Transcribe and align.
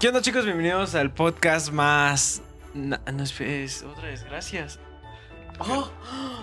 ¿Qué 0.00 0.08
onda, 0.08 0.22
chicos? 0.22 0.44
Bienvenidos 0.44 0.94
al 0.94 1.10
podcast 1.10 1.72
más. 1.72 2.42
No, 2.74 2.96
espera, 3.22 3.50
es 3.52 3.82
otra 3.82 4.08
desgracia. 4.08 4.66
Oh, 5.58 5.90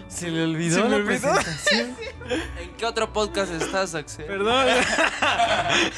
se 0.09 0.29
le 0.29 0.43
olvidó 0.43 0.75
Se 0.75 0.83
me 0.83 0.89
la 0.89 0.95
olvidó. 0.97 1.33
presentación. 1.33 1.95
¿En 2.61 2.73
qué 2.77 2.85
otro 2.85 3.13
podcast 3.13 3.53
estás, 3.53 3.95
Axel? 3.95 4.25
Perdón. 4.25 4.67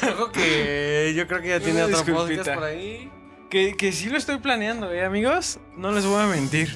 Ojo 0.14 0.30
que 0.30 1.12
yo 1.16 1.26
creo 1.26 1.42
que 1.42 1.48
ya 1.48 1.60
tiene 1.60 1.82
otro 1.82 1.96
disculpita. 1.98 2.36
podcast 2.44 2.54
por 2.54 2.64
ahí. 2.64 3.10
que, 3.50 3.76
que 3.76 3.90
sí 3.90 4.08
lo 4.08 4.18
estoy 4.18 4.38
planeando, 4.38 4.92
¿eh, 4.92 5.04
amigos? 5.04 5.58
No 5.76 5.90
les 5.90 6.04
voy 6.06 6.22
a 6.22 6.26
mentir. 6.26 6.72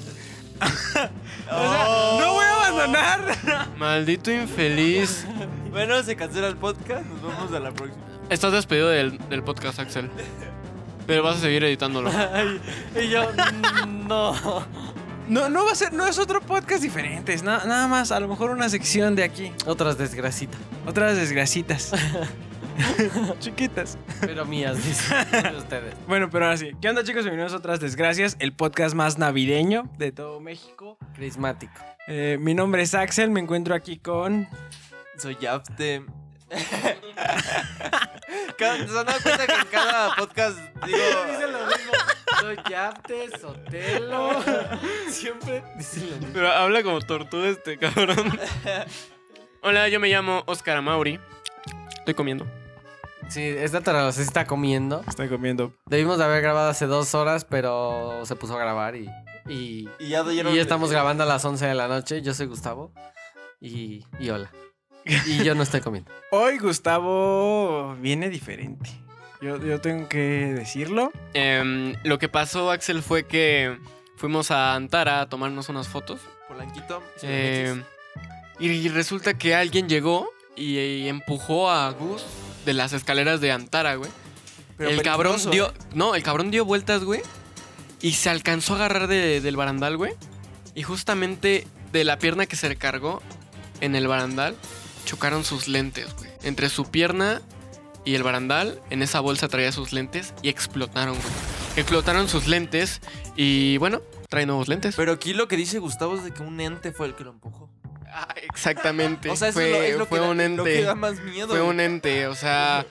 o 0.60 0.66
sea, 0.92 1.10
no 2.18 2.32
voy 2.32 2.44
a 2.44 2.66
abandonar. 2.66 3.68
Maldito 3.76 4.32
infeliz. 4.32 5.26
Bueno, 5.70 6.02
se 6.02 6.16
cancela 6.16 6.48
el 6.48 6.56
podcast. 6.56 7.06
Nos 7.06 7.22
vemos 7.22 7.52
a 7.52 7.60
la 7.60 7.70
próxima. 7.70 8.02
Estás 8.30 8.53
despedido 8.53 8.89
del, 8.89 9.18
del 9.29 9.44
podcast, 9.44 9.79
Axel. 9.79 10.11
Pero 11.06 11.22
vas 11.22 11.36
a 11.36 11.40
seguir 11.40 11.64
editándolo. 11.64 12.11
Ay, 12.32 12.61
y 13.02 13.08
yo, 13.08 13.22
mm, 13.86 14.06
no. 14.08 14.34
No, 15.29 15.48
no 15.48 15.64
va 15.64 15.72
a 15.72 15.74
ser, 15.74 15.93
no 15.93 16.06
es 16.06 16.18
otro 16.18 16.40
podcast 16.40 16.82
diferente. 16.82 17.32
Es 17.32 17.43
na- 17.43 17.64
nada 17.64 17.88
más, 17.88 18.12
a 18.12 18.20
lo 18.20 18.29
mejor 18.29 18.50
una 18.50 18.68
sección 18.68 19.14
de 19.16 19.22
aquí. 19.24 19.52
Otras 19.66 19.96
desgracitas. 19.96 20.60
Otras 20.86 21.16
desgracitas. 21.16 21.93
Chiquitas. 23.38 23.98
Pero 24.20 24.44
mías, 24.44 24.76
dicen 24.84 25.16
ustedes. 25.57 25.94
Bueno, 26.08 26.29
pero 26.30 26.46
ahora 26.46 26.57
sí. 26.57 26.72
¿Qué 26.80 26.88
onda, 26.88 27.04
chicos? 27.04 27.22
Bienvenidos 27.22 27.52
a 27.52 27.57
otras 27.57 27.80
desgracias. 27.80 28.36
El 28.40 28.52
podcast 28.52 28.94
más 28.94 29.18
navideño 29.18 29.88
de 29.98 30.10
todo 30.12 30.40
México. 30.40 30.98
Crismático. 31.14 31.80
Eh, 32.08 32.36
mi 32.41 32.55
nombre 32.55 32.82
es 32.82 32.94
Axel. 32.94 33.30
Me 33.30 33.41
encuentro 33.41 33.74
aquí 33.74 33.98
con. 33.98 34.48
Soy 35.19 35.36
Yapte. 35.41 36.05
Cada- 38.56 38.77
¿Se 38.77 38.83
han 38.98 39.06
dado 39.06 39.20
cuenta 39.22 39.47
que 39.47 39.52
en 39.55 39.66
cada 39.70 40.14
podcast 40.16 40.58
digo. 40.86 40.98
Dicen 41.30 41.52
lo 41.52 41.66
mismo. 41.66 41.92
Soy 42.40 42.56
Yapte, 42.68 43.38
Sotelo. 43.38 44.42
Siempre 45.08 45.62
dicen 45.77 46.10
lo 46.10 46.16
mismo. 46.16 46.30
Pero 46.32 46.50
habla 46.52 46.82
como 46.82 47.00
tortuga 47.00 47.48
este 47.48 47.78
cabrón. 47.78 48.38
Hola, 49.62 49.88
yo 49.88 50.00
me 50.00 50.08
llamo 50.08 50.42
Oscar 50.46 50.77
Amauri. 50.78 51.20
Estoy 51.98 52.14
comiendo. 52.14 52.46
Sí, 53.28 53.42
esta 53.42 53.80
tarde 53.80 54.12
se 54.12 54.22
está 54.22 54.46
comiendo. 54.46 55.02
Estoy 55.06 55.28
comiendo. 55.28 55.72
Debimos 55.86 56.18
de 56.18 56.24
haber 56.24 56.42
grabado 56.42 56.68
hace 56.68 56.86
dos 56.86 57.14
horas, 57.14 57.44
pero 57.44 58.22
se 58.24 58.34
puso 58.36 58.56
a 58.56 58.58
grabar 58.58 58.96
y. 58.96 59.08
Y, 59.48 59.88
Y 59.98 60.08
ya 60.08 60.22
y 60.30 60.36
ya 60.36 60.62
estamos 60.62 60.90
grabando 60.90 61.22
a 61.22 61.27
las 61.27 61.44
11 61.44 61.66
de 61.66 61.74
la 61.74 61.88
noche. 61.88 62.22
Yo 62.22 62.34
soy 62.34 62.46
Gustavo. 62.46 62.92
Y, 63.60 64.05
y 64.18 64.30
hola. 64.30 64.50
Y 65.05 65.42
yo 65.45 65.55
no 65.55 65.62
estoy 65.62 65.81
comiendo. 65.81 66.11
Hoy 66.31 66.58
Gustavo 66.58 67.97
viene 68.00 68.28
diferente. 68.31 68.91
Yo, 69.41 69.58
yo 69.64 69.81
tengo 69.81 70.08
que 70.08 70.19
decirlo. 70.55 71.11
Em, 71.34 71.95
lo 72.05 72.19
que 72.19 72.28
pasó, 72.28 72.70
Axel, 72.70 73.03
fue 73.03 73.27
que 73.27 73.77
fuimos 74.17 74.50
a 74.53 74.75
Antara 74.75 75.20
a 75.23 75.28
tomarnos 75.28 75.69
unas 75.69 75.89
fotos. 75.89 76.20
Polanquito. 76.47 77.03
Eh, 77.23 77.83
y 78.61 78.89
resulta 78.89 79.34
que 79.34 79.55
alguien 79.56 79.89
llegó 79.89 80.30
y, 80.55 80.78
y 80.78 81.08
empujó 81.08 81.69
a 81.70 81.91
Gus 81.91 82.25
de 82.64 82.75
las 82.75 82.92
escaleras 82.92 83.41
de 83.41 83.50
Antara, 83.50 83.97
güey. 83.97 84.11
Pero 84.77 84.91
el 84.91 85.03
cabrón 85.03 85.36
dio. 85.50 85.70
¿eh? 85.70 85.75
No, 85.95 86.14
el 86.14 86.23
cabrón 86.23 86.50
dio 86.53 86.64
vueltas, 86.64 87.03
güey. 87.03 87.23
Y 88.00 88.12
se 88.12 88.30
alcanzó 88.30 88.75
a 88.75 88.77
agarrar 88.77 89.08
de- 89.08 89.41
del 89.41 89.56
barandal, 89.56 89.97
güey. 89.97 90.12
Y 90.75 90.83
justamente 90.84 91.67
de 91.92 92.05
la 92.05 92.19
pierna 92.19 92.47
que 92.47 92.56
se 92.56 92.69
recargó 92.69 93.20
en 93.80 93.95
el 93.97 94.06
barandal, 94.06 94.56
chocaron 95.05 95.45
sus 95.45 95.69
lentes, 95.69 96.14
güey. 96.17 96.31
Entre 96.42 96.69
su 96.69 96.91
pierna 96.91 97.41
y 98.05 98.14
el 98.14 98.22
barandal, 98.22 98.81
en 98.91 99.03
esa 99.03 99.20
bolsa 99.20 99.48
traía 99.48 99.72
sus 99.72 99.92
lentes 99.92 100.34
y 100.42 100.48
explotaron, 100.48 101.14
güey. 101.14 101.33
Explotaron 101.77 102.28
sus 102.28 102.47
lentes 102.48 103.00
y 103.36 103.77
bueno, 103.78 104.03
trae 104.29 104.45
nuevos 104.46 104.68
lentes. 104.68 104.95
Pero 104.96 105.12
aquí 105.12 105.33
lo 105.35 105.48
que 105.48 105.57
dice 105.57 105.79
Gustavo 105.79 106.17
es 106.17 106.24
de 106.24 106.33
que 106.33 106.42
un 106.42 106.61
ente 106.61 106.92
fue 106.92 107.07
el 107.07 107.14
que 107.14 107.24
lo 107.24 107.30
empujó. 107.30 107.70
Ah, 108.07 108.29
exactamente. 108.42 109.30
O 109.30 109.36
sea, 109.36 109.48
eso 109.48 109.55
fue, 109.58 109.67
es 109.70 109.73
lo, 109.73 109.83
es 109.85 109.98
lo 109.98 110.07
fue 110.07 110.18
que 110.18 110.24
da, 110.24 110.30
un 110.30 110.57
lo 110.57 110.64
que 110.64 110.70
ente. 110.74 110.83
da 110.85 110.95
más 110.95 111.20
miedo. 111.20 111.48
Fue 111.48 111.58
güey. 111.61 111.70
un 111.70 111.80
ente, 111.80 112.27
o 112.27 112.35
sea, 112.35 112.85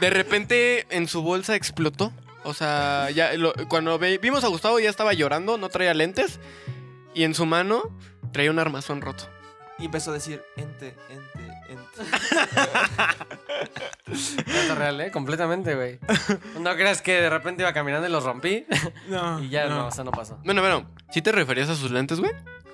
de 0.00 0.10
repente 0.10 0.86
en 0.90 1.06
su 1.08 1.22
bolsa 1.22 1.54
explotó. 1.56 2.12
O 2.44 2.54
sea, 2.54 3.10
ya 3.10 3.32
lo- 3.34 3.52
cuando 3.68 3.98
ve- 3.98 4.16
vimos 4.18 4.42
a 4.44 4.48
Gustavo 4.48 4.78
ya 4.80 4.88
estaba 4.88 5.12
llorando, 5.12 5.58
no 5.58 5.68
traía 5.68 5.92
lentes 5.92 6.38
y 7.12 7.24
en 7.24 7.34
su 7.34 7.44
mano 7.44 7.82
traía 8.32 8.50
un 8.50 8.58
armazón 8.58 9.02
roto. 9.02 9.28
Y 9.78 9.86
empezó 9.86 10.10
a 10.10 10.14
decir: 10.14 10.42
ente, 10.56 10.96
ente, 11.08 11.54
ente. 11.68 12.10
Dato 14.52 14.74
real, 14.74 15.00
¿eh? 15.00 15.10
Completamente, 15.10 15.74
güey. 15.74 15.98
No 16.60 16.74
creas 16.74 17.02
que 17.02 17.20
de 17.20 17.30
repente 17.30 17.62
iba 17.62 17.72
caminando 17.72 18.08
y 18.08 18.10
los 18.10 18.24
rompí. 18.24 18.66
No. 19.08 19.42
Y 19.42 19.48
ya 19.48 19.68
no, 19.68 19.88
eso 19.88 20.04
no 20.04 20.10
pasó. 20.10 20.38
Bueno, 20.44 20.60
bueno, 20.60 20.90
¿sí 21.10 21.22
te 21.22 21.32
referías 21.32 21.68
a 21.68 21.74
sus 21.74 21.90
lentes, 21.90 22.20
güey? 22.20 22.32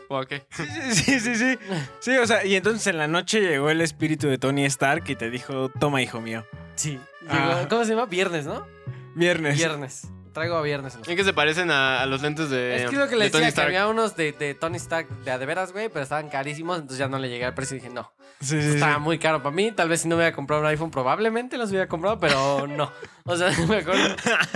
¿O 0.08 0.18
a 0.18 0.26
qué? 0.26 0.46
Sí, 0.50 0.64
sí, 0.92 1.20
sí, 1.20 1.34
sí. 1.36 1.58
Sí, 2.00 2.16
o 2.16 2.26
sea, 2.26 2.44
y 2.44 2.56
entonces 2.56 2.86
en 2.88 2.98
la 2.98 3.06
noche 3.06 3.40
llegó 3.40 3.70
el 3.70 3.80
espíritu 3.80 4.28
de 4.28 4.38
Tony 4.38 4.64
Stark 4.64 5.04
y 5.08 5.16
te 5.16 5.30
dijo, 5.30 5.70
toma, 5.80 6.02
hijo 6.02 6.20
mío. 6.20 6.44
Sí. 6.74 6.98
Ah. 7.28 7.66
¿Cómo 7.68 7.84
se 7.84 7.90
llama? 7.90 8.06
Viernes, 8.06 8.46
¿no? 8.46 8.66
Viernes. 9.14 9.56
Viernes. 9.56 10.08
Traigo 10.34 10.56
a 10.56 10.62
viernes 10.62 10.92
en 10.94 11.00
los 11.00 11.08
¿En 11.08 11.16
qué 11.16 11.24
se 11.24 11.32
parecen 11.32 11.70
a, 11.70 12.02
a 12.02 12.06
los 12.06 12.20
lentes 12.20 12.50
de, 12.50 12.84
Es 12.84 12.90
que 12.90 12.96
lo 12.96 13.08
que 13.08 13.16
le 13.16 13.24
de 13.26 13.30
Tony 13.30 13.44
decía, 13.44 13.46
que 13.46 13.48
Stark? 13.48 13.66
había 13.68 13.86
unos 13.88 14.16
de, 14.16 14.32
de 14.32 14.54
Tony 14.54 14.76
Stark 14.76 15.08
de 15.24 15.30
a 15.30 15.38
de 15.38 15.46
veras, 15.46 15.72
güey, 15.72 15.88
pero 15.88 16.02
estaban 16.02 16.28
carísimos, 16.28 16.76
entonces 16.76 16.98
ya 16.98 17.08
no 17.08 17.18
le 17.18 17.28
llegué 17.30 17.44
al 17.46 17.54
precio 17.54 17.76
y 17.76 17.80
dije, 17.80 17.92
no, 17.92 18.12
Sí, 18.40 18.60
sí, 18.60 18.62
sí. 18.62 18.68
estaba 18.74 18.98
muy 18.98 19.18
caro 19.18 19.42
para 19.42 19.54
mí, 19.54 19.70
tal 19.72 19.88
vez 19.88 20.00
si 20.02 20.08
no 20.08 20.16
me 20.16 20.22
hubiera 20.22 20.34
comprado 20.36 20.60
un 20.60 20.68
iPhone, 20.68 20.90
probablemente 20.90 21.56
los 21.56 21.70
hubiera 21.70 21.86
comprado, 21.88 22.18
pero 22.20 22.66
no. 22.66 22.90
O 23.24 23.36
sea, 23.36 23.48
mejor, 23.68 23.94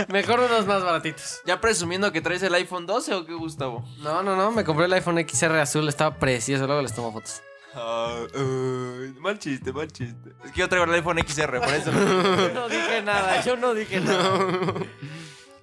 mejor 0.09 0.39
unos 0.41 0.67
más 0.67 0.83
baratitos. 0.83 1.41
¿Ya 1.45 1.59
presumiendo 1.61 2.11
que 2.11 2.21
traes 2.21 2.43
el 2.43 2.53
iPhone 2.53 2.85
12 2.85 3.13
o 3.15 3.25
qué, 3.25 3.33
Gustavo? 3.33 3.83
No, 3.99 4.21
no, 4.21 4.35
no, 4.35 4.51
me 4.51 4.63
compré 4.65 4.85
el 4.85 4.93
iPhone 4.93 5.17
XR 5.27 5.57
azul, 5.59 5.87
estaba 5.89 6.15
precioso, 6.15 6.67
luego 6.67 6.81
les 6.81 6.93
tomo 6.93 7.11
fotos. 7.13 7.41
Ah, 7.75 8.15
mal 9.19 9.37
chiste, 9.37 9.71
mal 9.71 9.87
chiste. 9.91 10.31
Es 10.43 10.51
que 10.51 10.59
yo 10.59 10.67
traigo 10.67 10.85
el 10.85 10.93
iPhone 10.95 11.19
XR, 11.19 11.59
por 11.59 11.69
eso. 11.73 11.91
Yo 11.93 12.51
no 12.53 12.67
dije 12.67 13.01
nada, 13.03 13.41
yo 13.41 13.55
no 13.57 13.73
dije 13.75 14.01
nada. 14.01 14.39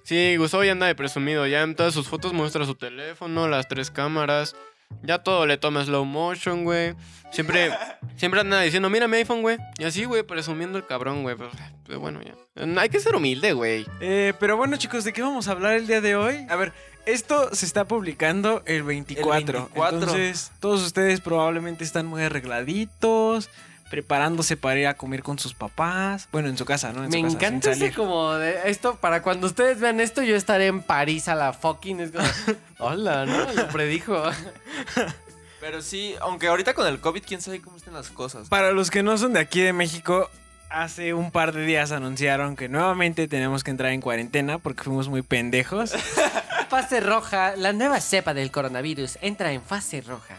Sí, 0.07 0.37
Gustavo 0.37 0.63
ya 0.63 0.71
anda 0.71 0.87
de 0.87 0.95
presumido. 0.95 1.45
Ya 1.47 1.63
en 1.63 1.75
todas 1.75 1.93
sus 1.93 2.07
fotos 2.07 2.31
muestra 2.31 2.65
su 2.65 2.75
teléfono, 2.75 3.49
las 3.49 3.67
tres 3.67 3.91
cámaras. 3.91 4.55
Ya 5.03 5.17
todo 5.21 5.45
le 5.45 5.57
toma 5.57 5.83
slow 5.83 6.05
motion, 6.05 6.63
güey. 6.63 6.95
Siempre, 7.29 7.71
siempre 8.15 8.39
anda 8.39 8.61
diciendo, 8.61 8.89
mira 8.89 9.09
mi 9.09 9.17
iPhone, 9.17 9.41
güey. 9.41 9.57
Y 9.77 9.83
así, 9.83 10.05
güey, 10.05 10.23
presumiendo 10.23 10.77
el 10.77 10.85
cabrón, 10.85 11.23
güey. 11.23 11.35
Pero, 11.35 11.51
pero 11.85 11.99
bueno, 11.99 12.21
ya. 12.21 12.35
Hay 12.81 12.87
que 12.87 13.01
ser 13.01 13.17
humilde, 13.17 13.51
güey. 13.51 13.85
Eh, 13.99 14.31
pero 14.39 14.55
bueno, 14.55 14.77
chicos, 14.77 15.03
¿de 15.03 15.11
qué 15.11 15.21
vamos 15.21 15.49
a 15.49 15.51
hablar 15.51 15.73
el 15.73 15.87
día 15.87 15.99
de 15.99 16.15
hoy? 16.15 16.47
A 16.47 16.55
ver, 16.55 16.71
esto 17.05 17.53
se 17.53 17.65
está 17.65 17.83
publicando 17.83 18.63
el 18.65 18.83
24. 18.83 19.39
El 19.39 19.55
24. 19.65 19.99
Entonces, 19.99 20.53
todos 20.61 20.85
ustedes 20.85 21.19
probablemente 21.19 21.83
están 21.83 22.05
muy 22.05 22.21
arregladitos, 22.21 23.49
preparándose 23.89 24.57
para 24.57 24.79
ir 24.79 24.87
a 24.87 24.95
comer 24.95 25.23
con 25.23 25.39
sus 25.39 25.53
papás. 25.53 26.27
Bueno, 26.31 26.49
en 26.49 26.57
su 26.57 26.65
casa, 26.65 26.91
¿no? 26.93 27.03
En 27.03 27.09
Me 27.09 27.17
su 27.17 27.23
casa, 27.23 27.35
encanta 27.35 27.73
sin 27.73 27.83
ese 27.83 27.95
como 27.95 28.33
de 28.33 28.69
esto, 28.69 28.95
para 28.95 29.21
cuando 29.21 29.47
ustedes 29.47 29.79
vean 29.79 29.99
esto, 29.99 30.21
yo 30.23 30.35
estaré 30.35 30.67
en 30.67 30.81
París 30.81 31.27
a 31.27 31.35
la 31.35 31.53
fucking... 31.53 31.99
Es 31.99 32.11
como, 32.11 32.25
Hola, 32.79 33.25
¿no? 33.25 33.51
Lo 33.53 33.67
predijo. 33.69 34.21
Pero 35.59 35.81
sí, 35.81 36.15
aunque 36.21 36.47
ahorita 36.47 36.73
con 36.73 36.87
el 36.87 36.99
COVID, 36.99 37.23
quién 37.25 37.41
sabe 37.41 37.61
cómo 37.61 37.77
están 37.77 37.93
las 37.93 38.09
cosas. 38.09 38.47
Para 38.47 38.71
los 38.71 38.91
que 38.91 39.03
no 39.03 39.17
son 39.17 39.33
de 39.33 39.39
aquí 39.39 39.61
de 39.61 39.73
México, 39.73 40.29
hace 40.69 41.13
un 41.13 41.31
par 41.31 41.53
de 41.53 41.65
días 41.65 41.91
anunciaron 41.91 42.55
que 42.55 42.69
nuevamente 42.69 43.27
tenemos 43.27 43.63
que 43.63 43.71
entrar 43.71 43.91
en 43.91 44.01
cuarentena 44.01 44.59
porque 44.59 44.83
fuimos 44.83 45.09
muy 45.09 45.23
pendejos. 45.23 45.93
Fase 46.69 46.99
roja, 46.99 47.55
la 47.55 47.73
nueva 47.73 48.01
cepa 48.01 48.33
del 48.33 48.51
coronavirus 48.51 49.17
entra 49.21 49.53
en 49.53 49.61
fase 49.61 50.01
roja. 50.01 50.35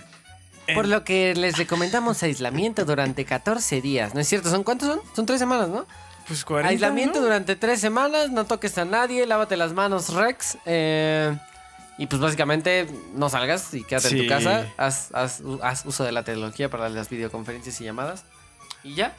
Por 0.74 0.86
lo 0.88 1.04
que 1.04 1.34
les 1.34 1.56
recomendamos 1.56 2.22
aislamiento 2.22 2.84
durante 2.84 3.24
14 3.24 3.80
días. 3.80 4.14
¿No 4.14 4.20
es 4.20 4.28
cierto? 4.28 4.50
¿Son 4.50 4.64
cuántos 4.64 4.88
son? 4.88 5.00
Son 5.14 5.26
tres 5.26 5.38
semanas, 5.38 5.68
¿no? 5.68 5.86
Pues 6.26 6.44
40. 6.44 6.68
aislamiento 6.68 7.18
¿no? 7.20 7.24
durante 7.26 7.56
tres 7.56 7.80
semanas, 7.80 8.30
no 8.30 8.44
toques 8.44 8.76
a 8.76 8.84
nadie, 8.84 9.26
lávate 9.26 9.56
las 9.56 9.72
manos, 9.72 10.12
Rex. 10.12 10.58
eh, 10.66 11.34
y 11.96 12.06
pues 12.06 12.20
básicamente 12.20 12.86
no 13.14 13.28
salgas 13.28 13.72
y 13.74 13.82
quédate 13.82 14.08
en 14.10 14.18
tu 14.22 14.28
casa. 14.28 14.66
Haz, 14.76 15.10
haz- 15.12 15.42
haz 15.62 15.84
uso 15.86 16.04
de 16.04 16.12
la 16.12 16.22
tecnología 16.22 16.68
para 16.70 16.88
las 16.90 17.08
videoconferencias 17.08 17.80
y 17.80 17.84
llamadas. 17.84 18.24
Y 18.84 18.94
ya. 18.94 19.16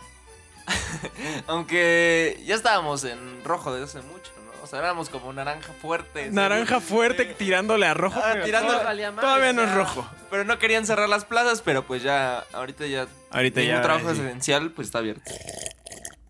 Aunque 1.48 2.42
ya 2.46 2.56
estábamos 2.56 3.04
en 3.04 3.44
rojo 3.44 3.74
desde 3.74 4.00
hace 4.00 4.08
mucho. 4.08 4.32
O 4.64 4.68
sea, 4.68 4.80
éramos 4.80 5.10
como 5.10 5.32
naranja 5.34 5.72
fuerte. 5.82 6.30
Naranja 6.32 6.80
sí. 6.80 6.86
fuerte 6.88 7.26
tirándole 7.26 7.86
a 7.88 7.94
rojo. 7.94 8.20
Ah, 8.24 8.36
tirándole- 8.44 8.84
madre, 8.84 9.22
Todavía 9.22 9.54
no 9.54 9.64
es 9.64 9.74
rojo. 9.74 10.08
Pero 10.30 10.44
no 10.44 10.60
querían 10.60 10.86
cerrar 10.86 11.10
las 11.10 11.26
plazas, 11.26 11.62
pero 11.62 11.86
pues 11.86 12.04
ya, 12.04 12.46
ahorita 12.54 12.86
ya. 12.88 13.08
Ahorita 13.32 13.62
ya. 13.62 13.82
trabajo 13.82 14.14
sí. 14.14 14.22
esencial, 14.22 14.72
pues 14.72 14.88
está 14.88 15.00
abierto. 15.00 15.32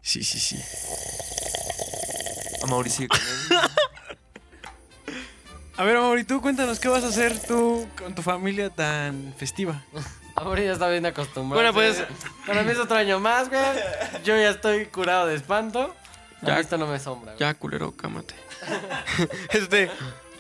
Sí, 0.01 0.23
sí, 0.23 0.39
sí. 0.39 0.59
A 2.63 2.67
Mauricio 2.67 3.07
con 3.07 3.19
él. 3.19 3.59
A 5.77 5.83
ver, 5.83 5.97
Mauri, 5.97 6.25
tú 6.25 6.41
cuéntanos 6.41 6.77
qué 6.79 6.89
vas 6.89 7.03
a 7.05 7.07
hacer 7.07 7.39
tú 7.41 7.87
con 7.97 8.13
tu 8.13 8.21
familia 8.21 8.69
tan 8.69 9.33
festiva. 9.37 9.81
Ahora 10.35 10.61
ya 10.61 10.73
está 10.73 10.89
bien 10.89 11.05
acostumbrado. 11.05 11.55
Bueno, 11.61 11.73
pues- 11.73 12.03
Para 12.45 12.63
mí 12.63 12.71
es 12.71 12.77
otro 12.77 12.97
año 12.97 13.19
más, 13.19 13.49
güey. 13.49 13.61
Yo 14.25 14.35
ya 14.35 14.49
estoy 14.49 14.87
curado 14.87 15.27
de 15.27 15.35
espanto. 15.35 15.95
Ya. 16.41 16.47
Ya. 16.55 16.59
esto 16.59 16.77
no 16.77 16.87
me 16.87 16.99
sombra. 16.99 17.33
güey. 17.33 17.39
Ya, 17.39 17.53
culero, 17.53 17.91
cámate. 17.95 18.33
este. 19.51 19.89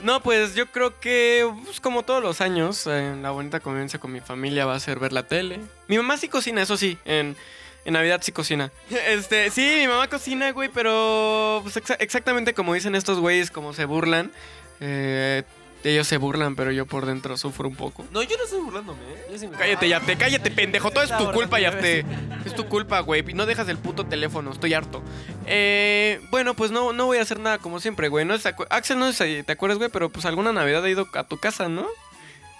No, 0.01 0.21
pues 0.23 0.55
yo 0.55 0.65
creo 0.67 0.97
que, 1.01 1.45
pues, 1.65 1.81
como 1.81 2.03
todos 2.03 2.23
los 2.23 2.39
años, 2.39 2.87
eh, 2.87 3.17
la 3.21 3.31
bonita 3.31 3.59
convivencia 3.59 3.99
con 3.99 4.13
mi 4.13 4.21
familia 4.21 4.65
va 4.65 4.75
a 4.75 4.79
ser 4.79 4.97
ver 4.97 5.11
la 5.11 5.23
tele. 5.27 5.59
Mi 5.89 5.97
mamá 5.97 6.15
sí 6.15 6.29
cocina, 6.29 6.61
eso 6.61 6.77
sí, 6.77 6.97
en, 7.03 7.35
en 7.83 7.93
Navidad 7.93 8.21
sí 8.23 8.31
cocina. 8.31 8.71
Este, 9.07 9.49
sí, 9.51 9.61
mi 9.81 9.87
mamá 9.89 10.07
cocina, 10.07 10.51
güey, 10.53 10.69
pero 10.69 11.59
pues, 11.63 11.75
exa- 11.75 11.97
exactamente 11.99 12.53
como 12.53 12.73
dicen 12.73 12.95
estos 12.95 13.19
güeyes, 13.19 13.51
como 13.51 13.73
se 13.73 13.83
burlan. 13.83 14.31
eh, 14.79 15.43
ellos 15.83 16.07
se 16.07 16.17
burlan, 16.17 16.55
pero 16.55 16.71
yo 16.71 16.85
por 16.85 17.05
dentro 17.05 17.37
sufro 17.37 17.67
un 17.69 17.75
poco. 17.75 18.05
No, 18.11 18.21
yo 18.23 18.37
no 18.37 18.43
estoy 18.43 18.59
burlándome, 18.59 18.99
¿eh? 19.01 19.25
Yo 19.31 19.37
sí 19.39 19.47
me- 19.47 19.57
Cállate, 19.57 20.17
cállate, 20.17 20.51
pendejo. 20.51 20.91
Todo 20.91 21.03
es 21.03 21.09
tu 21.09 21.31
culpa, 21.31 21.57
borrando, 21.57 21.57
Yafte. 21.59 22.05
Es 22.45 22.53
tu 22.55 22.65
culpa, 22.67 22.99
güey. 22.99 23.23
Y 23.29 23.33
no 23.33 23.45
dejas 23.45 23.67
el 23.69 23.77
puto 23.77 24.05
teléfono, 24.05 24.51
estoy 24.51 24.73
harto. 24.73 25.01
Eh, 25.45 26.19
bueno, 26.31 26.53
pues 26.53 26.71
no, 26.71 26.91
no 26.93 27.05
voy 27.05 27.17
a 27.17 27.21
hacer 27.21 27.39
nada 27.39 27.57
como 27.59 27.79
siempre, 27.79 28.09
güey. 28.09 28.25
No 28.25 28.37
se 28.37 28.53
acu- 28.55 28.67
Axel, 28.69 28.99
no 28.99 29.11
sé 29.13 29.37
si 29.37 29.43
te 29.43 29.53
acuerdas, 29.53 29.77
güey, 29.77 29.89
pero 29.89 30.09
pues 30.09 30.25
alguna 30.25 30.51
Navidad 30.51 30.85
he 30.85 30.91
ido 30.91 31.07
a 31.13 31.23
tu 31.23 31.37
casa, 31.37 31.69
¿no? 31.69 31.87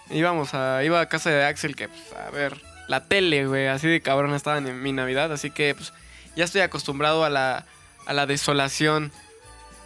Íbamos 0.10 0.54
a, 0.54 0.83
iba 0.83 1.00
a 1.01 1.07
casa 1.07 1.30
de 1.30 1.44
Axel, 1.45 1.75
que 1.75 1.88
pues, 1.89 2.01
a 2.13 2.31
ver, 2.31 2.60
la 2.88 3.06
tele, 3.06 3.45
güey, 3.45 3.68
así 3.68 3.88
de 3.88 4.01
cabrón 4.01 4.33
estaba 4.33 4.57
en 4.57 4.81
mi 4.81 4.92
Navidad, 4.92 5.31
así 5.31 5.51
que 5.51 5.75
pues 5.75 5.94
ya 6.36 6.45
estoy 6.45 6.62
acostumbrado 6.62 7.24
a 7.24 7.30
la, 7.30 7.66
a 8.07 8.13
la 8.13 8.25
desolación. 8.25 9.12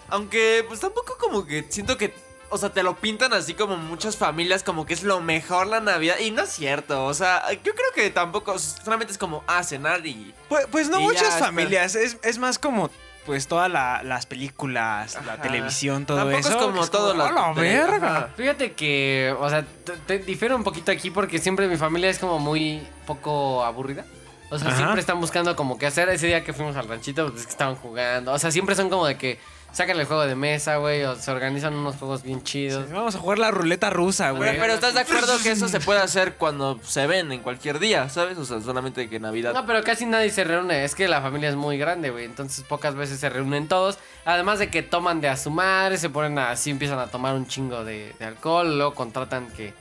Aunque, 0.10 0.64
pues 0.68 0.80
tampoco 0.80 1.18
como 1.20 1.46
que 1.46 1.66
siento 1.70 1.98
que. 1.98 2.14
O 2.50 2.58
sea, 2.58 2.70
te 2.70 2.84
lo 2.84 2.96
pintan 2.96 3.34
así 3.34 3.54
como 3.56 3.78
muchas 3.78 4.16
familias, 4.16 4.62
como 4.62 4.86
que 4.86 4.94
es 4.94 5.02
lo 5.04 5.22
mejor 5.22 5.66
la 5.68 5.80
Navidad. 5.80 6.20
Y 6.20 6.30
no 6.32 6.44
es 6.44 6.50
cierto. 6.50 7.06
O 7.06 7.14
sea, 7.14 7.52
yo 7.52 7.74
creo 7.74 7.92
que 7.96 8.10
tampoco. 8.12 8.58
Solamente 8.60 9.12
es 9.12 9.18
como, 9.18 9.44
ah, 9.48 9.64
cenar 9.64 10.06
y. 10.06 10.34
Pues, 10.50 10.68
pues 10.72 10.90
no 10.90 11.00
Y 11.00 11.04
muchas 11.04 11.40
familias, 11.40 11.96
es, 11.96 12.18
es 12.24 12.38
más 12.38 12.60
como 12.60 12.90
pues 13.26 13.48
todas 13.48 13.72
la- 13.72 14.04
las 14.04 14.26
películas, 14.26 15.18
la 15.26 15.42
televisión, 15.42 16.06
todo 16.06 16.18
Tampoco 16.18 16.40
eso. 16.40 16.50
es 16.50 16.56
como 16.58 16.88
todo 16.88 17.12
"A 17.12 17.32
la 17.32 17.54
verga. 17.54 18.18
Ajá. 18.18 18.30
Fíjate 18.36 18.74
que, 18.74 19.34
o 19.40 19.50
sea, 19.50 19.64
te, 19.86 19.94
te 19.94 20.20
difiero 20.20 20.58
un 20.58 20.64
poquito 20.66 20.92
aquí 20.92 21.10
porque 21.10 21.40
siempre 21.40 21.70
mi 21.70 21.78
familia 21.78 22.10
es 22.10 22.20
como 22.20 22.38
muy 22.38 22.86
poco 23.08 23.64
aburrida. 23.64 24.06
O 24.52 24.60
sea, 24.60 24.68
Ajá. 24.68 24.78
siempre 24.78 25.00
están 25.00 25.20
buscando 25.22 25.56
como 25.56 25.78
qué 25.80 25.86
hacer. 25.88 26.10
Ese 26.10 26.28
día 26.28 26.44
que 26.44 26.52
fuimos 26.52 26.76
al 26.76 26.88
ranchito, 26.90 27.26
pues 27.30 27.40
es 27.40 27.46
que 27.48 27.52
estaban 27.52 27.76
jugando. 27.76 28.34
O 28.34 28.38
sea, 28.38 28.52
siempre 28.52 28.76
son 28.76 28.90
como 28.90 29.08
de 29.08 29.18
que 29.18 29.40
sacan 29.74 30.00
el 30.00 30.06
juego 30.06 30.26
de 30.26 30.36
mesa, 30.36 30.78
güey, 30.78 31.04
o 31.04 31.16
se 31.16 31.30
organizan 31.32 31.74
unos 31.74 31.98
juegos 31.98 32.24
bien 32.24 32.42
chidos. 32.44 32.86
Sí, 32.88 32.94
Vamos 32.94 33.16
a 33.16 33.20
jugar 33.20 33.40
la 33.40 33.52
ruleta 33.52 33.90
rusa, 33.90 34.28
Pero, 34.28 34.38
güey. 34.38 34.58
pero 34.60 34.74
estás 34.76 34.94
de 34.94 35.02
acuerdo 35.02 35.38
que 35.42 35.52
eso 35.52 35.68
se 35.68 35.82
puede 35.82 36.00
hacer 36.00 36.36
cuando 36.36 36.80
se 36.84 37.06
ven 37.08 37.32
en 37.32 37.42
cualquier 37.42 37.80
día, 37.80 38.08
¿sabes? 38.08 38.38
O 38.38 38.46
sea, 38.46 38.62
solamente 38.62 39.10
que 39.10 39.20
Navidad. 39.20 39.54
No, 39.54 39.66
pero 39.66 39.84
casi 39.84 40.06
nadie 40.06 40.30
se 40.30 40.44
reúne. 40.46 40.86
Es 40.86 40.96
que 40.96 41.08
la 41.10 41.22
familia 41.22 41.50
es 41.50 41.56
muy 41.56 41.78
grande, 41.78 42.12
güey. 42.12 42.24
Entonces 42.26 42.64
pocas 42.64 42.96
veces 42.96 43.20
se 43.20 43.30
reúnen 43.30 43.68
todos. 43.68 43.98
Además 44.26 44.60
de 44.60 44.70
que 44.70 44.84
toman 44.84 45.20
de 45.20 45.28
a 45.28 45.36
su 45.36 45.50
madre, 45.50 45.98
se 45.98 46.10
ponen 46.10 46.38
así, 46.40 46.70
empiezan 46.70 47.00
a 47.00 47.08
tomar 47.08 47.36
un 47.36 47.48
chingo 47.48 47.84
de, 47.84 48.14
de 48.20 48.26
alcohol. 48.26 48.78
Luego 48.78 48.94
contratan 48.94 49.48
que, 49.52 49.74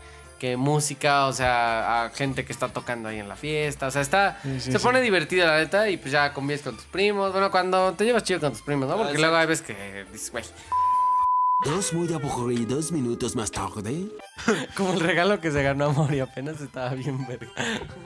que 0.43 0.57
música, 0.57 1.27
o 1.27 1.33
sea, 1.33 2.03
a 2.07 2.11
gente 2.11 2.45
que 2.45 2.53
está 2.53 2.67
tocando 2.69 3.09
ahí 3.09 3.21
en 3.21 3.29
la 3.29 3.37
fiesta. 3.37 3.87
O 3.87 3.91
sea, 3.93 4.03
está. 4.03 4.41
Sí, 4.43 4.59
sí, 4.59 4.73
se 4.73 4.79
sí. 4.81 4.85
pone 4.85 5.01
divertida, 5.01 5.47
la 5.47 5.59
neta. 5.59 5.89
Y 5.89 5.99
pues 5.99 6.11
ya 6.11 6.33
convives 6.33 6.63
con 6.63 6.75
tus 6.75 6.85
primos. 6.87 7.31
Bueno, 7.31 7.49
cuando 7.53 7.93
te 7.93 8.05
llevas 8.05 8.25
chido 8.25 8.41
con 8.41 8.51
tus 8.51 8.63
primos, 8.63 8.89
¿no? 8.89 8.97
Porque 8.97 9.15
Ah, 9.19 9.21
luego 9.21 9.37
hay 9.37 9.47
veces 9.47 9.65
que 9.65 10.05
dices, 10.13 10.33
güey. 10.33 10.43
Dos 11.65 11.93
muy 11.93 12.13
aburridos 12.13 12.91
minutos 12.91 13.37
más 13.37 13.53
tarde. 13.53 14.09
Como 14.77 14.95
el 14.95 14.99
regalo 15.01 15.41
que 15.41 15.53
se 15.53 15.63
ganó 15.63 15.85
Amor 15.91 16.13
y 16.13 16.19
apenas 16.19 16.61
estaba 16.61 16.91
bien 16.95 17.25
verga. 17.25 17.47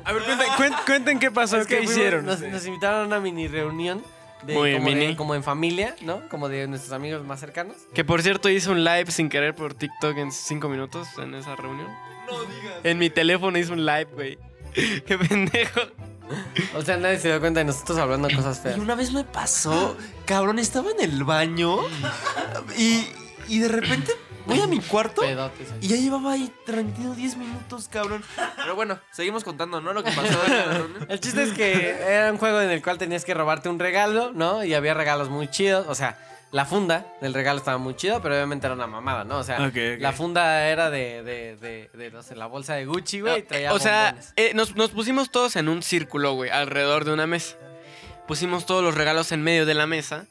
A 0.04 0.12
ver, 0.12 0.22
cuenten, 0.24 0.48
cuen- 0.58 0.84
cuenten 0.84 1.18
qué 1.18 1.30
pasó, 1.30 1.56
Es 1.56 1.66
que 1.66 1.76
qué 1.76 1.86
fuimos- 1.86 1.92
hicieron. 1.96 2.26
Nos, 2.26 2.66
invitaron 2.66 3.04
a 3.04 3.06
una 3.06 3.18
mini 3.20 3.48
reunión. 3.48 4.02
De, 4.42 4.52
Muy 4.52 4.74
como, 4.74 4.88
de- 4.90 4.94
mini. 4.94 5.16
como 5.16 5.34
en 5.34 5.42
familia, 5.42 5.96
¿no? 6.02 6.28
Como 6.28 6.50
de 6.50 6.68
nuestros 6.68 6.92
amigos 6.92 7.24
más 7.24 7.40
cercanos. 7.40 7.76
Que 7.94 8.04
por 8.04 8.20
cierto 8.20 8.50
hice 8.50 8.68
un 8.70 8.84
live 8.84 9.10
sin 9.10 9.30
querer 9.30 9.54
por 9.54 9.72
TikTok 9.72 10.18
en 10.18 10.30
5 10.30 10.68
minutos 10.68 11.08
en 11.16 11.34
esa 11.34 11.56
reunión. 11.56 11.88
No 12.30 12.40
digas. 12.44 12.74
En 12.84 12.98
mi 12.98 13.10
teléfono 13.10 13.58
hice 13.58 13.72
un 13.72 13.84
live, 13.84 14.08
güey. 14.12 14.38
Qué 15.06 15.18
pendejo. 15.18 15.80
O 16.74 16.82
sea, 16.82 16.96
nadie 16.96 17.18
se 17.18 17.28
dio 17.28 17.38
cuenta 17.40 17.60
de 17.60 17.66
nosotros 17.66 17.98
hablando 17.98 18.28
cosas 18.34 18.58
Y 18.58 18.62
feas. 18.62 18.78
una 18.78 18.94
vez 18.96 19.12
me 19.12 19.22
pasó, 19.24 19.96
cabrón, 20.24 20.58
estaba 20.58 20.90
en 20.90 21.00
el 21.00 21.22
baño 21.22 21.78
y, 22.76 23.06
y 23.48 23.60
de 23.60 23.68
repente 23.68 24.10
voy 24.44 24.60
a 24.60 24.66
mi 24.66 24.80
cuarto 24.80 25.22
Pedotes. 25.22 25.68
y 25.80 25.86
ya 25.88 25.96
llevaba 25.96 26.32
ahí 26.32 26.52
transmitido 26.64 27.14
10 27.14 27.36
minutos, 27.36 27.88
cabrón. 27.88 28.24
Pero 28.56 28.74
bueno, 28.74 28.98
seguimos 29.12 29.44
contando, 29.44 29.80
¿no? 29.80 29.92
Lo 29.92 30.02
que 30.02 30.10
pasó. 30.10 30.36
El 31.08 31.20
chiste 31.20 31.44
es 31.44 31.52
que 31.52 31.90
era 31.90 32.32
un 32.32 32.38
juego 32.38 32.60
en 32.60 32.70
el 32.70 32.82
cual 32.82 32.98
tenías 32.98 33.24
que 33.24 33.32
robarte 33.32 33.68
un 33.68 33.78
regalo, 33.78 34.32
¿no? 34.32 34.64
Y 34.64 34.74
había 34.74 34.94
regalos 34.94 35.30
muy 35.30 35.48
chidos. 35.48 35.86
O 35.88 35.94
sea, 35.94 36.18
la 36.52 36.64
funda 36.64 37.06
del 37.20 37.34
regalo 37.34 37.58
estaba 37.58 37.78
muy 37.78 37.94
chida, 37.96 38.22
pero 38.22 38.34
obviamente 38.34 38.66
era 38.66 38.74
una 38.74 38.86
mamada, 38.86 39.24
¿no? 39.24 39.38
O 39.38 39.42
sea, 39.42 39.70
la 39.98 40.12
funda 40.12 40.68
era 40.68 40.90
de, 40.90 41.22
de, 41.22 41.56
de, 41.56 41.90
de, 41.92 42.10
no 42.10 42.22
sé, 42.22 42.36
la 42.36 42.46
bolsa 42.46 42.74
de 42.74 42.86
Gucci, 42.86 43.20
güey. 43.20 43.40
y 43.40 43.42
traía 43.42 43.72
o 43.72 43.78
sea, 43.78 44.16
eh, 44.36 44.52
nos, 44.54 44.76
nos 44.76 44.90
pusimos 44.90 45.30
todos 45.30 45.56
en 45.56 45.68
un 45.68 45.82
círculo, 45.82 46.32
güey, 46.34 46.50
alrededor 46.50 47.04
de 47.04 47.12
una 47.12 47.26
mesa. 47.26 47.56
Pusimos 48.26 48.66
todos 48.66 48.82
los 48.82 48.94
regalos 48.94 49.32
en 49.32 49.42
medio 49.42 49.66
de 49.66 49.74
la 49.74 49.86
mesa 49.86 50.26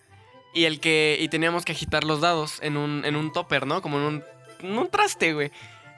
y 0.54 0.66
el 0.66 0.80
que 0.80 1.18
y 1.20 1.28
teníamos 1.28 1.66
que 1.66 1.74
agitar 1.74 2.04
los 2.04 2.22
dados 2.22 2.60
en 2.62 2.78
un, 2.78 3.04
en 3.06 3.16
un 3.16 3.32
topper, 3.32 3.68
¿no? 3.68 3.82
Como 3.82 3.98
en 3.98 4.04
un, 4.04 4.24
en 4.62 4.78
un 4.78 4.90
traste, 4.90 5.34
güey. 5.34 5.52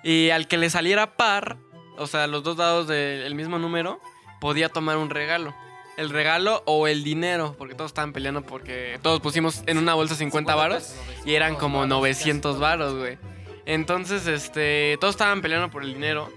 Y 0.04 0.31
al 0.31 0.48
que 0.48 0.58
le 0.58 0.69
saliera 0.69 1.16
par, 1.16 1.58
o 1.98 2.08
sea, 2.08 2.28
los 2.28 2.44
dos 2.44 2.58
dados 2.58 2.88
del 2.88 3.34
mismo 3.36 3.60
número, 3.60 4.02
podía 4.40 4.69
tomar 4.69 4.98
un 4.98 5.10
regalo. 5.10 5.56
El 5.98 6.12
regalo 6.12 6.64
o 6.66 6.88
el 6.88 7.04
dinero, 7.04 7.56
porque 7.58 7.74
todos 7.76 7.90
estaban 7.90 8.14
peleando 8.14 8.44
porque 8.44 9.00
todos 9.02 9.20
pusimos 9.20 9.64
en 9.66 9.78
una 9.78 9.96
bolsa 9.96 10.16
50 10.16 10.56
varos 10.56 10.96
y 11.26 11.34
eran 11.34 11.56
como 11.56 11.86
900 11.86 12.60
varos, 12.60 12.96
güey. 12.96 13.18
Entonces, 13.66 14.28
este, 14.28 14.98
todos 15.02 15.16
estaban 15.16 15.42
peleando 15.42 15.70
por 15.70 15.84
el 15.84 15.94
dinero. 15.94 16.32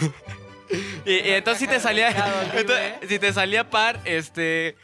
y, 1.06 1.12
y 1.12 1.30
entonces 1.30 1.60
si 1.60 1.66
te 1.66 1.80
salía, 1.80 2.10
entonces, 2.54 2.92
si 3.08 3.18
te 3.18 3.32
salía 3.32 3.68
par, 3.70 4.00
este, 4.04 4.76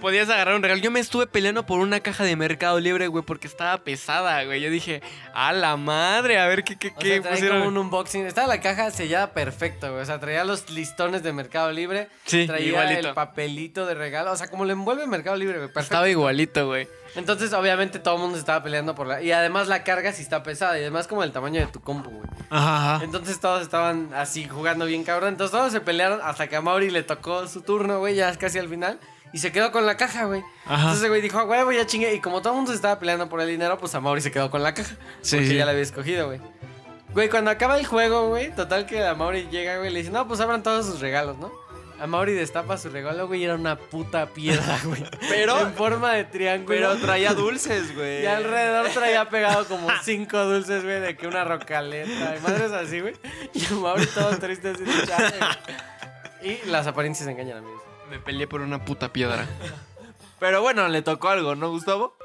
podías 0.00 0.28
agarrar 0.28 0.54
un 0.54 0.62
regalo. 0.62 0.80
Yo 0.80 0.90
me 0.90 1.00
estuve 1.00 1.26
peleando 1.26 1.66
por 1.66 1.78
una 1.80 2.00
caja 2.00 2.24
de 2.24 2.34
Mercado 2.36 2.80
Libre, 2.80 3.06
güey, 3.08 3.24
porque 3.24 3.46
estaba 3.46 3.78
pesada, 3.84 4.42
güey. 4.44 4.60
Yo 4.60 4.70
dije, 4.70 5.02
a 5.34 5.52
la 5.52 5.76
madre, 5.76 6.38
a 6.38 6.46
ver 6.46 6.64
qué, 6.64 6.76
qué, 6.76 6.88
O 6.88 6.96
qué 6.96 7.08
sea, 7.08 7.20
traía 7.22 7.34
pusieron. 7.36 7.58
como 7.58 7.68
un 7.70 7.78
unboxing. 7.78 8.26
Estaba 8.26 8.48
la 8.48 8.60
caja 8.60 8.90
sellada 8.90 9.32
perfecto, 9.32 9.90
güey. 9.90 10.02
O 10.02 10.06
sea, 10.06 10.18
traía 10.20 10.44
los 10.44 10.70
listones 10.70 11.22
de 11.22 11.32
Mercado 11.32 11.70
Libre. 11.72 12.08
Sí, 12.24 12.46
traía 12.46 12.66
igualito. 12.68 13.08
el 13.08 13.14
papelito 13.14 13.86
de 13.86 13.94
regalo. 13.94 14.32
O 14.32 14.36
sea, 14.36 14.48
como 14.48 14.64
lo 14.64 14.72
envuelve 14.72 15.06
Mercado 15.06 15.36
Libre, 15.36 15.56
güey. 15.58 15.68
Perfecto. 15.68 15.94
Estaba 15.94 16.08
igualito, 16.08 16.66
güey. 16.66 16.88
Entonces, 17.16 17.52
obviamente, 17.52 18.00
todo 18.00 18.16
el 18.16 18.20
mundo 18.22 18.34
se 18.36 18.40
estaba 18.40 18.64
peleando 18.64 18.94
por 18.96 19.06
la. 19.06 19.22
Y 19.22 19.30
además, 19.30 19.68
la 19.68 19.84
carga 19.84 20.12
sí 20.12 20.22
está 20.22 20.42
pesada. 20.42 20.76
Y 20.78 20.80
además, 20.80 21.06
como 21.06 21.22
el 21.22 21.30
tamaño 21.30 21.60
de 21.60 21.68
tu 21.68 21.80
compu, 21.80 22.10
güey. 22.10 22.28
Ajá, 22.50 22.94
ajá. 22.96 23.04
Entonces, 23.04 23.38
todos 23.38 23.62
estaban 23.62 24.10
así 24.14 24.48
jugando 24.48 24.84
bien 24.86 25.04
cabrón. 25.04 25.28
Entonces, 25.30 25.56
todos 25.56 25.70
se 25.70 25.80
pelearon 25.80 26.20
hasta 26.24 26.48
que 26.48 26.56
a 26.56 26.60
Mauri 26.60 26.90
le 26.90 27.04
tocó 27.04 27.46
su 27.46 27.62
turno, 27.62 28.00
güey, 28.00 28.16
ya 28.16 28.34
casi 28.36 28.58
al 28.58 28.68
final. 28.68 28.98
Y 29.34 29.38
se 29.38 29.50
quedó 29.52 29.72
con 29.72 29.84
la 29.84 29.96
caja, 29.96 30.24
güey. 30.26 30.42
Ajá. 30.64 30.82
Entonces, 30.84 31.08
güey 31.08 31.20
dijo, 31.20 31.38
"Ah, 31.40 31.44
huevo, 31.44 31.72
ya 31.72 31.84
chingue. 31.84 32.14
Y 32.14 32.20
como 32.20 32.40
todo 32.40 32.52
el 32.52 32.56
mundo 32.56 32.70
se 32.70 32.76
estaba 32.76 32.98
peleando 33.00 33.28
por 33.28 33.40
el 33.40 33.48
dinero, 33.48 33.76
pues 33.78 33.94
a 33.96 34.00
Mauri 34.00 34.20
se 34.20 34.30
quedó 34.30 34.48
con 34.50 34.62
la 34.62 34.72
caja. 34.74 34.94
Sí, 35.22 35.36
porque 35.36 35.48
sí. 35.48 35.56
ya 35.56 35.64
la 35.66 35.72
había 35.72 35.82
escogido, 35.82 36.28
güey. 36.28 36.40
Güey, 37.12 37.28
cuando 37.28 37.50
acaba 37.50 37.76
el 37.78 37.84
juego, 37.84 38.28
güey, 38.28 38.54
total 38.54 38.86
que 38.86 39.04
a 39.04 39.14
Mauri 39.14 39.48
llega, 39.50 39.78
güey, 39.78 39.90
le 39.90 39.98
dice, 40.00 40.10
no, 40.12 40.26
pues 40.28 40.40
abran 40.40 40.62
todos 40.62 40.86
sus 40.86 41.00
regalos, 41.00 41.36
¿no? 41.38 41.52
A 42.00 42.06
Mauri 42.08 42.32
destapa 42.32 42.76
su 42.76 42.90
regalo, 42.90 43.28
güey, 43.28 43.40
y 43.40 43.44
era 43.44 43.54
una 43.54 43.76
puta 43.76 44.26
piedra, 44.26 44.78
güey. 44.84 45.04
Pero- 45.28 45.60
En 45.60 45.74
forma 45.74 46.12
de 46.12 46.24
triángulo. 46.24 46.68
Pero 46.68 46.96
traía 46.96 47.34
dulces, 47.34 47.94
güey. 47.94 48.22
Y 48.22 48.26
alrededor 48.26 48.88
traía 48.90 49.28
pegado 49.28 49.64
como 49.66 49.88
cinco 50.02 50.44
dulces, 50.44 50.82
güey, 50.84 51.00
de 51.00 51.16
que 51.16 51.26
una 51.26 51.44
rocaleta. 51.44 52.36
Y 52.36 52.40
madres 52.40 52.72
así, 52.72 53.00
güey. 53.00 53.14
Y 53.52 53.64
a 53.66 53.70
Mauri 53.76 54.06
todo 54.06 54.36
triste 54.38 54.70
así 54.70 54.84
de 54.84 55.06
chale, 55.06 55.34
güey. 55.38 56.56
Y 56.62 56.66
las 56.70 56.86
apariencias 56.86 57.28
engañan, 57.28 57.58
amigos. 57.58 57.82
Me 58.14 58.20
peleé 58.20 58.46
por 58.46 58.60
una 58.60 58.84
puta 58.84 59.12
piedra. 59.12 59.44
Pero 60.38 60.62
bueno, 60.62 60.86
le 60.86 61.02
tocó 61.02 61.30
algo, 61.30 61.56
¿no, 61.56 61.70
Gustavo? 61.70 62.16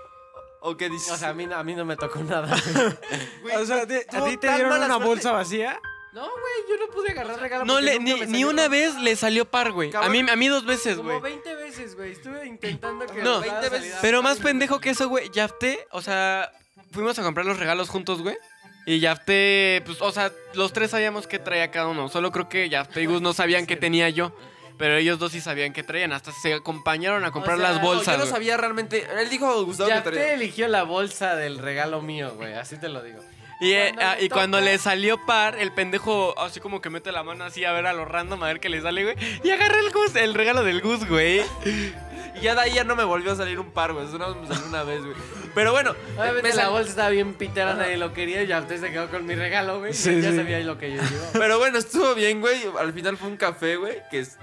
¿O 0.62 0.78
qué 0.78 0.88
dices? 0.88 1.12
O 1.12 1.18
sea, 1.18 1.30
a 1.30 1.34
mí, 1.34 1.48
a 1.52 1.64
mí 1.64 1.74
no 1.74 1.84
me 1.84 1.96
tocó 1.96 2.20
nada. 2.20 2.56
güey. 3.42 3.56
O 3.56 3.66
sea, 3.66 3.88
¿te- 3.88 4.06
¿a 4.12 4.24
ti 4.26 4.38
te 4.38 4.46
tan 4.48 4.56
dieron 4.58 4.70
mala 4.72 4.86
una 4.86 4.96
suerte. 4.96 5.08
bolsa 5.10 5.32
vacía? 5.32 5.80
No, 6.14 6.22
güey, 6.22 6.54
yo 6.70 6.86
no 6.86 6.94
pude 6.94 7.12
agarrar 7.12 7.40
regalo. 7.40 7.66
No 7.66 7.74
porque 7.76 7.86
le, 7.86 8.00
nunca 8.00 8.04
ni, 8.14 8.20
me 8.20 8.26
ni 8.28 8.32
salió, 8.34 8.50
una 8.50 8.68
vez 8.68 8.96
le 8.98 9.16
salió 9.16 9.46
par, 9.50 9.72
güey. 9.72 9.92
A 9.96 10.10
mí, 10.10 10.20
a 10.30 10.36
mí 10.36 10.48
dos 10.48 10.66
veces, 10.66 10.98
Como 10.98 11.10
güey. 11.10 11.22
20 11.22 11.56
veces, 11.56 11.96
güey. 11.96 12.12
Estuve 12.12 12.46
intentando 12.46 13.08
que. 13.08 13.24
No, 13.24 13.40
me 13.40 13.48
pueda 13.48 13.62
20 13.62 13.70
salir 13.70 13.82
veces. 13.88 13.98
Pero 14.02 14.22
más 14.22 14.38
pendejo 14.40 14.80
que 14.80 14.92
eso, 14.92 15.10
güey. 15.10 15.30
Yafté, 15.32 15.88
o 15.92 16.02
sea, 16.04 16.52
fuimos 16.92 17.18
a 17.18 17.24
comprar 17.24 17.48
los 17.48 17.58
regalos 17.58 17.90
juntos, 17.90 18.22
güey. 18.22 18.38
Y 18.86 19.00
Yafté, 19.00 19.82
pues, 19.86 20.00
o 20.02 20.12
sea, 20.12 20.32
los 20.54 20.72
tres 20.74 20.92
sabíamos 20.92 21.26
qué 21.26 21.40
traía 21.40 21.72
cada 21.72 21.88
uno. 21.88 22.10
Solo 22.10 22.32
creo 22.32 22.48
que 22.50 22.70
Yafté 22.70 23.02
y 23.02 23.06
Gus 23.08 23.22
no 23.22 23.34
sabían 23.34 23.66
qué 23.66 23.76
tenía 23.76 24.10
yo. 24.10 24.36
Pero 24.80 24.96
ellos 24.96 25.20
dos 25.20 25.32
sí 25.34 25.42
sabían 25.42 25.74
qué 25.74 25.84
traían. 25.84 26.12
Hasta 26.14 26.32
se 26.32 26.54
acompañaron 26.56 27.24
a 27.26 27.32
comprar 27.32 27.58
O 27.58 27.60
sea, 27.60 27.68
las 27.70 27.78
no, 27.78 27.84
No, 27.84 27.88
bolsas. 27.96 28.06
yo 28.08 28.12
no 28.14 28.24
güey. 28.24 28.32
sabía 28.32 28.58
realmente. 28.58 29.06
Él 29.20 29.30
dijo 29.30 29.64
Gustavo 29.66 29.90
Ya 29.90 29.98
que 30.02 30.10
te 30.10 30.16
traía. 30.16 30.34
eligió 30.34 30.68
la 30.70 30.84
bolsa 30.84 31.36
del 31.36 31.58
regalo 31.60 32.02
mío, 32.02 32.34
güey. 32.36 32.54
Así 32.54 32.78
te 32.78 32.90
lo 32.90 33.04
digo. 33.04 33.20
Y, 33.62 33.74
eh, 33.74 33.92
Cuando 33.94 34.02
ah, 34.10 34.16
le 34.16 34.24
y 34.26 34.30
cuando 34.30 34.58
toca- 34.60 34.72
le 34.72 34.78
salió 34.78 35.26
par, 35.26 35.60
el 35.60 35.74
pendejo 35.74 36.34
así 36.40 36.62
como 36.62 36.80
que 36.82 36.90
mete 36.90 37.12
la 37.12 37.24
mano 37.24 37.44
así 37.44 37.66
a 37.66 37.74
ver 37.74 37.88
a 37.88 37.94
lo 37.94 38.06
random, 38.06 38.42
a 38.42 38.48
ver 38.48 38.62
qué 38.62 38.70
le 38.70 38.82
sale, 38.82 39.04
güey. 39.04 39.16
Y 39.44 39.50
agarra 39.52 39.80
el 39.80 39.92
Gus, 39.92 40.16
el 40.16 40.34
regalo 40.34 40.64
del 40.64 40.80
Gus, 40.80 41.06
güey. 41.10 41.42
Y 41.66 42.40
ya 42.42 42.56
de 42.56 42.62
ahí 42.62 42.74
ya 42.74 42.86
no 42.86 42.96
me 42.96 43.04
volvió 43.04 43.34
a 43.34 43.36
salir 43.36 43.60
un 43.60 43.72
par, 43.72 43.92
güey. 43.92 44.06
Eso 44.08 44.18
más 44.18 44.34
me 44.38 44.48
salió 44.48 44.66
una 44.66 44.84
vez, 44.84 45.02
güey. 45.02 45.14
Pero 45.56 45.74
bueno, 45.74 45.94
Obviamente 46.18 46.44
me 46.44 46.56
la 46.56 46.62
sal- 46.64 46.72
bolsa 46.72 46.90
estaba 46.92 47.10
bien 47.10 47.34
pitera, 47.34 47.74
nadie 47.74 47.98
lo 47.98 48.14
quería 48.14 48.44
y 48.44 48.48
ya 48.48 48.60
usted 48.62 48.80
se 48.80 48.92
quedó 48.92 49.10
con 49.10 49.26
mi 49.26 49.36
regalo, 49.36 49.80
güey. 49.80 49.94
Sí, 49.94 50.22
ya 50.22 50.30
sí. 50.32 50.38
sabía 50.38 50.60
lo 50.62 50.78
que 50.78 50.92
yo 50.96 51.02
llevaba. 51.02 51.30
Pero 51.34 51.58
bueno, 51.60 51.80
estuvo 51.80 52.16
bien, 52.16 52.40
güey. 52.40 52.62
Al 52.80 52.94
final 52.94 53.18
fue 53.18 53.28
un 53.28 53.36
café, 53.36 53.76
güey, 53.76 53.98
que 54.10 54.20
es... 54.20 54.38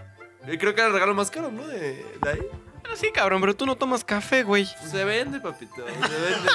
Creo 0.47 0.75
que 0.75 0.81
era 0.81 0.87
el 0.89 0.93
regalo 0.93 1.15
más 1.15 1.31
caro, 1.31 1.51
¿no? 1.51 1.67
De, 1.67 1.79
de 2.23 2.31
ahí. 2.31 2.41
Ah, 2.85 2.95
sí, 2.95 3.11
cabrón, 3.13 3.41
pero 3.41 3.55
tú 3.57 3.67
no 3.67 3.77
tomas 3.77 4.05
café, 4.05 4.43
güey. 4.45 4.65
Se 4.65 5.05
vende, 5.05 5.41
papito. 5.41 5.75
Se 5.77 5.83
vende. 5.83 6.49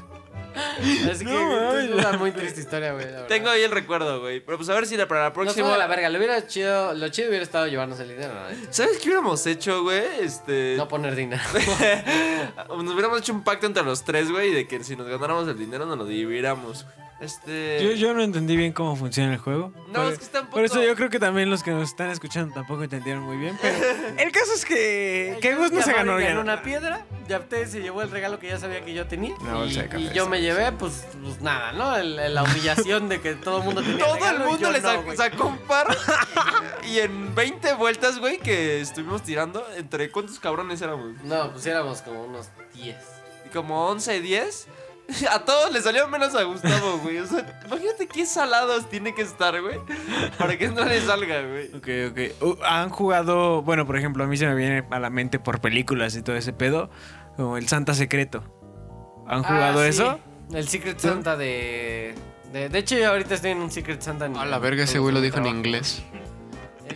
Así 1.10 1.24
que 1.24 1.30
No, 1.30 1.78
es 1.78 1.90
una 1.90 2.12
muy 2.18 2.32
triste 2.32 2.60
historia, 2.60 2.92
güey. 2.92 3.04
la 3.06 3.10
verdad. 3.12 3.26
Tengo 3.28 3.48
ahí 3.48 3.62
el 3.62 3.70
recuerdo, 3.70 4.20
güey. 4.20 4.40
Pero 4.40 4.58
pues 4.58 4.68
a 4.68 4.74
ver 4.74 4.86
si 4.86 4.96
la- 4.96 5.06
para 5.06 5.20
la 5.22 5.26
Nos 5.28 5.34
fue 5.34 5.44
próxima... 5.44 5.72
de 5.72 5.78
la 5.78 5.86
verga, 5.86 6.08
lo 6.08 6.18
hubiera 6.18 6.44
chido, 6.46 6.92
lo 6.92 7.08
chido 7.08 7.28
hubiera 7.28 7.44
estado 7.44 7.68
llevarnos 7.68 8.00
el 8.00 8.08
dinero, 8.08 8.34
la 8.34 8.50
neta. 8.50 8.72
¿Sabes 8.72 8.98
qué 8.98 9.04
hubiéramos 9.08 9.46
hecho, 9.46 9.82
güey? 9.84 10.02
Este... 10.20 10.74
No 10.76 10.88
poner 10.88 11.14
dinero. 11.14 11.40
Nos 12.68 12.92
hubiéramos 12.92 13.20
hecho 13.20 13.32
un 13.32 13.44
pacto 13.44 13.66
entre 13.66 13.84
los 13.84 14.04
tres, 14.04 14.30
güey, 14.30 14.52
de 14.52 14.66
que 14.66 14.82
si 14.82 14.96
nos 14.96 15.06
ganáramos 15.06 15.46
el 15.48 15.56
dinero 15.58 15.86
nos 15.86 15.96
lo 15.96 16.04
dividiéramos. 16.04 16.84
Este... 17.20 17.84
Yo, 17.84 17.90
yo 17.92 18.14
no 18.14 18.22
entendí 18.22 18.56
bien 18.56 18.72
cómo 18.72 18.96
funciona 18.96 19.32
el 19.34 19.38
juego. 19.38 19.72
No, 19.88 20.04
por, 20.04 20.12
es 20.12 20.18
que 20.18 20.24
está 20.24 20.40
un 20.40 20.46
por 20.48 20.64
eso 20.64 20.74
poco- 20.76 20.86
yo 20.86 20.96
creo 20.96 21.10
que 21.10 21.18
también 21.18 21.50
los 21.50 21.62
que 21.62 21.70
nos 21.70 21.90
están 21.90 22.08
escuchando 22.08 22.54
tampoco 22.54 22.82
entendieron 22.84 23.22
muy 23.24 23.36
bien. 23.36 23.58
Pero 23.60 23.76
el 24.18 24.32
caso 24.32 24.54
es 24.54 24.64
que, 24.64 25.38
que 25.42 25.54
Gus 25.54 25.70
no 25.70 25.82
se 25.82 25.92
ganó 25.92 26.12
en 26.12 26.18
bien. 26.18 26.38
una 26.38 26.62
piedra, 26.62 27.04
Yapte 27.28 27.66
se 27.66 27.82
llevó 27.82 28.00
el 28.00 28.10
regalo 28.10 28.38
que 28.38 28.48
ya 28.48 28.58
sabía 28.58 28.82
que 28.84 28.94
yo 28.94 29.06
tenía. 29.06 29.34
Bolsa 29.38 29.84
y, 29.84 29.88
café, 29.88 30.00
y 30.00 30.10
yo 30.14 30.24
sí, 30.24 30.30
me 30.30 30.40
llevé, 30.40 30.72
pues, 30.72 31.06
pues 31.22 31.40
nada, 31.42 31.72
¿no? 31.72 31.94
El- 31.96 32.32
la 32.34 32.42
humillación 32.42 33.08
de 33.10 33.20
que 33.20 33.34
todo 33.34 33.58
el 33.58 33.64
mundo 33.64 33.82
tenía 33.82 33.98
Todo 33.98 34.14
el 34.14 34.20
regalo 34.22 34.44
y 34.44 34.50
mundo 34.52 34.70
le 34.72 34.80
no, 34.80 35.16
sacó 35.16 35.46
un 35.48 35.58
par. 35.58 35.94
y 36.88 37.00
en 37.00 37.34
20 37.34 37.74
vueltas, 37.74 38.18
güey, 38.18 38.38
que 38.38 38.80
estuvimos 38.80 39.22
tirando, 39.22 39.66
¿entre 39.76 40.10
cuántos 40.10 40.38
cabrones 40.40 40.80
éramos? 40.80 41.12
No, 41.24 41.52
pues 41.52 41.66
éramos 41.66 42.00
como 42.00 42.24
unos 42.24 42.48
10. 42.74 42.96
Como 43.52 43.88
11, 43.88 44.20
10. 44.20 44.66
A 45.30 45.38
todos 45.44 45.72
les 45.72 45.84
salió 45.84 46.06
menos 46.08 46.34
a 46.34 46.42
Gustavo, 46.44 46.98
güey. 46.98 47.18
O 47.18 47.26
sea, 47.26 47.60
imagínate 47.66 48.06
qué 48.06 48.26
salados 48.26 48.88
tiene 48.88 49.14
que 49.14 49.22
estar, 49.22 49.60
güey. 49.60 49.78
Para 50.38 50.56
que 50.58 50.68
no 50.68 50.84
le 50.84 51.00
salga, 51.00 51.42
güey. 51.42 51.68
Ok, 51.74 52.10
ok. 52.10 52.42
Uh, 52.42 52.64
Han 52.64 52.90
jugado, 52.90 53.62
bueno, 53.62 53.86
por 53.86 53.96
ejemplo, 53.96 54.24
a 54.24 54.26
mí 54.26 54.36
se 54.36 54.46
me 54.46 54.54
viene 54.54 54.84
a 54.90 54.98
la 54.98 55.10
mente 55.10 55.38
por 55.38 55.60
películas 55.60 56.14
y 56.16 56.22
todo 56.22 56.36
ese 56.36 56.52
pedo, 56.52 56.90
como 57.36 57.56
el 57.56 57.68
Santa 57.68 57.94
Secreto. 57.94 58.42
¿Han 59.26 59.42
jugado 59.42 59.80
Ah, 59.80 59.84
sí. 59.84 59.88
eso? 59.90 60.20
El 60.52 60.68
Secret 60.68 60.98
Santa 60.98 61.36
de, 61.36 62.14
de. 62.52 62.68
De 62.68 62.78
hecho, 62.78 62.96
yo 62.96 63.08
ahorita 63.10 63.34
estoy 63.34 63.52
en 63.52 63.58
un 63.58 63.70
Secret 63.70 64.02
Santa. 64.02 64.26
En, 64.26 64.36
A 64.36 64.44
la 64.44 64.58
verga, 64.58 64.82
ese 64.84 64.98
güey 64.98 65.14
lo 65.14 65.20
dijo 65.20 65.38
en 65.38 65.46
inglés. 65.46 66.02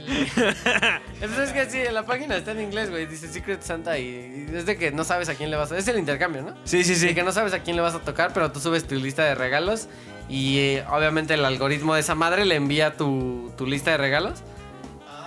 Entonces 1.21 1.49
es 1.49 1.53
que 1.53 1.71
sí, 1.71 1.79
en 1.79 1.95
la 1.95 2.05
página 2.05 2.37
está 2.37 2.53
en 2.53 2.61
inglés, 2.61 2.91
güey. 2.91 3.07
Dice 3.07 3.29
Secret 3.29 3.63
Santa 3.63 3.99
y, 3.99 4.47
y 4.51 4.55
es 4.57 4.67
de 4.67 4.77
que 4.77 4.91
no 4.91 5.05
sabes 5.05 5.29
a 5.29 5.35
quién 5.35 5.51
le 5.51 5.57
vas 5.57 5.73
a. 5.73 5.79
Es 5.79 5.89
el 5.89 5.99
intercambio, 5.99 6.43
¿no? 6.43 6.55
Sí, 6.65 6.85
sí, 6.85 6.95
De 6.95 7.09
sí. 7.09 7.15
que 7.15 7.23
no 7.23 7.33
sabes 7.33 7.53
a 7.55 7.61
quién 7.61 7.77
le 7.77 7.83
vas 7.83 7.95
a 7.95 8.01
tocar, 8.01 8.33
pero 8.33 8.51
tú 8.53 8.61
subes 8.61 8.87
tu 8.87 8.95
lista 8.97 9.25
de 9.25 9.35
regalos 9.35 9.89
y 10.29 10.59
eh, 10.59 10.85
obviamente 10.91 11.35
el 11.35 11.45
algoritmo 11.45 11.95
de 11.95 12.01
esa 12.01 12.15
madre 12.15 12.45
le 12.45 12.55
envía 12.57 12.97
tu, 12.97 13.53
tu 13.57 13.67
lista 13.67 13.91
de 13.93 13.99
regalos 13.99 14.43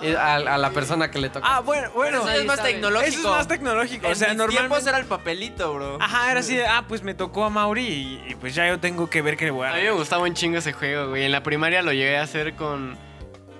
eh, 0.01 0.15
a, 0.15 0.35
a 0.35 0.57
la 0.57 0.69
persona 0.71 1.09
que 1.09 1.19
le 1.19 1.29
toca. 1.29 1.47
Ah, 1.49 1.59
bueno, 1.61 1.89
bueno. 1.95 2.19
Eso 2.19 2.29
es 2.29 2.45
más 2.45 2.57
sabe. 2.57 2.73
tecnológico. 2.73 3.07
Eso 3.09 3.19
es 3.19 3.35
más 3.35 3.47
tecnológico. 3.47 4.07
O 4.07 4.15
sea, 4.15 4.31
en 4.31 4.37
mis 4.37 4.47
tiempos 4.47 4.55
normalmente... 4.61 4.89
era 4.89 4.97
el 4.99 5.05
papelito, 5.05 5.73
bro. 5.73 5.97
Ajá, 6.01 6.29
era 6.31 6.39
así 6.41 6.55
de, 6.55 6.67
ah, 6.67 6.85
pues 6.87 7.01
me 7.01 7.13
tocó 7.15 7.45
a 7.45 7.49
Mauri 7.49 7.83
y, 7.87 8.23
y 8.31 8.35
pues 8.35 8.53
ya 8.53 8.67
yo 8.67 8.79
tengo 8.79 9.09
que 9.09 9.21
ver 9.23 9.37
qué 9.37 9.45
le 9.45 9.51
voy 9.51 9.65
a 9.67 9.71
A 9.73 9.75
mí 9.77 9.81
me 9.81 9.91
gustaba 9.91 10.23
un 10.23 10.33
chingo 10.35 10.57
ese 10.59 10.73
juego, 10.73 11.09
güey. 11.09 11.23
En 11.25 11.31
la 11.31 11.41
primaria 11.41 11.81
lo 11.81 11.91
llegué 11.93 12.17
a 12.17 12.23
hacer 12.23 12.53
con. 12.53 12.95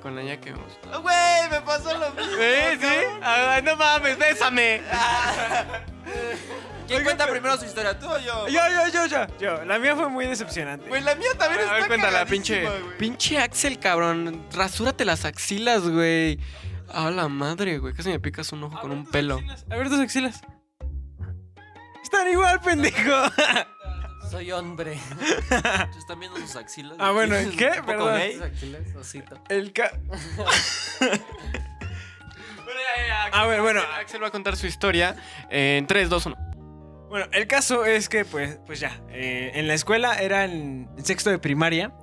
Con 0.02 0.16
la 0.16 0.22
niña 0.22 0.38
que 0.38 0.52
me 0.54 0.60
gustaba. 0.62 0.98
Güey, 0.98 1.50
me 1.52 1.62
pasó 1.62 1.98
lo 1.98 2.10
mismo. 2.12 2.34
¿Eh? 2.40 2.78
¿Sí? 2.80 3.20
Ah, 3.22 3.60
no 3.64 3.76
mames, 3.76 4.18
bésame. 4.18 4.82
¿Quién 6.88 7.04
cuenta 7.04 7.28
primero 7.28 7.58
su 7.58 7.66
historia? 7.66 7.98
¿Tú 8.00 8.08
o 8.08 8.18
yo? 8.20 8.48
Yo, 8.48 8.62
yo, 8.70 8.88
yo, 8.94 9.06
yo, 9.08 9.38
yo. 9.38 9.66
La 9.66 9.78
mía 9.80 9.96
fue 9.96 10.08
muy 10.08 10.26
decepcionante. 10.26 10.88
Güey, 10.88 11.02
la 11.02 11.16
mía 11.16 11.28
también 11.38 11.60
A 11.62 11.64
está 11.64 11.74
ver, 11.76 11.88
cuéntala, 11.88 12.26
pinche. 12.26 12.62
güey. 12.64 12.98
Pinche 12.98 13.38
Axel, 13.40 13.78
cabrón. 13.80 14.46
Rasúrate 14.54 15.04
las 15.04 15.26
axilas, 15.26 15.82
güey. 15.82 16.40
A 16.94 17.12
la 17.12 17.28
madre, 17.28 17.80
güey. 17.80 17.94
Casi 17.94 18.10
me 18.10 18.20
picas 18.22 18.52
un 18.54 18.64
ojo 18.64 18.80
con 18.80 18.92
un 18.92 19.06
pelo. 19.06 19.42
A 19.70 19.76
ver 19.76 19.90
tus 19.90 20.00
axilas. 20.00 20.42
Están 22.02 22.30
igual, 22.30 22.62
pendejo. 22.62 23.12
Soy 24.30 24.52
hombre. 24.52 25.00
¿Se 25.92 26.00
están 26.00 26.20
viendo 26.20 26.38
sus 26.40 26.56
axilas? 26.56 26.98
Ah, 27.00 27.12
bueno, 27.12 27.36
¿Es 27.36 27.48
¿qué? 27.58 27.72
Perdón. 27.86 28.16
gay? 28.16 28.32
Esos 28.32 28.44
axiles, 28.44 28.96
osito. 28.96 29.40
El 29.50 29.74
ca... 29.74 29.92
A 33.32 33.46
ver, 33.46 33.62
bueno. 33.62 33.82
Axel 34.00 34.22
va 34.24 34.28
a 34.28 34.32
contar 34.32 34.56
su 34.58 34.68
historia 34.68 35.16
en 35.50 35.86
3, 35.88 36.10
2, 36.10 36.26
1. 36.28 36.36
Bueno, 37.10 37.26
el 37.32 37.48
caso 37.48 37.86
es 37.86 38.10
que, 38.10 38.26
pues, 38.26 38.60
pues 38.66 38.80
ya, 38.80 39.00
eh, 39.10 39.52
en 39.56 39.68
la 39.68 39.74
escuela 39.74 40.20
era 40.22 40.46
en 40.46 40.90
sexto 41.04 41.30
de 41.30 41.40
primaria. 41.40 41.94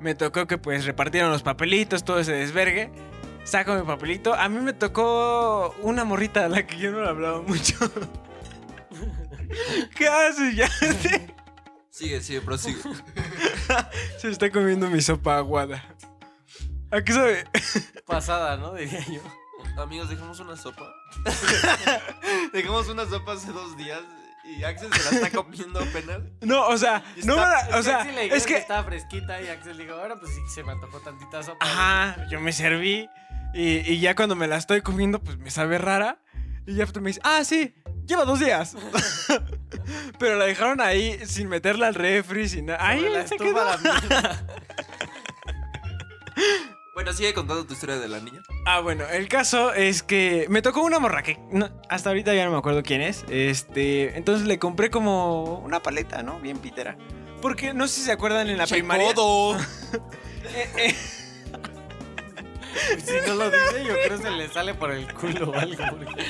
Me 0.00 0.14
tocó 0.14 0.46
que, 0.46 0.58
pues, 0.58 0.84
repartieron 0.86 1.30
los 1.30 1.42
papelitos, 1.42 2.04
todo 2.04 2.18
ese 2.18 2.32
desvergue. 2.32 2.90
Saco 3.44 3.74
mi 3.74 3.82
papelito. 3.82 4.34
A 4.34 4.48
mí 4.48 4.60
me 4.60 4.72
tocó 4.72 5.74
una 5.82 6.04
morrita 6.04 6.46
a 6.46 6.48
la 6.48 6.66
que 6.66 6.78
yo 6.78 6.90
no 6.90 7.02
le 7.02 7.08
hablaba 7.08 7.42
mucho. 7.42 7.76
¿Qué 9.96 10.08
haces 10.08 10.56
ya? 10.56 10.68
Sigue, 11.90 12.20
sigue, 12.20 12.40
prosigue. 12.40 12.80
Se 14.18 14.30
está 14.30 14.50
comiendo 14.50 14.88
mi 14.88 15.00
sopa 15.00 15.36
aguada. 15.38 15.84
¿A 16.90 17.02
qué 17.02 17.12
sabe? 17.12 17.44
Pasada, 18.06 18.56
¿no? 18.56 18.74
Diría 18.74 19.04
yo. 19.06 19.20
Amigos, 19.82 20.08
dejamos 20.08 20.38
una 20.40 20.56
sopa. 20.56 20.92
dejamos 22.52 22.88
una 22.88 23.06
sopa 23.06 23.32
hace 23.32 23.52
dos 23.52 23.76
días 23.76 24.00
y 24.44 24.64
Axel 24.64 24.92
se 24.92 25.04
la 25.04 25.10
está 25.26 25.30
comiendo 25.36 25.80
apenas. 25.80 26.20
No, 26.40 26.66
o 26.68 26.76
sea, 26.76 27.02
no 27.24 27.36
me 27.36 27.42
está- 27.42 27.68
la- 27.70 27.78
O 27.78 27.82
sea, 27.82 27.98
Axel 27.98 28.14
le 28.14 28.20
dijeron 28.22 28.38
es 28.38 28.46
que... 28.46 28.56
estaba 28.56 28.84
fresquita 28.84 29.40
y 29.42 29.48
Axel 29.48 29.76
dijo, 29.78 29.94
ahora 29.94 30.16
pues 30.18 30.32
sí 30.34 30.40
se 30.52 30.62
me 30.64 30.72
antojó 30.72 30.98
tantita 31.00 31.42
sopa. 31.42 31.64
Ajá, 31.64 32.26
yo 32.30 32.40
me 32.40 32.52
serví. 32.52 33.08
Y, 33.54 33.78
y 33.92 34.00
ya 34.00 34.14
cuando 34.14 34.36
me 34.36 34.46
la 34.46 34.56
estoy 34.56 34.80
comiendo, 34.80 35.20
pues 35.22 35.36
me 35.38 35.50
sabe 35.50 35.78
rara. 35.78 36.18
Y 36.66 36.74
ya 36.74 36.86
me 37.00 37.08
dice, 37.10 37.20
ah, 37.24 37.42
sí, 37.44 37.74
lleva 38.06 38.24
dos 38.24 38.40
días. 38.40 38.76
Pero 40.18 40.36
la 40.36 40.44
dejaron 40.44 40.80
ahí 40.80 41.18
sin 41.26 41.48
meterla 41.48 41.88
al 41.88 41.94
refri, 41.94 42.48
sin 42.48 42.66
nada. 42.66 42.86
Ahí 42.86 43.08
la 43.08 43.26
se 43.26 43.36
quedó. 43.36 43.54
la. 43.64 44.44
Bueno, 46.94 47.12
sigue 47.14 47.32
contando 47.32 47.64
tu 47.64 47.72
historia 47.72 47.96
de 47.98 48.08
la 48.08 48.18
niña. 48.20 48.42
Ah, 48.66 48.80
bueno, 48.80 49.06
el 49.08 49.26
caso 49.28 49.72
es 49.72 50.02
que 50.02 50.44
me 50.50 50.60
tocó 50.60 50.82
una 50.82 50.98
morra 50.98 51.22
que 51.22 51.38
no- 51.50 51.70
hasta 51.88 52.10
ahorita 52.10 52.34
ya 52.34 52.44
no 52.44 52.50
me 52.50 52.58
acuerdo 52.58 52.82
quién 52.82 53.00
es. 53.00 53.24
Este, 53.30 54.18
entonces 54.18 54.46
le 54.46 54.58
compré 54.58 54.90
como 54.90 55.60
una 55.60 55.80
paleta, 55.82 56.22
¿no? 56.22 56.40
Bien 56.40 56.58
pitera. 56.58 56.98
Porque 57.40 57.72
no 57.72 57.88
sé 57.88 58.00
si 58.00 58.02
se 58.02 58.12
acuerdan 58.12 58.50
en 58.50 58.58
la 58.58 58.66
primaria. 58.66 59.08
Checodo. 59.08 59.56
Eh, 60.52 60.68
eh, 60.78 60.94
Si 63.04 63.12
no 63.28 63.34
lo 63.34 63.50
dice, 63.50 63.84
yo 63.84 63.94
creo 64.06 64.16
que 64.18 64.22
se 64.24 64.30
le 64.30 64.48
sale 64.48 64.74
por 64.74 64.90
el 64.90 65.12
culo 65.12 65.50
o 65.50 65.54
algo. 65.54 65.82
porque- 65.90 66.24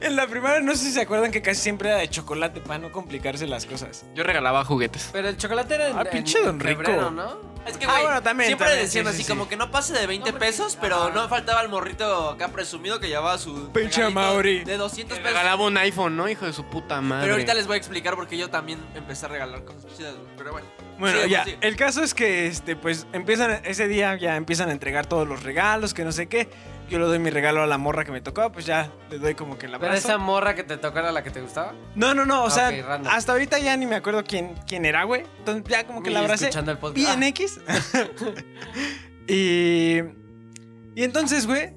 en 0.00 0.16
la 0.16 0.26
primaria 0.26 0.60
no 0.60 0.72
sé 0.76 0.84
si 0.86 0.92
se 0.92 1.00
acuerdan 1.02 1.30
que 1.30 1.42
casi 1.42 1.60
siempre 1.60 1.88
era 1.88 1.98
de 1.98 2.08
chocolate 2.08 2.60
para 2.60 2.78
no 2.78 2.92
complicarse 2.92 3.46
las 3.46 3.66
cosas. 3.66 4.04
Yo 4.14 4.24
regalaba 4.24 4.64
juguetes. 4.64 5.08
Pero 5.12 5.28
el 5.28 5.36
chocolate 5.36 5.74
era 5.74 5.88
en, 5.88 5.98
Ah, 5.98 6.02
en- 6.02 6.10
pinche 6.10 6.38
en 6.38 6.44
don 6.44 6.60
Rico. 6.60 6.82
febrero, 6.82 7.10
¿no? 7.10 7.51
Es 7.66 7.76
que, 7.78 7.86
Ah, 7.86 8.00
bueno, 8.02 8.22
también, 8.22 8.48
siempre 8.48 8.66
también, 8.66 8.86
decían 8.86 9.04
sí, 9.06 9.10
así 9.10 9.22
sí, 9.22 9.28
como 9.28 9.44
sí. 9.44 9.50
que 9.50 9.56
no 9.56 9.70
pase 9.70 9.92
de 9.92 10.06
20 10.06 10.32
pesos, 10.32 10.76
pero 10.80 11.10
no 11.10 11.28
faltaba 11.28 11.60
el 11.62 11.68
morrito 11.68 12.30
acá 12.30 12.48
presumido 12.48 12.98
que 12.98 13.06
llevaba 13.08 13.38
su 13.38 13.70
Pinche 13.72 14.08
Mauri. 14.10 14.64
de 14.64 14.76
200 14.76 15.18
pesos. 15.18 15.32
Regalaba 15.32 15.64
un 15.64 15.76
iPhone, 15.76 16.16
¿no? 16.16 16.28
Hijo 16.28 16.44
de 16.46 16.52
su 16.52 16.64
puta 16.64 17.00
madre. 17.00 17.22
Pero 17.22 17.34
ahorita 17.34 17.54
les 17.54 17.66
voy 17.66 17.74
a 17.74 17.78
explicar 17.78 18.16
porque 18.16 18.36
yo 18.36 18.50
también 18.50 18.80
empecé 18.94 19.26
a 19.26 19.28
regalar 19.28 19.64
cosas 19.64 19.84
chidas. 19.96 20.14
Pero 20.36 20.52
bueno. 20.52 20.66
Bueno, 20.98 21.24
ya, 21.26 21.44
sigue. 21.44 21.58
el 21.60 21.76
caso 21.76 22.02
es 22.02 22.14
que, 22.14 22.46
este, 22.46 22.74
pues, 22.76 23.06
empiezan, 23.12 23.60
ese 23.64 23.86
día 23.88 24.16
ya 24.16 24.36
empiezan 24.36 24.68
a 24.68 24.72
entregar 24.72 25.06
todos 25.06 25.26
los 25.28 25.42
regalos, 25.42 25.94
que 25.94 26.04
no 26.04 26.12
sé 26.12 26.26
qué. 26.26 26.48
Yo 26.88 26.98
le 26.98 27.06
doy 27.06 27.18
mi 27.18 27.30
regalo 27.30 27.62
a 27.62 27.66
la 27.66 27.78
morra 27.78 28.04
que 28.04 28.12
me 28.12 28.20
tocó, 28.20 28.52
pues 28.52 28.66
ya 28.66 28.90
le 29.10 29.18
doy 29.18 29.34
como 29.34 29.56
que 29.56 29.66
Pero 29.66 29.76
abrazo. 29.76 29.96
esa 30.08 30.18
morra 30.18 30.54
que 30.54 30.62
te 30.62 30.76
tocó 30.76 30.98
era 30.98 31.10
la 31.10 31.22
que 31.22 31.30
te 31.30 31.40
gustaba. 31.40 31.72
No, 31.94 32.12
no, 32.12 32.26
no, 32.26 32.42
o 32.44 32.46
Ah, 32.48 32.50
sea, 32.50 32.70
hasta 33.10 33.32
ahorita 33.32 33.58
ya 33.60 33.74
ni 33.78 33.86
me 33.86 33.96
acuerdo 33.96 34.22
quién, 34.24 34.54
quién 34.66 34.84
era, 34.84 35.04
güey. 35.04 35.22
Entonces 35.38 35.64
ya 35.68 35.86
como 35.86 36.02
que 36.02 36.10
Y 36.10 36.12
la 36.12 36.20
abracé. 36.20 36.44
escuchando 36.46 36.70
el 36.72 36.78
podcast. 36.78 36.96
Bien 36.96 37.22
Ah. 37.22 37.26
X. 37.28 37.60
y, 39.26 39.98
y 40.94 41.02
entonces, 41.04 41.46
güey, 41.46 41.72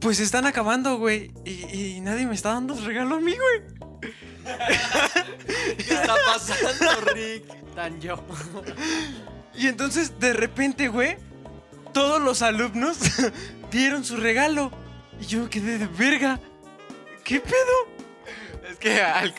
pues 0.00 0.20
están 0.20 0.44
acabando, 0.46 0.98
güey. 0.98 1.32
Y, 1.46 1.94
y 1.96 2.00
nadie 2.00 2.26
me 2.26 2.34
está 2.34 2.50
dando 2.52 2.74
regalo 2.74 3.16
a 3.16 3.20
mí, 3.20 3.32
güey. 3.34 3.74
¿Qué 5.78 5.94
está 5.94 6.14
pasando, 6.26 7.12
Rick? 7.14 7.44
Tan 7.74 8.00
yo. 8.00 8.22
Y 9.54 9.68
entonces, 9.68 10.18
de 10.18 10.32
repente, 10.34 10.88
güey, 10.88 11.16
todos 11.92 12.20
los 12.20 12.42
alumnos 12.42 12.98
dieron 13.74 14.04
su 14.04 14.16
regalo. 14.16 14.70
Y 15.20 15.26
yo 15.26 15.42
me 15.42 15.50
quedé 15.50 15.78
de 15.78 15.86
verga. 15.86 16.40
¿Qué 17.22 17.40
pedo? 17.40 18.68
Es 18.70 18.78
que 18.78 19.00
al, 19.00 19.34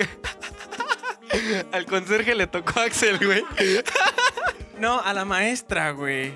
al 1.71 1.85
conserje 1.85 2.35
le 2.35 2.47
tocó 2.47 2.79
a 2.79 2.83
Axel, 2.83 3.17
güey. 3.23 3.43
No, 4.79 4.99
a 5.01 5.13
la 5.13 5.25
maestra, 5.25 5.91
güey. 5.91 6.33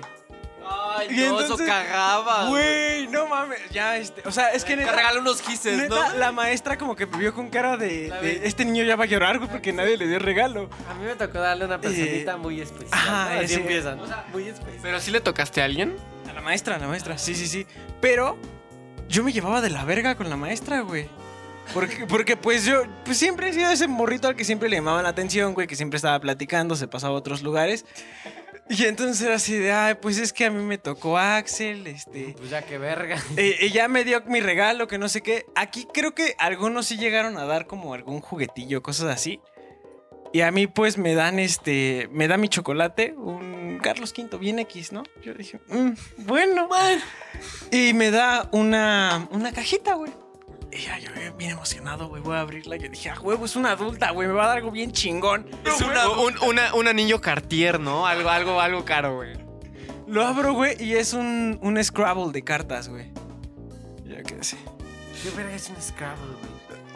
Ay, 0.96 1.08
Y 1.10 1.16
no, 1.16 1.22
eso 1.22 1.40
entonces, 1.42 1.66
cagaba. 1.66 2.48
Güey, 2.48 3.06
no 3.08 3.26
mames, 3.26 3.58
ya 3.70 3.96
este, 3.96 4.22
o 4.26 4.32
sea, 4.32 4.50
es 4.52 4.64
que 4.64 4.76
neta, 4.76 4.92
regala 4.92 5.20
unos 5.20 5.42
neta, 5.64 5.88
¿no? 5.88 6.16
la 6.16 6.32
maestra 6.32 6.78
como 6.78 6.96
que 6.96 7.06
me 7.06 7.18
vio 7.18 7.34
con 7.34 7.48
cara 7.48 7.76
de, 7.76 8.40
este 8.44 8.64
niño 8.64 8.84
ya 8.84 8.96
va 8.96 9.04
a 9.04 9.06
llorar, 9.06 9.38
güey, 9.38 9.50
porque 9.50 9.72
nadie 9.72 9.96
le 9.96 10.06
dio 10.06 10.18
regalo. 10.18 10.70
A 10.88 10.94
mí 10.94 11.04
me 11.04 11.14
tocó 11.16 11.38
darle 11.38 11.64
una 11.64 11.80
personita 11.80 12.36
muy 12.36 12.60
especial. 12.60 12.88
ajá, 12.92 13.34
¿no? 13.34 13.40
Así 13.40 13.54
empiezan. 13.54 14.00
O 14.00 14.06
sea, 14.06 14.24
muy 14.32 14.48
especial. 14.48 14.80
Pero 14.82 15.00
sí 15.00 15.10
le 15.10 15.20
tocaste 15.20 15.62
a 15.62 15.64
alguien. 15.64 15.96
A 16.28 16.32
la 16.32 16.40
maestra, 16.40 16.76
a 16.76 16.78
la 16.78 16.86
maestra, 16.86 17.18
sí, 17.18 17.34
sí, 17.34 17.46
sí. 17.46 17.66
Pero 18.00 18.36
yo 19.08 19.24
me 19.24 19.32
llevaba 19.32 19.60
de 19.60 19.70
la 19.70 19.84
verga 19.84 20.14
con 20.14 20.30
la 20.30 20.36
maestra, 20.36 20.80
güey. 20.80 21.08
Porque, 21.74 22.06
porque 22.08 22.36
pues 22.36 22.64
yo 22.64 22.82
pues 23.04 23.18
siempre 23.18 23.48
he 23.48 23.52
sido 23.52 23.70
ese 23.70 23.88
morrito 23.88 24.28
al 24.28 24.36
que 24.36 24.44
siempre 24.44 24.68
le 24.68 24.76
llamaban 24.76 25.02
la 25.02 25.10
atención, 25.10 25.54
güey, 25.54 25.66
que 25.66 25.76
siempre 25.76 25.96
estaba 25.96 26.18
platicando, 26.20 26.76
se 26.76 26.88
pasaba 26.88 27.14
a 27.14 27.16
otros 27.16 27.42
lugares. 27.42 27.84
Y 28.70 28.84
entonces 28.84 29.20
era 29.20 29.34
así 29.34 29.56
de, 29.56 29.72
ay, 29.72 29.96
pues 30.00 30.16
es 30.18 30.32
que 30.32 30.44
a 30.44 30.50
mí 30.50 30.62
me 30.62 30.78
tocó 30.78 31.18
Axel, 31.18 31.88
este... 31.88 32.36
Pues 32.38 32.50
ya 32.50 32.62
que 32.62 32.78
verga. 32.78 33.20
eh, 33.36 33.56
ella 33.58 33.88
me 33.88 34.04
dio 34.04 34.22
mi 34.26 34.40
regalo, 34.40 34.86
que 34.86 34.96
no 34.96 35.08
sé 35.08 35.22
qué. 35.22 35.44
Aquí 35.56 35.88
creo 35.92 36.14
que 36.14 36.36
algunos 36.38 36.86
sí 36.86 36.96
llegaron 36.96 37.36
a 37.36 37.46
dar 37.46 37.66
como 37.66 37.94
algún 37.94 38.20
juguetillo, 38.20 38.80
cosas 38.80 39.12
así. 39.12 39.40
Y 40.32 40.42
a 40.42 40.52
mí 40.52 40.68
pues 40.68 40.98
me 40.98 41.16
dan 41.16 41.40
este, 41.40 42.08
me 42.12 42.28
da 42.28 42.36
mi 42.36 42.48
chocolate, 42.48 43.12
un 43.16 43.80
Carlos 43.82 44.14
V, 44.16 44.38
bien 44.38 44.60
X, 44.60 44.92
¿no? 44.92 45.02
Yo 45.20 45.34
dije, 45.34 45.58
"Mm, 45.66 45.90
bueno. 46.18 46.68
Y 47.72 47.92
me 47.94 48.12
da 48.12 48.48
una, 48.52 49.26
una 49.32 49.50
cajita, 49.50 49.94
güey. 49.94 50.12
Y 50.72 50.78
ya 50.78 50.98
yo 50.98 51.10
bien 51.36 51.50
emocionado, 51.52 52.08
güey, 52.08 52.22
voy 52.22 52.36
a 52.36 52.40
abrirla. 52.40 52.76
Yo 52.76 52.88
dije, 52.88 53.10
ah, 53.10 53.18
huevo, 53.20 53.44
es 53.44 53.56
una 53.56 53.72
adulta, 53.72 54.10
güey, 54.12 54.28
me 54.28 54.34
va 54.34 54.44
a 54.44 54.48
dar 54.48 54.56
algo 54.58 54.70
bien 54.70 54.92
chingón. 54.92 55.46
Es 55.64 55.80
una- 55.80 56.08
Un, 56.10 56.34
una- 56.42 56.74
un 56.74 56.86
anillo 56.88 57.20
Cartier, 57.20 57.80
¿no? 57.80 58.06
Algo, 58.06 58.28
algo, 58.30 58.60
algo 58.60 58.84
caro, 58.84 59.16
güey. 59.16 59.32
Lo 60.06 60.24
abro, 60.26 60.52
güey, 60.54 60.76
y 60.82 60.94
es 60.94 61.12
un, 61.12 61.58
un 61.62 61.82
Scrabble 61.82 62.32
de 62.32 62.42
cartas, 62.42 62.88
güey. 62.88 63.12
Ya 64.04 64.22
qué 64.22 64.42
sé. 64.42 64.56
¿Qué 65.22 65.30
verga 65.36 65.54
es 65.54 65.68
un 65.68 65.80
Scrabble, 65.82 66.34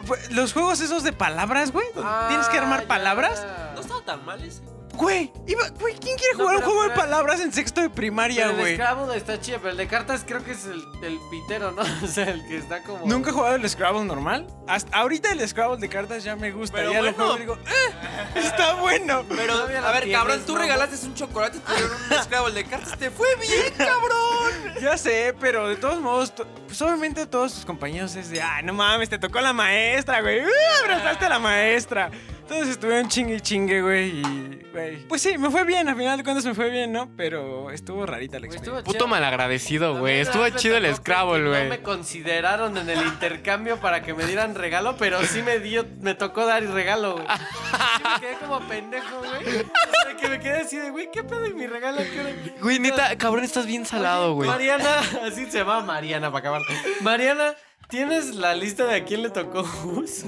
güey? 0.05 0.19
Los 0.31 0.53
juegos 0.53 0.81
esos 0.81 1.03
de 1.03 1.13
palabras, 1.13 1.71
güey, 1.71 1.87
donde 1.95 2.11
tienes 2.27 2.47
que 2.47 2.57
armar 2.59 2.81
Ah, 2.85 2.87
palabras. 2.87 3.45
No 3.73 3.81
estaba 3.81 4.01
tan 4.03 4.23
mal 4.25 4.43
ese. 4.43 4.61
Güey, 4.95 5.31
iba- 5.47 5.69
güey, 5.79 5.93
¿quién 5.95 6.17
quiere 6.17 6.33
No, 6.33 6.39
jugar 6.39 6.55
un 6.55 6.61
pero- 6.61 6.71
juego 6.73 6.89
de 6.89 6.95
palabras 6.95 7.39
en 7.41 7.51
sexto 7.53 7.81
de 7.81 7.89
primaria, 7.89 8.45
Pero 8.45 8.49
el 8.51 8.57
güey? 8.57 8.75
Scrabble 8.75 9.17
está 9.17 9.39
chido, 9.39 9.57
pero 9.59 9.71
el 9.71 9.77
de 9.77 9.87
cartas 9.87 10.23
creo 10.25 10.43
que 10.43 10.51
es 10.51 10.65
el, 10.65 10.83
el 11.03 11.19
pitero, 11.29 11.71
¿no? 11.71 11.81
O 12.03 12.07
sea, 12.07 12.29
el 12.29 12.45
que 12.47 12.57
está 12.57 12.81
como. 12.83 13.05
Nunca 13.05 13.29
he 13.29 13.33
jugado 13.33 13.55
el 13.55 13.69
Scrabble 13.69 14.03
normal. 14.05 14.47
Hasta 14.67 14.97
ahorita 14.97 15.31
el 15.31 15.47
Scrabble 15.47 15.77
de 15.79 15.89
cartas 15.89 16.23
ya 16.23 16.35
me 16.35 16.51
gusta. 16.51 16.77
Pero 16.77 16.91
ya 16.91 17.01
lo 17.01 17.13
bueno. 17.13 17.17
juego 17.17 17.35
y 17.35 17.39
digo, 17.39 17.57
"Ah, 17.65 18.25
está 18.39 18.73
bueno. 18.75 19.23
Pero, 19.29 19.53
a 19.53 19.65
ver, 19.91 20.11
cabrón, 20.11 20.41
tú 20.45 20.53
¿no? 20.53 20.59
regalaste 20.59 21.05
un 21.05 21.13
chocolate 21.15 21.57
y 21.57 22.13
un 22.15 22.23
Scrabble 22.23 22.53
de 22.53 22.65
cartas. 22.65 22.97
¡Te 22.97 23.11
fue 23.11 23.27
bien, 23.41 23.73
cabrón! 23.77 24.75
Ya 24.81 24.97
sé, 24.97 25.33
pero 25.39 25.67
de 25.69 25.75
todos 25.77 25.99
modos, 26.01 26.33
pues 26.67 26.81
obviamente 26.81 27.25
todos 27.25 27.53
tus 27.53 27.65
compañeros 27.65 28.15
es 28.15 28.29
de, 28.29 28.41
ah, 28.41 28.61
no 28.61 28.73
mames, 28.73 29.09
te 29.09 29.17
tocó 29.17 29.39
la 29.41 29.53
maestra, 29.53 30.21
güey. 30.21 30.41
Uh, 30.45 30.49
abrazaste 30.83 31.25
a 31.25 31.29
la 31.29 31.39
maestra. 31.39 32.11
Entonces 32.45 32.69
estuvieron 32.69 33.09
chingue 33.09 33.37
y 33.37 33.41
chingue, 33.41 33.81
güey. 33.81 34.19
Y, 34.19 34.61
güey. 34.71 35.07
Pues 35.07 35.23
sí, 35.23 35.35
me 35.35 35.49
fue 35.49 35.63
bien, 35.63 35.89
al 35.89 35.95
final 35.95 36.15
de 36.15 36.23
cuentas 36.23 36.45
me 36.45 36.53
fue 36.53 36.69
bien, 36.69 36.91
¿no? 36.91 37.09
Pero 37.17 37.71
estuvo 37.71 38.05
rarita 38.05 38.37
la 38.37 38.45
experiencia. 38.45 38.77
estuvo 38.77 38.93
Puto 38.93 39.07
malagradecido, 39.07 39.97
güey. 39.97 40.19
Estuvo 40.19 40.47
chido 40.49 40.77
el 40.77 40.95
Scrabble, 40.95 41.49
güey. 41.49 41.63
No 41.63 41.69
me 41.69 41.81
consideraron 41.81 42.77
en 42.77 42.87
el 42.87 43.01
intercambio 43.03 43.77
para 43.77 44.03
que 44.03 44.13
me 44.13 44.27
dieran 44.27 44.53
regalo, 44.53 44.95
pero 44.95 45.23
sí 45.23 45.41
me 45.41 45.57
dio, 45.57 45.87
me 46.01 46.13
tocó 46.13 46.45
dar 46.45 46.63
regalo, 46.63 47.13
güey. 47.13 47.25
Sí 47.25 48.03
me 48.13 48.19
quedé 48.19 48.35
como 48.35 48.59
pendejo, 48.67 49.17
güey. 49.17 49.31
O 49.31 50.03
sea, 50.03 50.15
que 50.15 50.29
me 50.29 50.39
quedé 50.39 50.57
así 50.61 50.77
de, 50.77 50.91
güey, 50.91 51.09
¿qué 51.11 51.23
pedo? 51.23 51.47
¿Y 51.47 51.53
mi 51.55 51.65
regalo 51.65 51.97
qué? 51.97 52.55
Güey, 52.61 52.77
neta, 52.77 53.17
cabrón, 53.17 53.43
estás 53.43 53.65
bien 53.65 53.87
salado, 53.87 54.35
güey. 54.35 54.47
Mariana, 54.47 54.99
así 55.23 55.49
se 55.49 55.57
llama 55.57 55.81
Mariana 55.81 56.27
para 56.31 56.41
acabar. 56.41 56.61
Mariana, 57.01 57.55
¿tienes 57.89 58.35
la 58.35 58.53
lista 58.53 58.85
de 58.85 58.97
a 58.97 59.03
quién 59.03 59.23
le 59.23 59.31
tocó 59.31 59.63
Gus? 59.83 60.25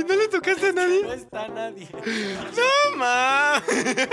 ¿Y 0.00 0.04
no 0.04 0.16
le 0.16 0.28
tocaste 0.28 0.68
a 0.68 0.72
nadie? 0.72 1.02
No 1.02 1.12
está 1.12 1.48
nadie. 1.48 1.88
No 1.92 2.96
mames. 2.96 4.08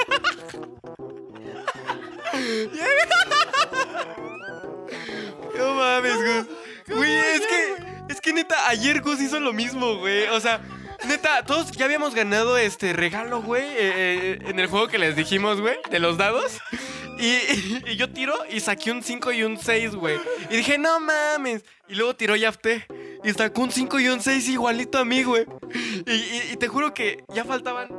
No 5.58 5.74
mames, 5.74 6.16
Gus. 6.16 6.46
Güey, 6.96 7.12
es 7.12 7.42
que, 7.48 7.76
es 8.10 8.22
que 8.22 8.34
neta, 8.34 8.68
ayer 8.68 9.02
Gus 9.02 9.22
hizo 9.22 9.40
lo 9.40 9.54
mismo, 9.54 9.98
güey. 9.98 10.28
O 10.28 10.42
sea, 10.42 10.62
neta, 11.06 11.46
todos 11.46 11.72
ya 11.72 11.86
habíamos 11.86 12.14
ganado 12.14 12.58
este 12.58 12.92
regalo, 12.92 13.42
güey, 13.42 13.64
eh, 13.64 13.78
eh, 13.78 14.40
en 14.42 14.60
el 14.60 14.68
juego 14.68 14.88
que 14.90 14.98
les 14.98 15.16
dijimos, 15.16 15.62
güey, 15.62 15.78
de 15.90 16.00
los 16.00 16.18
dados. 16.18 16.60
Y, 17.18 17.92
y 17.92 17.96
yo 17.96 18.10
tiro 18.12 18.36
y 18.50 18.60
saqué 18.60 18.92
un 18.92 19.02
5 19.02 19.32
y 19.32 19.44
un 19.44 19.58
6, 19.58 19.96
güey. 19.96 20.20
Y 20.50 20.58
dije, 20.58 20.78
no 20.78 21.00
mames. 21.00 21.64
Y 21.88 21.96
luego 21.96 22.16
tiró 22.16 22.36
Yafté. 22.36 22.86
Y 23.24 23.32
sacó 23.34 23.62
un 23.62 23.72
5 23.72 24.00
y 24.00 24.08
un 24.10 24.22
6 24.22 24.48
igualito 24.50 24.98
a 24.98 25.06
mí, 25.06 25.24
güey. 25.24 25.46
Y, 26.06 26.12
y- 26.12 26.50
y 26.54 26.58
te 26.58 26.68
juro 26.68 26.94
que 26.94 27.24
ya 27.34 27.44
faltaban 27.44 27.90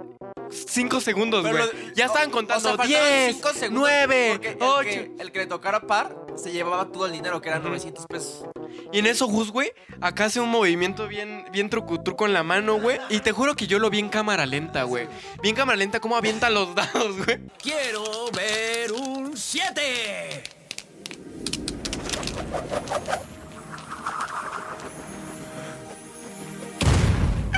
5 0.51 1.01
segundos, 1.01 1.47
güey. 1.47 1.63
Ya 1.95 2.07
estaban 2.07 2.31
contando 2.31 2.61
sea, 2.69 2.77
faltaban 2.77 2.89
10, 2.89 3.35
cinco 3.37 3.49
segundos 3.53 3.83
9, 3.91 4.29
porque 4.33 4.49
el 4.51 4.57
8. 4.61 4.83
que- 4.85 5.13
El 5.19 5.33
que 5.33 5.39
le 5.41 5.47
tocara 5.47 5.81
par 5.81 6.17
se 6.37 6.53
llevaba 6.53 6.87
todo 6.91 7.07
el 7.07 7.13
dinero, 7.13 7.41
que 7.43 7.49
eran 7.49 7.63
900 7.65 8.07
pesos. 8.07 8.45
Y 8.93 9.01
en 9.01 9.07
eso 9.07 9.27
Gus, 9.27 9.51
güey, 9.51 9.73
acá 10.01 10.27
hace 10.27 10.41
un 10.41 10.49
movimiento 10.51 11.09
bien, 11.09 11.45
bien 11.53 11.69
trucutruco 11.69 12.25
en 12.27 12.33
la 12.33 12.43
mano, 12.43 12.81
güey. 12.81 12.99
Y 13.11 13.21
te 13.21 13.33
juro 13.33 13.55
que 13.57 13.67
yo 13.67 13.79
lo 13.79 13.91
vi 13.91 13.99
en 13.99 14.09
cámara 14.09 14.47
lenta, 14.47 14.85
güey. 14.85 15.09
Bien 15.43 15.55
cámara 15.55 15.77
lenta, 15.77 16.01
cómo 16.01 16.17
avienta 16.17 16.49
los 16.49 16.75
dados, 16.75 17.17
güey. 17.25 17.41
Quiero 17.63 18.31
ver 18.33 18.93
un 18.93 19.37
7. 19.37 20.45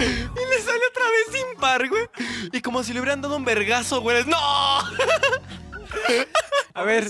Y 0.01 0.49
le 0.51 0.63
sale 0.63 0.81
otra 0.91 1.05
vez 1.05 1.43
impar, 1.53 1.89
güey. 1.89 2.05
Y 2.53 2.61
como 2.61 2.83
si 2.83 2.93
le 2.93 3.01
hubieran 3.01 3.21
dado 3.21 3.37
un 3.37 3.45
vergazo, 3.45 4.01
güey. 4.01 4.25
¡No! 4.25 4.37
A 6.75 6.85
ver. 6.85 7.05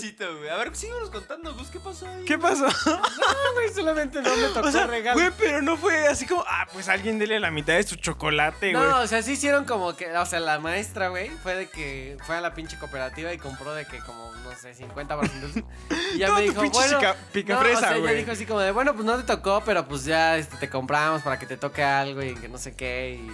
A 0.51 0.57
ver, 0.57 0.75
síguenos 0.75 1.11
contando, 1.11 1.55
Gus, 1.55 1.69
¿qué 1.69 1.79
pasó 1.79 2.09
ahí? 2.09 2.25
¿qué 2.25 2.38
pasó? 2.38 2.64
No, 2.66 3.53
güey, 3.55 3.69
solamente 3.75 4.23
no 4.23 4.35
me 4.35 4.49
tocó 4.55 4.66
O 4.69 4.73
sea, 4.73 4.87
regalo. 4.87 5.21
güey, 5.21 5.31
pero 5.38 5.61
no 5.61 5.77
fue 5.77 6.09
así 6.09 6.27
como, 6.27 6.43
ah, 6.49 6.66
pues 6.73 6.88
alguien 6.88 7.19
dele 7.19 7.38
la 7.38 7.51
mitad 7.51 7.75
de 7.75 7.83
su 7.83 7.97
chocolate, 7.97 8.73
güey. 8.73 8.83
No, 8.83 9.01
o 9.01 9.07
sea, 9.07 9.23
sí 9.23 9.33
hicieron 9.33 9.66
como 9.66 9.95
que, 9.97 10.11
o 10.16 10.25
sea, 10.27 10.40
la 10.40 10.59
maestra, 10.61 11.09
güey, 11.09 11.29
fue 11.43 11.55
de 11.55 11.69
que 11.69 12.16
fue 12.27 12.37
a 12.37 12.40
la 12.40 12.55
pinche 12.55 12.79
cooperativa 12.79 13.33
y 13.35 13.38
compró 13.38 13.75
de 13.75 13.85
que 13.87 13.99
como, 13.99 14.33
no 14.37 14.53
sé, 14.57 14.75
50 14.75 15.14
barras. 15.14 15.31
Y 16.14 16.19
ya 16.19 16.29
Todo 16.29 16.37
me 16.37 16.43
dijo, 16.43 16.62
bueno, 16.71 16.99
chica- 16.99 17.16
no, 17.21 17.33
picafresa, 17.33 17.77
o 17.77 17.81
sea, 17.81 17.90
ella 17.93 18.01
güey. 18.01 18.16
dijo 18.16 18.33
así 18.33 18.47
como 18.47 18.61
de, 18.61 18.73
bueno, 18.73 18.95
pues 18.95 19.05
no 19.05 19.16
te 19.19 19.25
tocó, 19.25 19.62
pero 19.64 19.87
pues 19.87 20.05
ya 20.07 20.38
este, 20.38 20.57
te 20.57 20.71
compramos 20.71 21.21
para 21.23 21.38
que 21.38 21.45
te 21.47 21.59
toque 21.59 21.83
algo 21.85 22.23
y 22.23 22.35
que 22.35 22.49
no 22.49 22.57
sé 22.57 22.75
qué. 22.75 23.21
Y, 23.23 23.31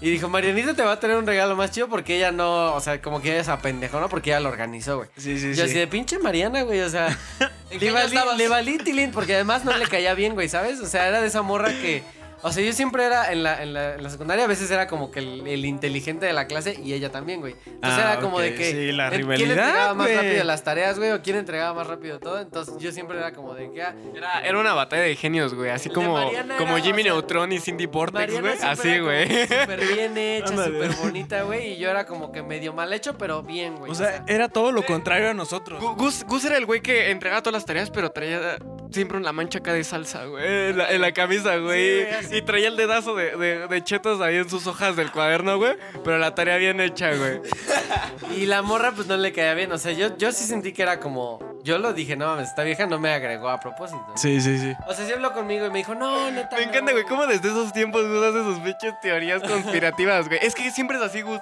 y 0.00 0.10
dijo, 0.10 0.28
Marianita 0.28 0.74
te 0.74 0.82
va 0.82 0.92
a 0.92 1.00
tener 1.00 1.16
un 1.16 1.26
regalo 1.26 1.56
más 1.56 1.70
chido 1.70 1.88
porque 1.88 2.16
ella 2.16 2.30
no, 2.30 2.74
o 2.74 2.80
sea, 2.80 3.00
como 3.00 3.22
que 3.22 3.30
ella 3.30 3.40
es 3.40 3.48
apendejo, 3.48 3.98
¿no? 3.98 4.08
Porque 4.08 4.30
ella 4.30 4.40
lo 4.40 4.50
organizó, 4.50 4.96
güey. 4.98 5.08
Sí, 5.16 5.38
sí, 5.38 5.48
Yo 5.50 5.64
sí. 5.64 5.70
así 5.70 5.74
de 5.74 5.86
pinche 5.86 6.18
Mariana, 6.18 6.62
güey, 6.62 6.80
o 6.80 6.90
sea, 6.90 7.16
¿En 7.70 7.80
le 7.80 7.90
valí, 7.90 8.16
le 8.36 8.48
valí 8.48 8.78
tilín, 8.78 9.10
porque 9.10 9.34
además 9.34 9.64
no 9.64 9.76
le 9.76 9.86
caía 9.86 10.14
bien, 10.14 10.34
güey, 10.34 10.48
¿sabes? 10.48 10.80
O 10.80 10.86
sea, 10.86 11.08
era 11.08 11.20
de 11.20 11.28
esa 11.28 11.40
morra 11.42 11.70
que, 11.70 12.02
o 12.46 12.52
sea, 12.52 12.64
yo 12.64 12.72
siempre 12.72 13.04
era 13.04 13.32
en 13.32 13.42
la, 13.42 13.62
en 13.62 13.72
la, 13.74 13.94
en 13.94 14.02
la 14.02 14.10
secundaria, 14.10 14.44
a 14.44 14.48
veces 14.48 14.70
era 14.70 14.86
como 14.86 15.10
que 15.10 15.18
el, 15.20 15.46
el 15.46 15.64
inteligente 15.64 16.26
de 16.26 16.32
la 16.32 16.46
clase 16.46 16.78
y 16.82 16.92
ella 16.92 17.10
también, 17.10 17.40
güey. 17.40 17.54
Entonces 17.66 17.98
Ah, 18.04 18.12
era 18.12 18.20
como 18.20 18.36
ok, 18.36 18.42
de 18.42 18.54
que, 18.54 18.70
sí, 18.70 18.92
la 18.92 19.08
¿quién 19.10 19.22
rivalidad, 19.22 19.50
entregaba 19.50 19.94
más 19.94 20.06
güey. 20.06 20.16
rápido 20.16 20.44
las 20.44 20.62
tareas, 20.64 20.98
güey? 20.98 21.10
O 21.12 21.22
quién 21.22 21.36
entregaba 21.36 21.74
más 21.74 21.86
rápido 21.86 22.18
todo. 22.18 22.40
Entonces 22.40 22.74
yo 22.78 22.92
siempre 22.92 23.18
era 23.18 23.32
como 23.32 23.54
de 23.54 23.70
que, 23.72 23.82
ah, 23.82 23.94
Era, 24.14 24.40
era 24.40 24.58
una 24.58 24.74
batalla 24.74 25.02
de 25.02 25.16
genios, 25.16 25.54
güey. 25.54 25.70
Así 25.70 25.90
como, 25.90 26.14
como 26.58 26.76
era, 26.76 26.80
Jimmy 26.84 27.02
o 27.02 27.04
sea, 27.04 27.12
Neutron 27.12 27.52
y 27.52 27.58
Cindy 27.60 27.86
Vortex, 27.86 28.14
Mariana 28.14 28.40
güey. 28.56 28.70
Así, 28.70 28.88
era 28.88 28.98
como 28.98 29.06
güey. 29.10 29.46
Súper 29.46 29.86
bien 29.94 30.18
hecha, 30.18 30.46
súper 30.48 30.90
bonita, 31.02 31.42
güey. 31.42 31.72
Y 31.72 31.76
yo 31.78 31.90
era 31.90 32.06
como 32.06 32.32
que 32.32 32.42
medio 32.42 32.72
mal 32.72 32.92
hecho, 32.92 33.16
pero 33.18 33.42
bien, 33.42 33.76
güey. 33.76 33.90
O 33.90 33.94
sea, 33.94 34.24
era 34.26 34.48
todo 34.48 34.72
lo 34.72 34.84
contrario 34.84 35.30
a 35.30 35.34
nosotros. 35.34 35.82
Gu- 35.82 35.96
Gus, 35.96 36.24
Gus 36.24 36.44
era 36.44 36.56
el 36.56 36.66
güey 36.66 36.80
que 36.80 37.10
entregaba 37.10 37.42
todas 37.42 37.54
las 37.54 37.64
tareas, 37.64 37.90
pero 37.90 38.10
traía 38.10 38.58
siempre 38.96 39.18
una 39.18 39.32
mancha 39.32 39.58
acá 39.58 39.72
de 39.74 39.84
salsa, 39.84 40.24
güey. 40.24 40.70
En 40.70 40.78
la, 40.78 40.90
en 40.90 41.00
la 41.02 41.12
camisa, 41.12 41.56
güey. 41.58 42.06
y 42.32 42.42
traía 42.42 42.68
el 42.68 42.76
dedazo 42.76 43.14
de, 43.14 43.36
de, 43.36 43.68
de 43.68 43.84
chetos 43.84 44.20
ahí 44.20 44.36
en 44.36 44.48
sus 44.48 44.66
hojas 44.66 44.96
del 44.96 45.12
cuaderno, 45.12 45.58
güey. 45.58 45.76
Pero 46.02 46.18
la 46.18 46.34
tarea 46.34 46.56
bien 46.56 46.80
hecha, 46.80 47.14
güey. 47.14 47.40
Y 48.36 48.46
la 48.46 48.62
morra 48.62 48.92
pues 48.92 49.06
no 49.06 49.16
le 49.16 49.32
caía 49.32 49.54
bien, 49.54 49.70
o 49.72 49.78
sea, 49.78 49.92
yo, 49.92 50.16
yo 50.18 50.32
sí 50.32 50.44
sentí 50.44 50.72
que 50.72 50.82
era 50.82 50.98
como, 51.00 51.38
yo 51.66 51.78
lo 51.78 51.92
dije, 51.92 52.14
no 52.14 52.26
mames, 52.26 52.48
esta 52.50 52.62
vieja 52.62 52.86
no 52.86 53.00
me 53.00 53.12
agregó 53.12 53.48
a 53.48 53.58
propósito. 53.58 54.06
Sí, 54.14 54.40
sí, 54.40 54.56
sí. 54.56 54.72
O 54.86 54.94
sea, 54.94 55.04
sí 55.04 55.12
habló 55.12 55.32
conmigo 55.32 55.66
y 55.66 55.70
me 55.70 55.78
dijo, 55.78 55.96
no, 55.96 56.30
neta. 56.30 56.56
Me 56.56 56.64
no". 56.64 56.70
encanta, 56.70 56.92
güey, 56.92 57.02
cómo 57.04 57.26
desde 57.26 57.48
esos 57.48 57.72
tiempos 57.72 58.06
Gus 58.06 58.22
hace 58.22 58.44
sus 58.44 58.60
pinches 58.60 58.94
teorías 59.00 59.42
conspirativas, 59.42 60.28
güey. 60.28 60.38
Es 60.42 60.54
que 60.54 60.70
siempre 60.70 60.96
es 60.96 61.02
así, 61.02 61.22
Gus. 61.22 61.40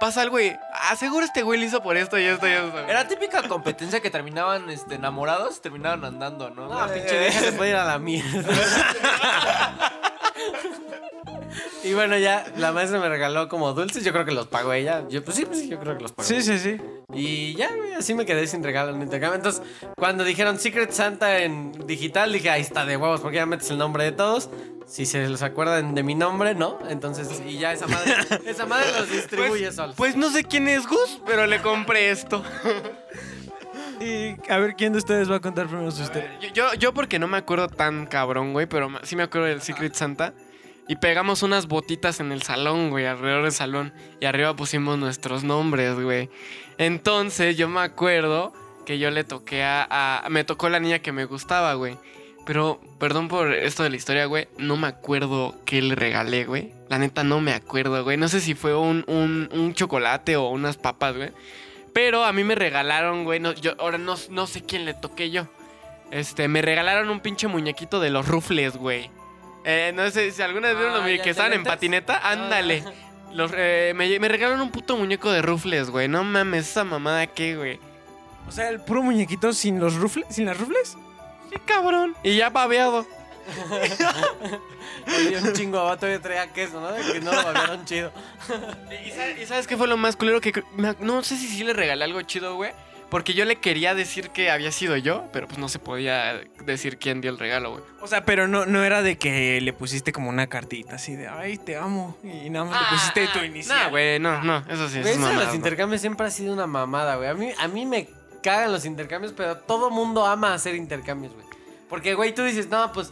Pasa 0.00 0.22
algo, 0.22 0.36
güey. 0.36 0.58
Aseguro 0.90 1.26
este 1.26 1.42
güey 1.42 1.60
lo 1.60 1.66
hizo 1.66 1.82
por 1.82 1.98
esto 1.98 2.18
y 2.18 2.24
esto 2.24 2.48
y 2.48 2.52
esto. 2.52 2.78
Era 2.88 3.06
típica 3.06 3.42
competencia 3.42 4.00
que 4.00 4.10
terminaban 4.10 4.70
este, 4.70 4.94
enamorados, 4.94 5.60
terminaban 5.60 6.02
andando, 6.02 6.48
¿no? 6.48 6.68
No, 6.68 6.92
pinche 6.92 7.18
vieja 7.18 7.40
se 7.40 7.52
puede 7.52 7.70
ir 7.70 7.76
a 7.76 7.84
la 7.84 7.98
mierda. 7.98 8.48
Y 11.88 11.94
bueno, 11.94 12.18
ya 12.18 12.44
la 12.58 12.70
maestra 12.72 13.00
me 13.00 13.08
regaló 13.08 13.48
como 13.48 13.72
dulces. 13.72 14.04
Yo 14.04 14.12
creo 14.12 14.26
que 14.26 14.32
los 14.32 14.46
pagó 14.46 14.74
ella. 14.74 15.04
Yo, 15.08 15.24
pues 15.24 15.36
sí, 15.38 15.46
pues 15.46 15.60
sí, 15.60 15.68
yo 15.68 15.80
creo 15.80 15.96
que 15.96 16.02
los 16.02 16.12
pagó. 16.12 16.28
Sí, 16.28 16.42
sí, 16.42 16.58
sí. 16.58 16.76
Y 17.14 17.54
ya, 17.54 17.74
güey, 17.74 17.94
así 17.94 18.12
me 18.12 18.26
quedé 18.26 18.46
sin 18.46 18.62
regalo 18.62 18.94
en 18.94 19.00
intercambio. 19.00 19.36
Entonces, 19.36 19.62
cuando 19.96 20.22
dijeron 20.22 20.58
Secret 20.58 20.92
Santa 20.92 21.38
en 21.38 21.72
digital, 21.86 22.30
dije, 22.30 22.50
ahí 22.50 22.60
está 22.60 22.84
de 22.84 22.98
huevos, 22.98 23.22
porque 23.22 23.36
ya 23.36 23.46
metes 23.46 23.70
el 23.70 23.78
nombre 23.78 24.04
de 24.04 24.12
todos. 24.12 24.50
Si 24.86 25.06
se 25.06 25.26
los 25.28 25.40
acuerdan 25.40 25.94
de 25.94 26.02
mi 26.02 26.14
nombre, 26.14 26.54
¿no? 26.54 26.78
Entonces, 26.90 27.42
y 27.46 27.56
ya 27.58 27.72
esa 27.72 27.86
madre, 27.86 28.14
esa 28.46 28.66
madre 28.66 28.86
los 28.98 29.10
distribuye 29.10 29.72
solos. 29.72 29.96
Pues 29.96 30.14
no 30.14 30.28
sé 30.30 30.44
quién 30.44 30.68
es 30.68 30.86
Gus, 30.86 31.22
pero 31.26 31.46
le 31.46 31.62
compré 31.62 32.10
esto. 32.10 32.42
Y 34.00 34.36
a 34.48 34.58
ver, 34.58 34.76
¿quién 34.76 34.92
de 34.92 34.98
ustedes 34.98 35.28
va 35.28 35.36
a 35.36 35.40
contar 35.40 35.66
primero 35.66 35.90
su 35.90 36.02
historia? 36.02 36.30
Yo, 36.40 36.48
yo, 36.50 36.74
yo 36.74 36.94
porque 36.94 37.18
no 37.18 37.26
me 37.26 37.36
acuerdo 37.36 37.66
tan 37.66 38.06
cabrón, 38.06 38.52
güey, 38.52 38.66
pero 38.66 38.88
sí 39.02 39.16
me 39.16 39.24
acuerdo 39.24 39.48
del 39.48 39.60
Secret 39.60 39.94
Santa. 39.94 40.34
Y 40.88 40.96
pegamos 40.96 41.42
unas 41.42 41.68
botitas 41.68 42.18
en 42.18 42.32
el 42.32 42.42
salón, 42.42 42.88
güey, 42.88 43.04
alrededor 43.04 43.42
del 43.42 43.52
salón. 43.52 43.92
Y 44.20 44.24
arriba 44.24 44.56
pusimos 44.56 44.98
nuestros 44.98 45.44
nombres, 45.44 45.94
güey. 46.00 46.30
Entonces 46.78 47.58
yo 47.58 47.68
me 47.68 47.80
acuerdo 47.80 48.54
que 48.86 48.98
yo 48.98 49.10
le 49.10 49.22
toqué 49.22 49.62
a, 49.62 50.26
Me 50.30 50.44
tocó 50.44 50.70
la 50.70 50.80
niña 50.80 51.00
que 51.00 51.12
me 51.12 51.26
gustaba, 51.26 51.74
güey. 51.74 51.98
Pero, 52.46 52.80
perdón 52.98 53.28
por 53.28 53.52
esto 53.52 53.82
de 53.82 53.90
la 53.90 53.96
historia, 53.96 54.24
güey. 54.24 54.48
No 54.56 54.78
me 54.78 54.86
acuerdo 54.86 55.54
qué 55.66 55.82
le 55.82 55.94
regalé, 55.94 56.46
güey. 56.46 56.72
La 56.88 56.98
neta 56.98 57.22
no 57.22 57.42
me 57.42 57.52
acuerdo, 57.52 58.02
güey. 58.02 58.16
No 58.16 58.28
sé 58.28 58.40
si 58.40 58.54
fue 58.54 58.74
un, 58.74 59.04
un, 59.06 59.50
un 59.52 59.74
chocolate 59.74 60.36
o 60.36 60.48
unas 60.48 60.78
papas, 60.78 61.14
güey. 61.14 61.32
Pero 61.92 62.24
a 62.24 62.32
mí 62.32 62.44
me 62.44 62.54
regalaron, 62.54 63.24
güey. 63.24 63.40
No, 63.40 63.52
ahora 63.78 63.98
no, 63.98 64.14
no 64.30 64.46
sé 64.46 64.62
quién 64.62 64.86
le 64.86 64.94
toqué 64.94 65.30
yo. 65.30 65.46
Este, 66.10 66.48
me 66.48 66.62
regalaron 66.62 67.10
un 67.10 67.20
pinche 67.20 67.48
muñequito 67.48 68.00
de 68.00 68.08
los 68.08 68.26
rufles, 68.26 68.78
güey. 68.78 69.10
Eh, 69.70 69.92
no 69.94 70.10
sé 70.10 70.30
si 70.32 70.40
alguna 70.40 70.68
vez 70.68 70.78
vieron 70.78 70.94
Ah, 70.94 71.06
los 71.06 71.16
¿ya 71.16 71.22
que 71.22 71.28
estaban 71.28 71.52
en 71.52 71.62
patineta. 71.62 72.18
Ándale. 72.24 72.82
Los, 73.34 73.50
eh, 73.54 73.92
me, 73.94 74.18
me 74.18 74.26
regalaron 74.28 74.62
un 74.62 74.70
puto 74.70 74.96
muñeco 74.96 75.30
de 75.30 75.42
rufles, 75.42 75.90
güey. 75.90 76.08
No 76.08 76.24
mames, 76.24 76.70
esa 76.70 76.84
mamada 76.84 77.26
qué, 77.26 77.54
güey. 77.54 77.78
O 78.48 78.50
sea, 78.50 78.70
el 78.70 78.80
puro 78.80 79.02
muñequito 79.02 79.52
sin 79.52 79.78
los 79.78 79.96
rufles, 79.96 80.24
sin 80.30 80.46
las 80.46 80.58
rufles. 80.58 80.96
Sí, 81.50 81.56
cabrón. 81.66 82.16
Y 82.22 82.36
ya 82.36 82.48
babeado. 82.48 83.06
Oye, 85.06 85.38
un 85.38 85.52
chingo, 85.52 85.78
abajo 85.78 85.96
todavía 85.96 86.20
traía 86.22 86.52
queso, 86.52 86.80
¿no? 86.80 86.90
De 86.90 87.02
que 87.12 87.20
no 87.20 87.30
lo 87.32 87.42
babearon 87.44 87.84
chido. 87.84 88.10
¿Y 89.06 89.10
sabes, 89.10 89.38
y 89.42 89.46
sabes 89.46 89.66
qué 89.66 89.76
fue 89.76 89.86
lo 89.86 89.98
más 89.98 90.16
culero? 90.16 90.40
Que 90.40 90.62
no 91.00 91.22
sé 91.22 91.36
si 91.36 91.46
sí 91.46 91.62
le 91.64 91.74
regalé 91.74 92.04
algo 92.04 92.22
chido, 92.22 92.56
güey. 92.56 92.72
Porque 93.10 93.32
yo 93.32 93.46
le 93.46 93.56
quería 93.56 93.94
decir 93.94 94.30
que 94.30 94.50
había 94.50 94.70
sido 94.70 94.96
yo, 94.96 95.24
pero 95.32 95.46
pues 95.46 95.58
no 95.58 95.68
se 95.70 95.78
podía 95.78 96.42
decir 96.64 96.98
quién 96.98 97.22
dio 97.22 97.30
el 97.30 97.38
regalo, 97.38 97.70
güey. 97.70 97.82
O 98.02 98.06
sea, 98.06 98.24
pero 98.24 98.48
no, 98.48 98.66
no 98.66 98.84
era 98.84 99.02
de 99.02 99.16
que 99.16 99.60
le 99.62 99.72
pusiste 99.72 100.12
como 100.12 100.28
una 100.28 100.46
cartita 100.46 100.96
así 100.96 101.16
de, 101.16 101.26
ay, 101.26 101.56
te 101.56 101.76
amo. 101.76 102.18
Y 102.22 102.50
nada 102.50 102.66
más 102.66 102.82
le 102.82 102.96
pusiste 102.96 103.28
tu 103.28 103.44
inicial. 103.44 103.84
No, 103.84 103.90
güey, 103.90 104.18
no, 104.18 104.42
no, 104.42 104.58
eso 104.68 104.88
sí 104.88 104.98
es 104.98 105.06
eso 105.06 105.20
de 105.20 105.24
mamada. 105.24 105.44
los 105.46 105.54
intercambios 105.54 106.00
siempre 106.02 106.26
ha 106.26 106.30
sido 106.30 106.52
una 106.52 106.66
mamada, 106.66 107.16
güey. 107.16 107.28
A 107.30 107.34
mí, 107.34 107.50
a 107.58 107.68
mí 107.68 107.86
me 107.86 108.08
cagan 108.42 108.72
los 108.72 108.84
intercambios, 108.84 109.32
pero 109.32 109.56
todo 109.56 109.90
mundo 109.90 110.26
ama 110.26 110.52
hacer 110.52 110.74
intercambios, 110.74 111.32
güey. 111.32 111.46
Porque, 111.88 112.14
güey, 112.14 112.34
tú 112.34 112.44
dices, 112.44 112.68
no, 112.68 112.92
pues 112.92 113.10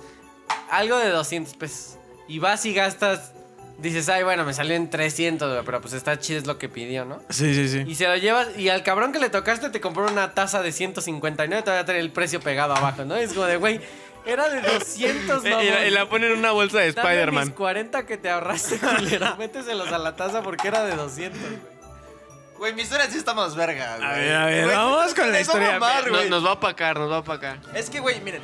algo 0.70 0.98
de 0.98 1.09
200 1.09 1.54
pesos. 1.54 1.98
Y 2.28 2.38
vas 2.38 2.66
y 2.66 2.74
gastas, 2.74 3.32
dices, 3.79 4.09
ay, 4.09 4.23
bueno, 4.23 4.45
me 4.45 4.55
salió 4.55 4.75
en 4.75 4.89
300, 4.91 5.53
güey, 5.53 5.65
pero 5.65 5.81
pues 5.81 5.93
está 5.95 6.19
chido, 6.19 6.39
es 6.39 6.47
lo 6.47 6.59
que 6.59 6.69
pidió, 6.69 7.05
¿no? 7.05 7.21
Sí, 7.31 7.55
sí, 7.55 7.69
sí. 7.69 7.85
Y 7.87 7.95
se 7.95 8.07
lo 8.09 8.17
llevas, 8.17 8.49
y 8.57 8.69
al 8.69 8.83
cabrón 8.83 9.12
que 9.12 9.19
le 9.19 9.31
tocaste 9.31 9.71
te 9.71 9.81
compró 9.81 10.07
una 10.07 10.33
taza 10.35 10.62
de 10.62 10.73
159, 10.73 11.62
te 11.62 11.71
va 11.71 11.81
a 11.81 11.85
tener 11.85 12.01
el 12.01 12.11
precio 12.11 12.41
pegado 12.41 12.75
abajo, 12.75 13.05
¿no? 13.05 13.17
Es 13.17 13.33
como 13.33 13.47
de, 13.47 13.57
güey, 13.57 13.81
era 14.25 14.49
de 14.49 14.61
200, 14.62 15.45
Eh, 15.45 15.51
no. 15.51 15.62
y, 15.62 15.71
la, 15.71 15.87
y 15.87 15.91
la 15.91 16.09
ponen 16.09 16.33
en 16.33 16.39
una 16.39 16.53
bolsa 16.53 16.79
de 16.81 16.89
Spider-Man. 16.89 17.47
mis 17.49 17.55
40 17.55 18.07
que 18.07 18.17
te 18.17 18.31
ahorraste, 18.31 18.79
culero. 18.97 19.37
Méteselos 19.37 19.93
a 19.93 19.99
la 19.99 20.17
taza 20.17 20.43
porque 20.43 20.69
era 20.69 20.85
de 20.85 20.97
200, 20.97 21.41
güey. 21.41 21.77
Güey, 22.59 22.73
mi 22.73 22.81
historia 22.83 23.07
sí 23.11 23.19
está 23.19 23.35
más 23.35 23.55
verga, 23.55 23.97
güey. 23.99 24.09
A 24.09 24.12
ver, 24.15 24.35
a 24.35 24.47
ver, 24.47 24.65
Güey, 24.65 24.77
vamos 24.77 25.12
con 25.15 25.31
la 25.31 25.41
historia. 25.43 25.79
No- 25.79 26.25
nos 26.25 26.45
va 26.45 26.49
a 26.49 26.55
apacar, 26.55 26.99
nos 26.99 27.11
va 27.11 27.17
a 27.17 27.19
apacar. 27.19 27.59
Es 27.75 27.91
que, 27.91 28.01
güey, 28.01 28.19
miren. 28.23 28.41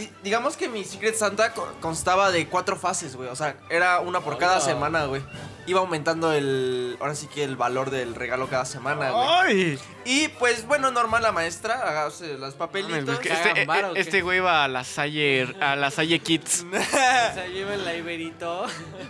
Di- 0.00 0.10
digamos 0.22 0.56
que 0.56 0.68
mi 0.68 0.84
Secret 0.84 1.14
Santa 1.14 1.52
co- 1.52 1.72
constaba 1.80 2.30
de 2.30 2.46
cuatro 2.48 2.76
fases, 2.76 3.14
güey. 3.16 3.28
O 3.28 3.36
sea, 3.36 3.56
era 3.70 4.00
una 4.00 4.20
por 4.20 4.36
cada 4.38 4.60
semana, 4.60 5.04
güey. 5.04 5.22
Iba 5.66 5.80
aumentando 5.80 6.32
el. 6.32 6.96
Ahora 7.00 7.14
sí 7.14 7.28
que 7.28 7.44
el 7.44 7.54
valor 7.56 7.90
del 7.90 8.14
regalo 8.16 8.48
cada 8.48 8.64
semana, 8.64 9.10
güey. 9.10 9.28
Ay. 9.28 9.78
Y 10.04 10.28
pues, 10.28 10.66
bueno, 10.66 10.90
normal 10.90 11.22
la 11.22 11.30
maestra 11.32 12.04
los 12.06 12.20
Mames, 12.40 12.54
papelitos. 12.54 13.04
güey, 13.04 13.18
que 13.20 13.28
¿Cagan 13.28 13.56
este, 13.88 14.00
este 14.00 14.22
güey 14.22 14.40
va 14.40 14.64
a 14.64 14.68
la 14.68 14.82
Salle, 14.82 15.54
a 15.60 15.76
la 15.76 15.90
Salle 15.90 16.18
Kids. 16.18 16.64
O 16.74 17.34
sea, 17.34 17.46
lleven 17.46 17.84
la 17.84 17.94
Iberito. 17.94 18.66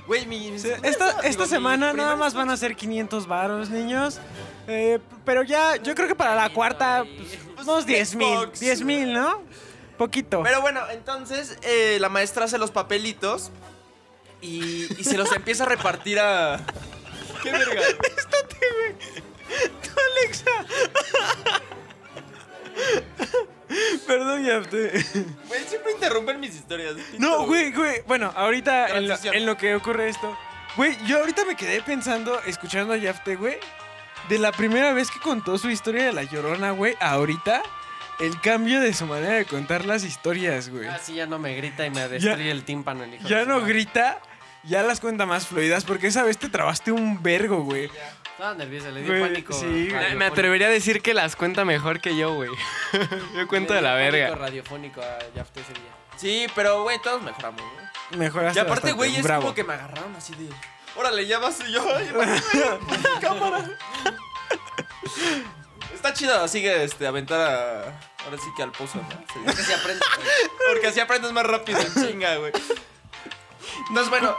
Güey, 0.07 0.27
mi. 0.27 0.49
Esta, 0.49 0.77
digo, 0.83 1.23
esta 1.23 1.43
mi 1.45 1.49
semana 1.49 1.93
nada 1.93 2.17
más 2.17 2.35
van 2.35 2.51
a 2.51 2.57
ser 2.57 2.77
500 2.77 3.27
varos, 3.27 3.71
niños. 3.71 4.19
Eh, 4.67 4.99
pero 5.25 5.43
ya, 5.43 5.77
yo 5.77 5.95
creo 5.95 6.07
que 6.09 6.15
para 6.15 6.35
la 6.35 6.51
cuarta, 6.53 7.05
pues, 7.55 7.67
unos 7.67 7.87
10 7.87 8.15
mil. 8.17 8.39
Xbox. 8.39 8.61
10 8.61 8.83
mil, 8.83 9.13
¿no? 9.13 9.43
Poquito. 10.01 10.43
Pero 10.43 10.63
bueno, 10.63 10.81
entonces 10.93 11.59
eh, 11.61 11.99
la 12.01 12.09
maestra 12.09 12.47
hace 12.47 12.57
los 12.57 12.71
papelitos 12.71 13.51
y, 14.41 14.89
y 14.99 15.05
se 15.05 15.19
los 15.19 15.31
empieza 15.33 15.65
a 15.65 15.67
repartir 15.67 16.19
a. 16.19 16.59
¿Qué 17.43 17.53
verga? 17.53 17.83
Perdón, 24.07 24.43
ya 24.43 24.63
te... 24.63 24.91
Güey, 25.49 25.65
siempre 25.69 25.93
interrumpen 25.93 26.41
mis 26.41 26.55
historias. 26.55 26.95
No, 27.19 27.45
güey, 27.45 27.71
güey. 27.71 28.01
Bueno, 28.07 28.33
ahorita 28.35 28.97
en 28.97 29.07
lo, 29.07 29.17
en 29.23 29.45
lo 29.45 29.59
que 29.59 29.75
ocurre 29.75 30.09
esto. 30.09 30.35
Güey, 30.79 30.97
yo 31.05 31.19
ahorita 31.19 31.45
me 31.45 31.57
quedé 31.57 31.83
pensando, 31.83 32.41
escuchando 32.47 32.95
a 32.95 32.97
Yafte, 32.97 33.37
güey. 33.37 33.59
De 34.31 34.39
la 34.39 34.53
primera 34.53 34.95
vez 34.95 35.11
que 35.11 35.21
contó 35.21 35.59
su 35.59 35.69
historia 35.69 36.07
de 36.07 36.15
la 36.15 36.23
llorona, 36.23 36.71
güey, 36.71 36.97
ahorita. 37.01 37.63
El 38.21 38.39
cambio 38.41 38.81
de 38.81 38.93
su 38.93 39.07
manera 39.07 39.35
de 39.35 39.45
contar 39.47 39.85
las 39.87 40.05
historias, 40.05 40.69
güey. 40.69 40.87
Así 40.87 41.15
ya 41.15 41.27
no 41.27 41.39
me 41.39 41.55
grita 41.57 41.87
y 41.87 41.91
me 41.91 42.07
destruye 42.09 42.51
el 42.51 42.65
tímpano 42.65 43.05
el 43.05 43.15
hijo. 43.15 43.27
Ya 43.29 43.45
no 43.47 43.59
madre. 43.61 43.73
grita, 43.73 44.21
ya 44.65 44.83
las 44.83 45.01
cuenta 45.01 45.25
más 45.27 45.47
fluidas, 45.47 45.85
porque 45.85 46.09
esa 46.09 46.23
vez 46.23 46.37
te 46.37 46.49
trabaste 46.51 46.93
un 46.93 47.23
vergo, 47.23 47.63
güey. 47.63 47.91
Estaba 48.33 48.55
nerviosa, 48.55 48.91
le 48.91 49.01
dio 49.03 49.09
Güey, 49.11 49.23
pánico. 49.23 49.53
sí, 49.55 49.65
güey. 49.67 49.85
Me- 49.87 49.93
radiofónico. 49.93 50.19
Me 50.19 50.25
atrevería 50.27 50.67
a 50.67 50.71
decir 50.71 51.01
que 51.03 51.15
las 51.15 51.35
cuenta 51.37 51.65
mejor 51.65 52.01
que 52.01 52.17
yo, 52.17 52.35
güey. 52.35 52.51
yo 53.37 53.49
cuento 53.49 53.73
de 53.75 53.81
la 53.83 53.95
verga. 53.95 54.35
radiofónico 54.35 55.01
a 55.01 55.19
Yafte 55.35 55.61
ese 55.61 55.73
día. 55.73 55.83
Sí, 56.17 56.47
pero 56.55 56.83
güey, 56.83 56.99
todos 57.03 57.23
mejoramos, 57.23 57.63
¿no? 57.63 58.19
Mejoraste 58.19 58.59
Y 58.59 58.61
aparte, 58.61 58.89
bastante, 58.89 58.93
güey, 58.97 59.17
es 59.17 59.23
bravo. 59.23 59.43
como 59.43 59.55
que 59.55 59.65
me 59.65 59.73
agarraron 59.75 60.15
así 60.17 60.35
de. 60.35 60.49
Órale, 60.97 61.27
ya 61.27 61.39
vas 61.39 61.59
y 61.67 61.73
yo. 61.73 61.83
cámara. 63.23 63.65
Está 65.95 66.13
chido, 66.15 66.47
sigue 66.49 66.83
este, 66.85 67.07
aventar 67.07 67.41
a. 67.41 68.01
Ahora 68.25 68.37
sí 68.39 68.51
que 68.57 68.63
al 68.63 68.73
pozo, 68.73 68.99
¿no? 68.99 69.09
Sí. 69.33 69.41
Porque 69.45 69.63
si 69.63 69.73
aprendes. 69.73 70.09
Porque 70.73 70.87
así 70.89 71.01
aprendes 71.01 71.33
más 71.33 71.47
rápido, 71.47 71.79
chinga, 71.95 72.37
güey. 72.37 72.53
Entonces, 73.89 74.11
bueno, 74.11 74.37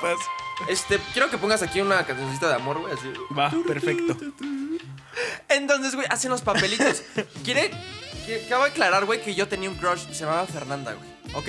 este, 0.68 1.00
quiero 1.14 1.30
que 1.30 1.38
pongas 1.38 1.62
aquí 1.62 1.82
una 1.82 2.06
cancioncita 2.06 2.48
de 2.48 2.56
amor, 2.56 2.80
güey, 2.80 2.94
así. 2.94 3.12
Va, 3.38 3.52
perfecto. 3.68 4.16
Entonces, 5.50 5.96
güey, 5.96 6.08
hacen 6.10 6.32
los 6.32 6.42
papelitos. 6.42 7.04
Quiere. 7.44 7.72
Acabo 8.46 8.64
de 8.64 8.70
aclarar, 8.70 9.06
güey, 9.06 9.22
que 9.22 9.34
yo 9.36 9.48
tenía 9.48 9.70
un 9.70 9.76
crush, 9.76 10.06
se 10.08 10.14
llamaba 10.14 10.46
Fernanda, 10.46 10.94
güey. 10.94 11.10
¿Ok? 11.34 11.48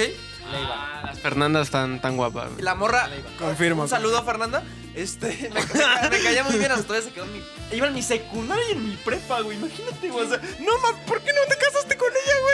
Leiva. 0.51 1.03
Las 1.05 1.21
Fernandas 1.21 1.66
están 1.66 2.01
tan 2.01 2.16
guapas, 2.16 2.51
güey. 2.51 2.62
La 2.62 2.75
morra. 2.75 3.09
Confirmo. 3.38 3.83
Un 3.83 3.88
saludo 3.88 4.18
a 4.18 4.23
Fernanda. 4.25 4.62
Este, 4.95 5.51
me, 5.55 5.61
me- 5.61 6.11
me 6.11 6.23
caía 6.23 6.42
muy 6.45 6.57
bien, 6.59 6.71
hasta 6.73 6.85
todavía 6.87 7.09
se 7.09 7.14
quedó 7.14 7.25
en 7.25 7.33
mi. 7.35 7.42
Iba 7.73 7.87
en 7.87 7.95
mi 7.95 8.03
secundaria 8.03 8.64
y 8.71 8.73
en 8.73 8.88
mi 8.88 8.97
prepa, 8.97 9.40
güey. 9.42 9.57
Imagínate, 9.59 10.09
güey. 10.09 10.27
O 10.27 10.29
sea, 10.29 10.38
no 10.61 10.79
mames, 10.79 11.01
¿por 11.07 11.21
qué 11.21 11.33
no 11.33 11.40
te 11.49 11.55
güey? 11.57 11.71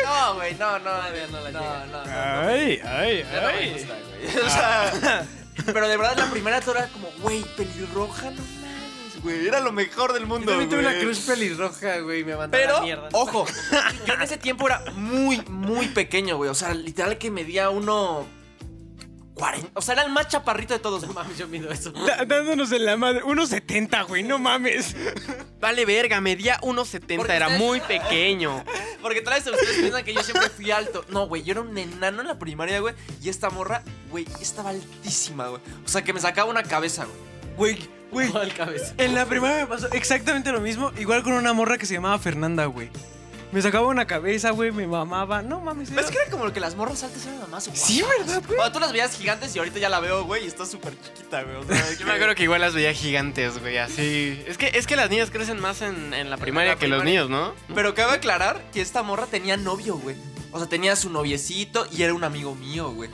No, 0.08 0.34
güey, 0.34 0.54
no, 0.54 0.78
no. 0.78 0.84
No 1.30 1.40
la 1.40 1.50
no, 1.50 1.60
no, 1.60 1.86
no, 1.86 2.04
no. 2.04 2.10
Ay, 2.48 2.80
ay, 2.84 3.24
me 3.30 3.38
ay. 3.38 3.72
gusta, 3.72 3.94
güey. 3.94 4.44
O 4.46 4.50
sea, 4.50 5.26
pero 5.66 5.88
de 5.88 5.96
verdad 5.96 6.16
la 6.16 6.30
primera 6.30 6.58
era 6.58 6.88
como, 6.88 7.10
güey, 7.20 7.42
pelirroja, 7.56 8.30
no 8.30 8.40
mames, 8.42 9.22
güey. 9.22 9.46
Era 9.46 9.60
lo 9.60 9.72
mejor 9.72 10.12
del 10.12 10.22
Yo 10.22 10.28
mundo, 10.28 10.46
también 10.52 10.70
tuve 10.70 10.82
güey. 10.82 10.94
una 10.94 11.02
cruz 11.02 11.18
pelirroja, 11.20 11.98
güey, 11.98 12.24
me 12.24 12.36
mandó 12.36 12.56
a 12.56 12.60
la 12.60 12.66
Pero, 12.66 12.82
mierda. 12.82 13.08
ojo, 13.12 13.44
yo 14.06 14.14
en 14.14 14.22
ese 14.22 14.38
tiempo 14.38 14.66
era 14.66 14.82
muy, 14.94 15.40
muy 15.48 15.88
pequeño, 15.88 16.36
güey. 16.36 16.48
O 16.50 16.54
sea, 16.54 16.72
literal 16.74 17.18
que 17.18 17.30
medía 17.30 17.70
uno. 17.70 18.26
40. 19.38 19.70
O 19.74 19.80
sea, 19.80 19.94
era 19.94 20.02
el 20.02 20.10
más 20.12 20.28
chaparrito 20.28 20.74
de 20.74 20.80
todos, 20.80 21.06
No 21.06 21.12
mames, 21.12 21.38
yo 21.38 21.46
mido 21.48 21.70
eso. 21.70 21.90
Da- 21.92 22.24
dándonos 22.24 22.72
en 22.72 22.84
la 22.84 22.96
madre. 22.96 23.22
1.70, 23.22 24.06
güey, 24.06 24.22
no 24.22 24.38
mames. 24.38 24.94
Vale, 25.60 25.84
verga, 25.86 26.20
medía 26.20 26.58
1.70, 26.62 27.16
Porque 27.16 27.32
era 27.36 27.46
ustedes- 27.46 27.60
muy 27.62 27.80
pequeño. 27.80 28.64
Porque 29.02 29.20
tal 29.22 29.34
vez 29.34 29.46
ustedes 29.46 29.76
piensan 29.78 30.04
que 30.04 30.12
yo 30.14 30.22
siempre 30.22 30.50
fui 30.50 30.70
alto. 30.70 31.04
No, 31.08 31.26
güey, 31.28 31.42
yo 31.44 31.52
era 31.52 31.60
un 31.62 31.76
enano 31.78 32.20
en 32.22 32.26
la 32.28 32.38
primaria, 32.38 32.80
güey. 32.80 32.94
Y 33.22 33.28
esta 33.28 33.50
morra, 33.50 33.82
güey, 34.10 34.26
estaba 34.40 34.70
altísima, 34.70 35.48
güey. 35.48 35.62
O 35.84 35.88
sea, 35.88 36.02
que 36.02 36.12
me 36.12 36.20
sacaba 36.20 36.50
una 36.50 36.62
cabeza, 36.62 37.06
güey. 37.56 37.78
Güey, 38.10 38.30
güey. 38.30 38.50
Cabeza. 38.50 38.94
En 38.98 39.14
la 39.14 39.26
primera 39.26 39.56
me 39.56 39.66
pasó 39.66 39.88
exactamente 39.92 40.50
lo 40.52 40.60
mismo, 40.60 40.92
igual 40.98 41.22
con 41.22 41.32
una 41.34 41.52
morra 41.52 41.76
que 41.78 41.86
se 41.86 41.94
llamaba 41.94 42.18
Fernanda, 42.18 42.66
güey. 42.66 42.90
Me 43.50 43.62
sacaba 43.62 43.86
una 43.86 44.06
cabeza, 44.06 44.50
güey, 44.50 44.70
me 44.72 44.86
mamaba. 44.86 45.40
No 45.42 45.60
mames. 45.60 45.90
¿Ves 45.90 46.04
era- 46.04 46.12
que 46.12 46.18
era 46.22 46.30
como 46.30 46.44
lo 46.44 46.52
que 46.52 46.60
las 46.60 46.74
morras 46.76 47.02
antes 47.02 47.24
eran 47.24 47.50
más 47.50 47.64
Sí, 47.72 48.02
¿verdad, 48.18 48.42
güey? 48.46 48.56
Cuando 48.56 48.72
tú 48.72 48.80
las 48.80 48.92
veías 48.92 49.16
gigantes 49.16 49.56
y 49.56 49.58
ahorita 49.58 49.78
ya 49.78 49.88
la 49.88 50.00
veo, 50.00 50.24
güey, 50.24 50.44
y 50.44 50.46
está 50.46 50.66
súper 50.66 50.94
chiquita, 51.00 51.42
güey. 51.44 51.56
O 51.56 51.64
sea, 51.64 51.94
Yo 51.98 52.04
me 52.06 52.12
acuerdo 52.12 52.34
que 52.34 52.42
igual 52.42 52.60
las 52.60 52.74
veía 52.74 52.92
gigantes, 52.92 53.58
güey, 53.58 53.78
así. 53.78 54.42
Es 54.46 54.58
que, 54.58 54.72
es 54.74 54.86
que 54.86 54.96
las 54.96 55.08
niñas 55.08 55.30
crecen 55.30 55.60
más 55.60 55.80
en, 55.80 56.12
en 56.12 56.28
la 56.28 56.36
primaria 56.36 56.72
la 56.74 56.78
que 56.78 56.88
los 56.88 57.04
niños, 57.04 57.30
¿no? 57.30 57.54
Pero 57.74 57.94
cabe 57.94 58.12
aclarar 58.12 58.60
que 58.72 58.80
esta 58.82 59.02
morra 59.02 59.26
tenía 59.26 59.56
novio, 59.56 59.96
güey. 59.96 60.16
O 60.52 60.58
sea, 60.58 60.68
tenía 60.68 60.94
su 60.96 61.08
noviecito 61.10 61.86
y 61.90 62.02
era 62.02 62.12
un 62.14 62.24
amigo 62.24 62.54
mío, 62.54 62.90
güey. 62.90 63.08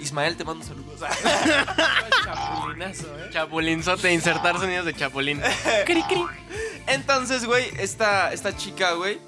Ismael, 0.00 0.36
te 0.36 0.44
mando 0.44 0.64
saludos. 0.64 1.00
Chapulinazo, 2.24 3.18
¿eh? 3.18 3.30
Chapulinzote, 3.32 4.12
insertar 4.12 4.58
sonidos 4.58 4.86
de 4.86 4.94
chapulín. 4.94 5.40
Cri, 5.86 6.02
cri. 6.04 6.22
Entonces, 6.86 7.44
güey, 7.44 7.70
esta, 7.78 8.32
esta 8.32 8.56
chica, 8.56 8.92
güey, 8.92 9.18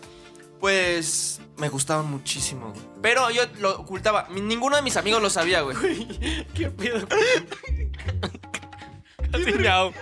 pues 0.60 1.40
me 1.56 1.68
gustaba 1.68 2.02
muchísimo, 2.02 2.70
güey. 2.72 2.82
Pero 3.02 3.30
yo 3.30 3.42
lo 3.58 3.80
ocultaba. 3.80 4.28
Ninguno 4.30 4.76
de 4.76 4.82
mis 4.82 4.96
amigos 4.96 5.22
lo 5.22 5.30
sabía, 5.30 5.62
güey. 5.62 5.76
¿Qué 6.54 6.70
pedo? 6.70 7.06
Casi 9.32 9.52
miau. 9.52 9.92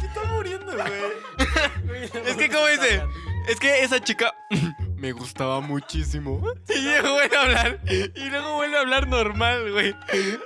¿Qué 0.00 0.06
está 0.06 0.22
muriendo, 0.32 0.72
güey? 0.72 2.10
Es 2.26 2.36
que, 2.36 2.48
¿cómo 2.50 2.66
dice? 2.66 3.02
Es 3.48 3.58
que 3.58 3.82
esa 3.84 4.02
chica 4.02 4.34
me 4.96 5.12
gustaba 5.12 5.60
muchísimo. 5.60 6.42
Y 6.68 6.80
luego 6.80 7.12
vuelve 7.14 7.36
a 7.36 7.40
hablar. 7.42 7.80
Y 7.86 8.30
luego 8.30 8.54
vuelve 8.54 8.76
a 8.76 8.80
hablar 8.80 9.08
normal, 9.08 9.70
güey. 9.72 9.94
Qué 10.10 10.38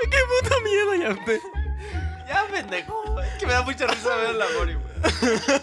puto 0.43 0.61
miedo 0.62 0.95
ya 0.95 1.11
usted. 1.11 1.41
Ya, 2.27 2.45
pendejo. 2.51 3.21
Es 3.23 3.38
que 3.38 3.47
me 3.47 3.53
da 3.53 3.62
mucha 3.62 3.87
risa 3.87 4.17
ver 4.17 4.35
la 4.35 4.47
Mori, 4.57 4.75
güey. 4.75 4.88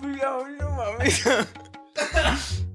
Güey, 0.00 0.20
ay, 0.20 0.56
no 0.58 0.70
mames. 0.70 1.24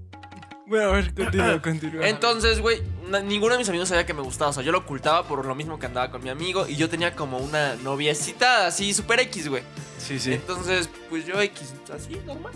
Bueno, 0.71 0.85
a 0.87 0.91
ver, 0.93 1.13
continúa, 1.13 1.61
continúa. 1.61 2.07
Entonces, 2.07 2.61
güey, 2.61 2.81
ninguno 3.25 3.55
de 3.55 3.57
mis 3.57 3.67
amigos 3.67 3.89
sabía 3.89 4.05
que 4.05 4.13
me 4.13 4.21
gustaba. 4.21 4.51
O 4.51 4.53
sea, 4.53 4.63
yo 4.63 4.71
lo 4.71 4.77
ocultaba 4.77 5.27
por 5.27 5.45
lo 5.45 5.53
mismo 5.53 5.77
que 5.77 5.85
andaba 5.85 6.09
con 6.09 6.23
mi 6.23 6.29
amigo. 6.29 6.65
Y 6.65 6.77
yo 6.77 6.89
tenía 6.89 7.13
como 7.13 7.39
una 7.39 7.75
noviecita 7.75 8.67
así, 8.67 8.93
super 8.93 9.19
X, 9.19 9.49
güey. 9.49 9.63
Sí, 9.97 10.17
sí. 10.17 10.31
Entonces, 10.31 10.89
pues 11.09 11.25
yo 11.25 11.41
X, 11.41 11.73
así, 11.93 12.17
normal. 12.25 12.53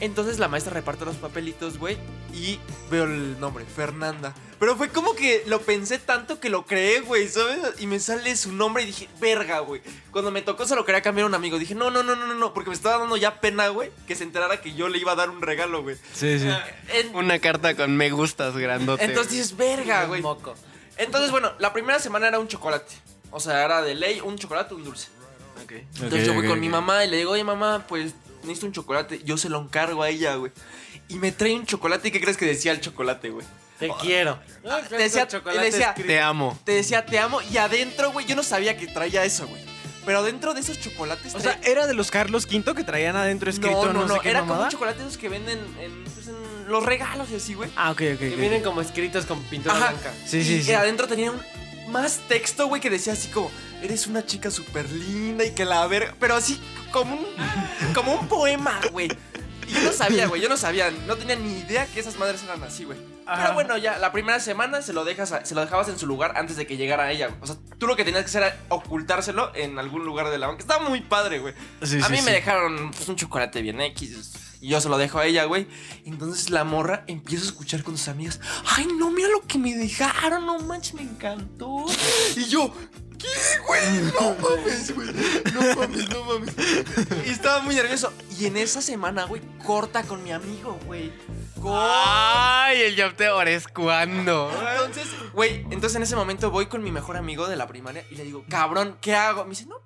Entonces 0.00 0.38
la 0.38 0.48
maestra 0.48 0.72
reparte 0.72 1.04
los 1.04 1.16
papelitos, 1.16 1.76
güey, 1.78 1.98
y 2.32 2.58
veo 2.90 3.04
el 3.04 3.38
nombre, 3.38 3.64
Fernanda. 3.66 4.34
Pero 4.58 4.76
fue 4.76 4.88
como 4.88 5.14
que 5.14 5.42
lo 5.46 5.60
pensé 5.60 5.98
tanto 5.98 6.40
que 6.40 6.48
lo 6.50 6.64
creé, 6.66 7.00
güey, 7.00 7.28
¿sabes? 7.28 7.58
Y 7.78 7.86
me 7.86 7.98
sale 8.00 8.34
su 8.36 8.52
nombre 8.52 8.82
y 8.82 8.86
dije, 8.86 9.08
verga, 9.20 9.60
güey. 9.60 9.80
Cuando 10.10 10.30
me 10.30 10.42
tocó 10.42 10.66
se 10.66 10.74
lo 10.74 10.84
quería 10.84 11.02
cambiar 11.02 11.24
a 11.24 11.28
un 11.28 11.34
amigo. 11.34 11.58
Dije, 11.58 11.74
no, 11.74 11.90
no, 11.90 12.02
no, 12.02 12.16
no, 12.16 12.26
no, 12.26 12.34
no, 12.34 12.52
porque 12.54 12.70
me 12.70 12.76
estaba 12.76 12.98
dando 12.98 13.16
ya 13.16 13.40
pena, 13.40 13.68
güey, 13.68 13.90
que 14.06 14.14
se 14.14 14.24
enterara 14.24 14.60
que 14.60 14.74
yo 14.74 14.88
le 14.88 14.98
iba 14.98 15.12
a 15.12 15.16
dar 15.16 15.30
un 15.30 15.42
regalo, 15.42 15.82
güey. 15.82 15.96
Sí, 16.14 16.38
sí. 16.38 16.48
En- 16.94 17.14
Una 17.14 17.38
carta 17.38 17.74
con 17.76 17.96
me 17.96 18.10
gustas 18.10 18.56
grandote. 18.56 19.04
Entonces 19.04 19.32
dices, 19.32 19.56
verga, 19.56 20.04
güey. 20.06 20.20
Moco. 20.22 20.54
Entonces, 20.96 21.30
bueno, 21.30 21.52
la 21.58 21.72
primera 21.72 21.98
semana 21.98 22.28
era 22.28 22.38
un 22.38 22.48
chocolate. 22.48 22.94
O 23.30 23.40
sea, 23.40 23.64
era 23.64 23.80
de 23.82 23.94
ley 23.94 24.20
un 24.20 24.36
chocolate, 24.36 24.74
un 24.74 24.84
dulce. 24.84 25.08
Entonces 26.00 26.26
yo 26.26 26.34
voy 26.34 26.46
con 26.46 26.58
mi 26.58 26.68
mamá 26.68 27.04
y 27.04 27.08
le 27.10 27.18
digo, 27.18 27.30
oye 27.32 27.44
mamá, 27.44 27.84
pues 27.88 28.12
necesito 28.42 28.66
un 28.66 28.72
chocolate. 28.72 29.20
Yo 29.24 29.36
se 29.36 29.48
lo 29.48 29.60
encargo 29.60 30.02
a 30.02 30.08
ella, 30.08 30.34
güey. 30.36 30.52
Y 31.08 31.14
me 31.16 31.32
trae 31.32 31.54
un 31.54 31.66
chocolate. 31.66 32.08
¿Y 32.08 32.10
qué 32.10 32.20
crees 32.20 32.36
que 32.36 32.46
decía 32.46 32.72
el 32.72 32.80
chocolate, 32.80 33.30
güey? 33.30 33.46
Te 33.78 33.90
quiero. 34.00 34.38
te 34.88 34.96
decía- 34.96 35.26
le 35.54 35.60
decía- 35.70 35.94
Te 35.94 36.20
amo. 36.20 36.58
Te 36.64 36.72
decía, 36.72 37.04
te 37.06 37.18
amo. 37.18 37.40
Y 37.42 37.56
adentro, 37.56 38.12
güey, 38.12 38.26
yo 38.26 38.36
no 38.36 38.42
sabía 38.42 38.76
que 38.76 38.86
traía 38.86 39.24
eso, 39.24 39.46
güey. 39.46 39.62
Pero 40.04 40.20
adentro 40.20 40.54
de 40.54 40.60
esos 40.60 40.80
chocolates 40.80 41.34
O 41.34 41.40
sea, 41.40 41.60
era 41.62 41.86
de 41.86 41.92
los 41.94 42.10
Carlos 42.10 42.46
V 42.50 42.74
que 42.74 42.84
traían 42.84 43.16
adentro 43.16 43.50
escrito 43.50 43.86
no, 43.86 43.92
no, 43.92 44.06
no. 44.06 44.14
sé 44.14 44.20
qué 44.22 44.30
Era 44.30 44.40
como 44.40 44.52
mamada? 44.54 44.68
un 44.68 44.72
chocolate 44.72 45.00
esos 45.02 45.18
que 45.18 45.28
venden 45.28 45.58
en, 45.78 46.04
pues, 46.04 46.28
en 46.28 46.70
los 46.70 46.84
regalos 46.84 47.30
y 47.30 47.36
así, 47.36 47.54
güey. 47.54 47.70
Ah, 47.76 47.90
ok, 47.90 48.00
ok. 48.14 48.18
Que 48.18 48.30
ok. 48.32 48.36
vienen 48.40 48.62
como 48.62 48.80
escritos 48.80 49.26
con 49.26 49.42
pintura 49.44 49.74
Ajá. 49.74 49.90
blanca. 49.90 50.12
Sí, 50.26 50.42
sí, 50.42 50.54
y 50.56 50.62
sí. 50.62 50.72
adentro 50.72 51.06
tenía 51.06 51.30
un 51.30 51.40
más 51.90 52.18
texto, 52.28 52.66
güey, 52.68 52.80
que 52.80 52.88
decía 52.90 53.12
así 53.12 53.28
como, 53.28 53.50
eres 53.82 54.06
una 54.06 54.24
chica 54.26 54.50
súper 54.50 54.90
linda 54.90 55.44
y 55.44 55.50
que 55.52 55.64
la 55.64 55.86
verga. 55.86 56.14
Pero 56.18 56.34
así 56.34 56.60
como 56.92 57.14
un, 57.16 57.26
como 57.94 58.14
un 58.14 58.28
poema, 58.28 58.80
güey. 58.92 59.08
Y 59.68 59.72
yo 59.72 59.82
no 59.82 59.92
sabía, 59.92 60.26
güey, 60.26 60.40
yo 60.42 60.48
no 60.48 60.56
sabía, 60.56 60.90
no 61.06 61.16
tenía 61.16 61.36
ni 61.36 61.58
idea 61.60 61.86
que 61.86 62.00
esas 62.00 62.18
madres 62.18 62.42
eran 62.42 62.62
así, 62.64 62.84
güey. 62.84 62.98
Pero 63.24 63.54
bueno, 63.54 63.76
ya, 63.78 63.96
la 63.98 64.10
primera 64.10 64.40
semana 64.40 64.82
se 64.82 64.92
lo, 64.92 65.04
dejas 65.04 65.30
a- 65.30 65.44
se 65.44 65.54
lo 65.54 65.60
dejabas 65.60 65.88
en 65.88 65.96
su 65.96 66.08
lugar 66.08 66.32
antes 66.36 66.56
de 66.56 66.66
que 66.66 66.76
llegara 66.76 67.12
ella. 67.12 67.30
O 67.40 67.46
sea, 67.46 67.54
tú 67.78 67.86
lo 67.86 67.94
que 67.94 68.02
tenías 68.04 68.24
que 68.24 68.28
hacer 68.28 68.42
era 68.42 68.56
ocultárselo 68.70 69.52
en 69.54 69.78
algún 69.78 70.04
lugar 70.04 70.30
de 70.30 70.38
la 70.38 70.48
banca. 70.48 70.62
Estaba 70.62 70.88
muy 70.88 71.00
padre, 71.02 71.38
güey. 71.38 71.54
Sí, 71.82 72.00
a 72.00 72.06
sí, 72.06 72.10
mí 72.12 72.18
sí. 72.18 72.24
me 72.24 72.32
dejaron 72.32 72.90
pues, 72.90 73.08
un 73.08 73.14
chocolate 73.14 73.62
bien 73.62 73.80
X. 73.80 74.32
Y 74.60 74.70
yo 74.70 74.80
se 74.80 74.88
lo 74.88 74.98
dejo 74.98 75.20
a 75.20 75.26
ella, 75.26 75.44
güey. 75.44 75.68
Entonces 76.04 76.50
la 76.50 76.64
morra 76.64 77.04
empieza 77.06 77.44
a 77.44 77.46
escuchar 77.46 77.84
con 77.84 77.96
sus 77.96 78.08
amigas. 78.08 78.40
Ay, 78.66 78.88
no, 78.98 79.12
mira 79.12 79.28
lo 79.28 79.46
que 79.46 79.58
me 79.58 79.76
dejaron. 79.76 80.44
No 80.44 80.58
manches, 80.58 80.94
me 80.94 81.02
encantó. 81.02 81.84
Y 82.36 82.46
yo, 82.46 82.74
¿qué, 83.20 83.58
güey? 83.66 84.12
No 84.18 84.34
mames, 84.40 84.94
güey. 84.94 85.08
No 85.52 85.76
mames, 85.76 86.08
no 86.08 86.24
mames. 86.24 86.54
Y 87.26 87.30
estaba 87.30 87.60
muy 87.60 87.74
nervioso. 87.74 88.12
Y 88.38 88.46
en 88.46 88.56
esa 88.56 88.80
semana, 88.80 89.24
güey, 89.24 89.42
corta 89.64 90.02
con 90.02 90.22
mi 90.22 90.32
amigo, 90.32 90.78
güey. 90.86 91.12
Ay, 91.62 92.82
el 92.82 93.00
job 93.00 93.14
te 93.14 93.26
ahora 93.26 93.50
es 93.50 93.68
cuando. 93.68 94.50
Entonces, 94.72 95.08
güey, 95.34 95.66
entonces 95.70 95.96
en 95.96 96.02
ese 96.02 96.16
momento 96.16 96.50
voy 96.50 96.66
con 96.66 96.82
mi 96.82 96.90
mejor 96.90 97.16
amigo 97.16 97.48
de 97.48 97.56
la 97.56 97.66
primaria 97.66 98.04
y 98.10 98.14
le 98.14 98.24
digo, 98.24 98.44
cabrón, 98.48 98.96
¿qué 99.00 99.14
hago? 99.14 99.44
Me 99.44 99.50
dice, 99.50 99.66
no, 99.66 99.76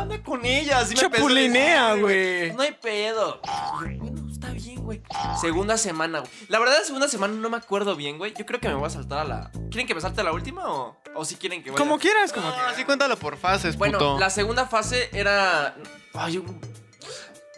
anda 0.00 0.22
con 0.22 0.44
ella. 0.44 0.78
Así 0.78 0.94
me 0.94 1.00
empezó 1.02 1.06
a 1.06 1.28
Chapulinea, 1.28 1.94
güey. 1.94 2.52
No 2.52 2.62
hay 2.62 2.72
pedo. 2.72 3.40
Y 3.44 3.46
yo, 3.46 3.98
Bueno, 4.00 4.30
está 4.32 4.50
bien, 4.50 4.82
güey. 4.84 5.02
Segunda 5.40 5.76
semana, 5.78 6.20
güey. 6.20 6.30
La 6.48 6.58
verdad, 6.58 6.82
segunda 6.84 7.08
semana 7.08 7.34
no 7.34 7.50
me 7.50 7.56
acuerdo 7.56 7.96
bien, 7.96 8.18
güey. 8.18 8.32
Yo 8.34 8.46
creo 8.46 8.60
que 8.60 8.68
me 8.68 8.74
voy 8.74 8.86
a 8.86 8.90
saltar 8.90 9.18
a 9.20 9.24
la. 9.24 9.50
¿Quieren 9.70 9.86
que 9.86 9.94
me 9.94 10.00
salte 10.00 10.20
a 10.20 10.24
la 10.24 10.32
última 10.32 10.68
o, 10.72 10.96
o 11.14 11.24
si 11.24 11.36
quieren 11.36 11.62
que 11.62 11.70
vaya? 11.70 11.78
Como 11.78 11.98
quieras, 11.98 12.32
como 12.32 12.48
No, 12.48 12.54
quieras. 12.54 12.72
así 12.72 12.84
cuéntalo 12.84 13.16
por 13.18 13.36
fases, 13.36 13.76
Bueno, 13.76 13.98
puto. 13.98 14.18
la 14.18 14.30
segunda 14.30 14.66
fase 14.66 15.08
era. 15.12 15.76
Ay, 16.14 16.38
un- 16.38 16.60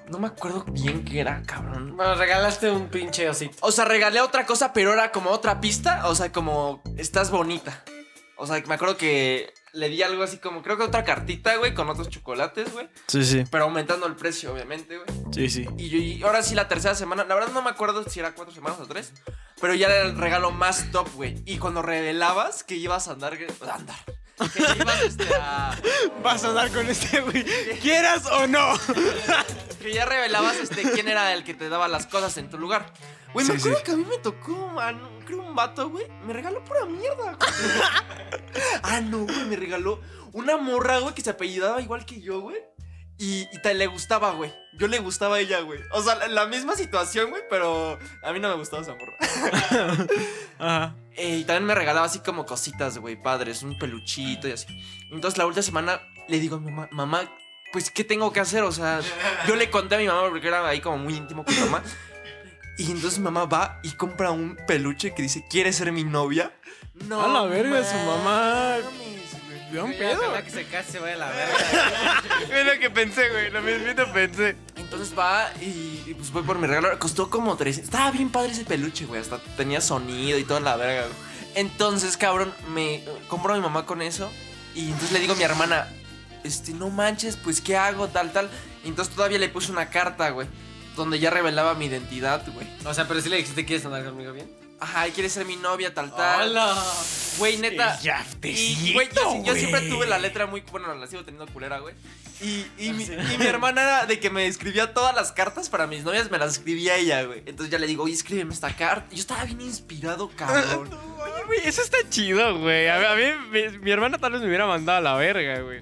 no 0.09 0.19
me 0.19 0.27
acuerdo 0.27 0.65
bien 0.69 1.05
qué 1.05 1.21
era, 1.21 1.41
cabrón. 1.45 1.97
Bueno, 1.97 2.17
regalaste 2.17 2.69
un 2.71 2.89
pinche 2.89 3.29
osito. 3.29 3.57
O 3.61 3.71
sea, 3.71 3.85
regalé 3.85 4.21
otra 4.21 4.45
cosa, 4.45 4.73
pero 4.73 4.93
era 4.93 5.13
como 5.13 5.31
otra 5.31 5.61
pista. 5.61 6.09
O 6.09 6.17
sea, 6.17 6.33
como 6.33 6.83
estás 6.97 7.31
bonita. 7.31 7.85
O 8.37 8.45
sea, 8.47 8.61
me 8.67 8.75
acuerdo 8.75 8.97
que 8.97 9.55
le 9.73 9.89
di 9.89 10.03
algo 10.03 10.23
así 10.23 10.39
como, 10.39 10.63
creo 10.63 10.77
que 10.77 10.83
otra 10.85 11.05
cartita, 11.05 11.57
güey, 11.57 11.75
con 11.75 11.89
otros 11.89 12.09
chocolates, 12.09 12.73
güey. 12.73 12.89
Sí, 13.07 13.25
sí. 13.25 13.45
Pero 13.51 13.65
aumentando 13.65 14.07
el 14.07 14.17
precio, 14.17 14.53
obviamente, 14.53 14.97
güey. 14.99 15.09
Sí, 15.33 15.49
sí. 15.51 15.67
Y, 15.79 15.89
yo- 15.89 15.99
y 15.99 16.23
ahora 16.23 16.43
sí, 16.43 16.55
la 16.55 16.69
tercera 16.69 16.95
semana, 16.95 17.25
la 17.25 17.35
verdad 17.35 17.51
no 17.53 17.63
me 17.63 17.71
acuerdo 17.71 18.03
si 18.09 18.21
era 18.21 18.33
cuatro 18.35 18.55
semanas 18.55 18.79
o 18.81 18.87
tres. 18.87 19.13
Pero 19.61 19.75
ya 19.75 19.89
era 19.89 20.03
el 20.09 20.17
regalo 20.17 20.51
más 20.53 20.91
top, 20.91 21.09
güey. 21.15 21.43
Y 21.45 21.59
cuando 21.59 21.83
revelabas 21.83 22.65
que 22.65 22.77
ibas 22.77 23.09
a 23.09 23.13
andar. 23.13 23.37
a 23.69 23.75
andar. 23.75 23.97
Que 24.53 24.61
ibas 24.81 25.03
este, 25.03 25.35
a. 25.35 25.77
Vas 26.23 26.45
a 26.45 26.69
con 26.69 26.89
este, 26.89 27.21
güey. 27.21 27.45
¿Quieras 27.81 28.27
o 28.27 28.47
no? 28.47 28.75
Que 29.81 29.93
ya 29.95 30.05
revelabas 30.05 30.57
este, 30.57 30.83
quién 30.93 31.09
era 31.09 31.33
el 31.33 31.45
que 31.45 31.55
te 31.55 31.69
daba 31.69 31.89
las 31.89 32.07
cosas 32.07 32.37
en 32.37 32.51
tu 32.51 32.59
lugar. 32.59 32.93
Güey, 33.33 33.47
me 33.47 33.55
Sí, 33.55 33.59
acuerdo 33.61 33.79
sí. 33.79 33.85
que 33.85 33.91
a 33.93 33.97
mí 33.97 34.05
me 34.09 34.19
tocó, 34.19 34.69
man, 34.69 35.01
creo 35.25 35.41
un 35.43 35.55
vato, 35.55 35.89
güey. 35.89 36.07
Me 36.25 36.33
regaló 36.33 36.63
pura 36.65 36.85
mierda. 36.87 37.37
güey. 37.37 37.51
ah, 38.83 39.01
no, 39.01 39.19
güey, 39.25 39.45
me 39.45 39.57
regaló 39.57 40.01
una 40.33 40.57
morra, 40.57 40.99
güey, 40.99 41.15
que 41.15 41.23
se 41.23 41.31
apellidaba 41.31 41.81
igual 41.81 42.05
que 42.05 42.21
yo, 42.21 42.41
güey. 42.41 42.57
Y, 43.19 43.43
y 43.53 43.63
te 43.63 43.75
le 43.75 43.87
gustaba, 43.87 44.31
güey. 44.33 44.53
Yo 44.79 44.89
le 44.89 44.99
gustaba 44.99 45.37
a 45.37 45.41
ella, 45.41 45.61
güey. 45.61 45.79
O 45.93 46.03
sea, 46.03 46.15
la, 46.15 46.29
la 46.29 46.47
misma 46.47 46.75
situación, 46.75 47.29
güey, 47.31 47.43
pero 47.51 47.99
a 48.23 48.33
mí 48.33 48.41
no 48.41 48.49
me 48.49 48.55
gustaba 48.55 48.83
esa 48.83 48.95
morra. 48.95 49.17
Ajá. 50.59 50.95
Eh, 51.21 51.37
y 51.37 51.45
también 51.45 51.67
me 51.67 51.75
regalaba 51.75 52.07
así 52.07 52.21
como 52.21 52.47
cositas, 52.47 52.97
güey, 52.97 53.23
padres, 53.23 53.63
un 53.63 53.79
peluchito 53.79 54.49
y 54.49 54.53
así. 54.53 54.67
Entonces 55.11 55.37
la 55.37 55.45
última 55.45 55.63
semana 55.63 56.01
le 56.29 56.41
digo 56.41 56.57
a 56.57 56.61
mi 56.61 56.71
mamá, 56.71 56.89
mamá, 56.93 57.31
pues, 57.73 57.91
¿qué 57.91 58.05
tengo 58.05 58.33
que 58.33 58.41
hacer? 58.41 58.63
O 58.63 58.73
sea, 58.73 59.01
yo 59.47 59.55
le 59.55 59.69
conté 59.69 59.97
a 59.97 59.99
mi 59.99 60.07
mamá 60.07 60.31
porque 60.31 60.49
era 60.49 60.67
ahí 60.67 60.81
como 60.81 60.97
muy 60.97 61.15
íntimo 61.15 61.45
con 61.45 61.55
mi 61.55 61.61
mamá. 61.61 61.83
Y 62.79 62.91
entonces 62.91 63.19
mi 63.19 63.27
mamá 63.27 63.45
va 63.45 63.81
y 63.83 63.91
compra 63.91 64.31
un 64.31 64.57
peluche 64.67 65.13
que 65.13 65.21
dice, 65.21 65.45
¿quieres 65.51 65.77
ser 65.77 65.93
mi 65.93 66.05
novia? 66.05 66.55
No. 67.07 67.21
A 67.21 67.29
la 67.29 67.43
verga, 67.43 67.85
su 67.85 67.97
mamá. 67.97 68.79
mames, 68.83 69.20
Ya, 69.73 69.85
pedo. 69.85 70.21
ojalá 70.21 70.43
que 70.43 70.51
se 70.51 70.65
case, 70.65 70.93
se 70.93 70.99
vaya 70.99 71.15
a 71.15 71.19
la 71.19 71.31
verga. 71.31 72.23
Es 72.61 72.67
lo 72.67 72.81
que 72.81 72.91
pensé, 72.91 73.29
güey. 73.31 73.51
Lo 73.51 73.63
mismito 73.63 74.13
pensé. 74.13 74.57
Entonces 74.77 75.17
va 75.17 75.51
y, 75.61 76.03
y, 76.07 76.15
pues 76.17 76.33
voy 76.33 76.43
por 76.43 76.59
mi 76.59 76.67
regalo. 76.67 76.99
Costó 76.99 77.31
como 77.31 77.57
300. 77.57 77.85
Estaba 77.93 78.11
bien 78.11 78.31
padre 78.31 78.53
ese 78.53 78.65
peluche, 78.65 79.07
güey. 79.07 79.21
Hasta 79.21 79.39
tenía 79.57 79.81
sonido 79.81 80.39
y 80.39 80.45
toda 80.45 80.61
la 80.61 80.77
verga, 80.77 81.03
güey. 81.03 81.31
Entonces, 81.55 82.17
cabrón, 82.17 82.53
me 82.75 83.05
compro 83.29 83.53
a 83.53 83.57
mi 83.57 83.63
mamá 83.63 83.87
con 83.87 84.03
eso. 84.03 84.31
Y 84.75 84.87
entonces 84.87 85.13
le 85.13 85.21
digo 85.21 85.33
a 85.33 85.37
mi 85.37 85.43
hermana, 85.43 85.89
este, 86.45 86.73
no 86.73 86.91
manches, 86.91 87.37
pues, 87.37 87.61
¿qué 87.61 87.77
hago? 87.77 88.09
Tal, 88.09 88.33
tal. 88.33 88.49
Y 88.85 88.89
entonces 88.89 89.15
todavía 89.15 89.39
le 89.39 89.49
puse 89.49 89.73
una 89.73 89.91
carta, 89.91 90.31
güey. 90.31 90.49
Donde 90.97 91.19
ya 91.19 91.31
revelaba 91.31 91.75
mi 91.75 91.87
identidad, 91.87 92.45
güey. 92.53 92.67
O 92.85 92.95
sea, 92.95 93.07
pero 93.09 93.21
si 93.21 93.29
le 93.29 93.37
dijiste, 93.37 93.65
¿quieres 93.65 93.85
andar 93.85 94.05
conmigo 94.05 94.33
bien? 94.33 94.51
Ajá, 94.81 95.05
quieres 95.15 95.33
ser 95.33 95.45
mi 95.47 95.57
novia, 95.57 95.93
tal, 95.95 96.15
tal. 96.15 96.49
¡Hola! 96.51 96.83
Güey, 97.39 97.57
neta. 97.59 97.99
Ya, 98.01 98.27
Y, 98.43 98.93
güey, 98.93 99.09
yo, 99.15 99.43
yo 99.45 99.55
siempre 99.55 99.83
tuve 99.83 100.07
la 100.07 100.19
letra 100.19 100.47
muy. 100.47 100.61
Bueno, 100.73 100.95
la 100.95 101.07
sigo 101.07 101.25
teniendo 101.25 101.51
culera, 101.53 101.79
güey. 101.79 101.95
Y, 102.43 102.65
y, 102.79 102.93
mi, 102.93 103.05
y 103.05 103.39
mi 103.39 103.47
hermana 103.47 103.83
era 103.83 104.07
de 104.07 104.19
que 104.19 104.31
me 104.31 104.47
escribía 104.47 104.95
todas 104.95 105.15
las 105.15 105.31
cartas 105.33 105.69
para 105.69 105.87
mis 105.87 106.03
novias, 106.05 106.31
me 106.31 106.39
las 106.39 106.53
escribía 106.53 106.97
ella, 106.97 107.23
güey. 107.25 107.43
Entonces 107.47 107.71
ya 107.71 107.79
le 107.79 107.87
digo, 107.87 108.05
oye, 108.05 108.15
escríbeme 108.15 108.53
esta 108.55 108.75
carta. 108.75 109.07
Yo 109.15 109.21
estaba 109.21 109.45
bien 109.45 109.61
inspirado, 109.61 110.31
cabrón. 110.31 110.89
Oye, 111.23 111.45
güey, 111.47 111.61
eso 111.65 111.83
está 111.83 111.99
chido, 112.09 112.59
güey. 112.59 112.89
A, 112.89 112.99
mí- 112.99 113.05
a 113.05 113.15
mí, 113.15 113.25
mi, 113.51 113.79
mi 113.79 113.91
hermana 113.91 114.17
tal 114.19 114.33
vez 114.33 114.41
me 114.41 114.49
hubiera 114.49 114.67
mandado 114.67 114.99
a 114.99 115.03
la 115.03 115.15
verga, 115.17 115.61
güey. 115.61 115.81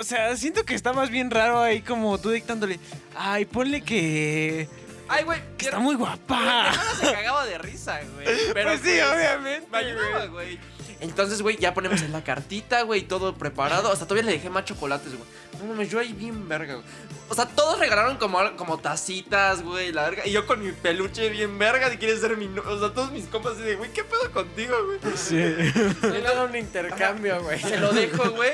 O 0.00 0.04
sea, 0.04 0.36
siento 0.36 0.64
que 0.64 0.74
está 0.74 0.92
más 0.92 1.10
bien 1.10 1.30
raro 1.30 1.60
ahí 1.60 1.82
como 1.82 2.16
tú 2.18 2.30
dictándole. 2.30 2.78
Ay, 3.14 3.44
ponle 3.44 3.82
que. 3.82 4.68
Ay, 5.08 5.24
güey. 5.24 5.40
que 5.58 5.66
está 5.66 5.78
muy 5.78 5.94
Mi 5.96 6.00
guapa. 6.00 6.68
hermana 6.70 6.94
se 7.00 7.12
cagaba 7.12 7.44
de 7.46 7.58
risa, 7.58 8.00
güey. 8.14 8.26
Pero 8.54 8.70
Pues 8.70 8.80
sí, 8.82 8.98
obviamente, 9.00 9.68
Me 9.70 9.78
ayudaba, 9.78 10.26
güey. 10.26 10.58
Entonces, 11.00 11.42
güey, 11.42 11.56
ya 11.56 11.74
ponemos 11.74 12.00
en 12.02 12.12
la 12.12 12.22
cartita, 12.22 12.82
güey, 12.82 13.02
todo 13.02 13.34
preparado. 13.34 13.90
Hasta 13.90 14.06
todavía 14.06 14.30
le 14.30 14.36
dejé 14.36 14.50
más 14.50 14.64
chocolates, 14.64 15.08
güey. 15.16 15.28
No 15.60 15.64
mames, 15.68 15.90
yo 15.90 15.98
ahí 15.98 16.12
bien 16.12 16.48
verga, 16.48 16.74
güey. 16.74 16.86
O 17.28 17.34
sea, 17.34 17.46
todos 17.46 17.78
regalaron 17.78 18.18
como, 18.18 18.38
como 18.56 18.78
tacitas, 18.78 19.62
güey, 19.62 19.90
la 19.90 20.02
verga. 20.04 20.26
Y 20.26 20.30
yo 20.32 20.46
con 20.46 20.64
mi 20.64 20.70
peluche 20.70 21.28
bien 21.30 21.58
verga, 21.58 21.90
si 21.90 21.96
quieres 21.96 22.20
ser 22.20 22.36
mi 22.36 22.46
no- 22.46 22.62
O 22.62 22.78
sea, 22.78 22.92
todos 22.94 23.10
mis 23.10 23.24
compas 23.26 23.54
así 23.54 23.62
de, 23.62 23.74
güey, 23.76 23.90
¿qué 23.92 24.04
pedo 24.04 24.30
contigo, 24.32 24.76
güey? 24.84 24.98
Sí. 25.16 25.36
Era 25.38 26.44
un 26.44 26.54
intercambio, 26.56 27.42
güey. 27.42 27.60
Se 27.60 27.78
lo 27.78 27.92
dejo, 27.92 28.30
güey. 28.30 28.52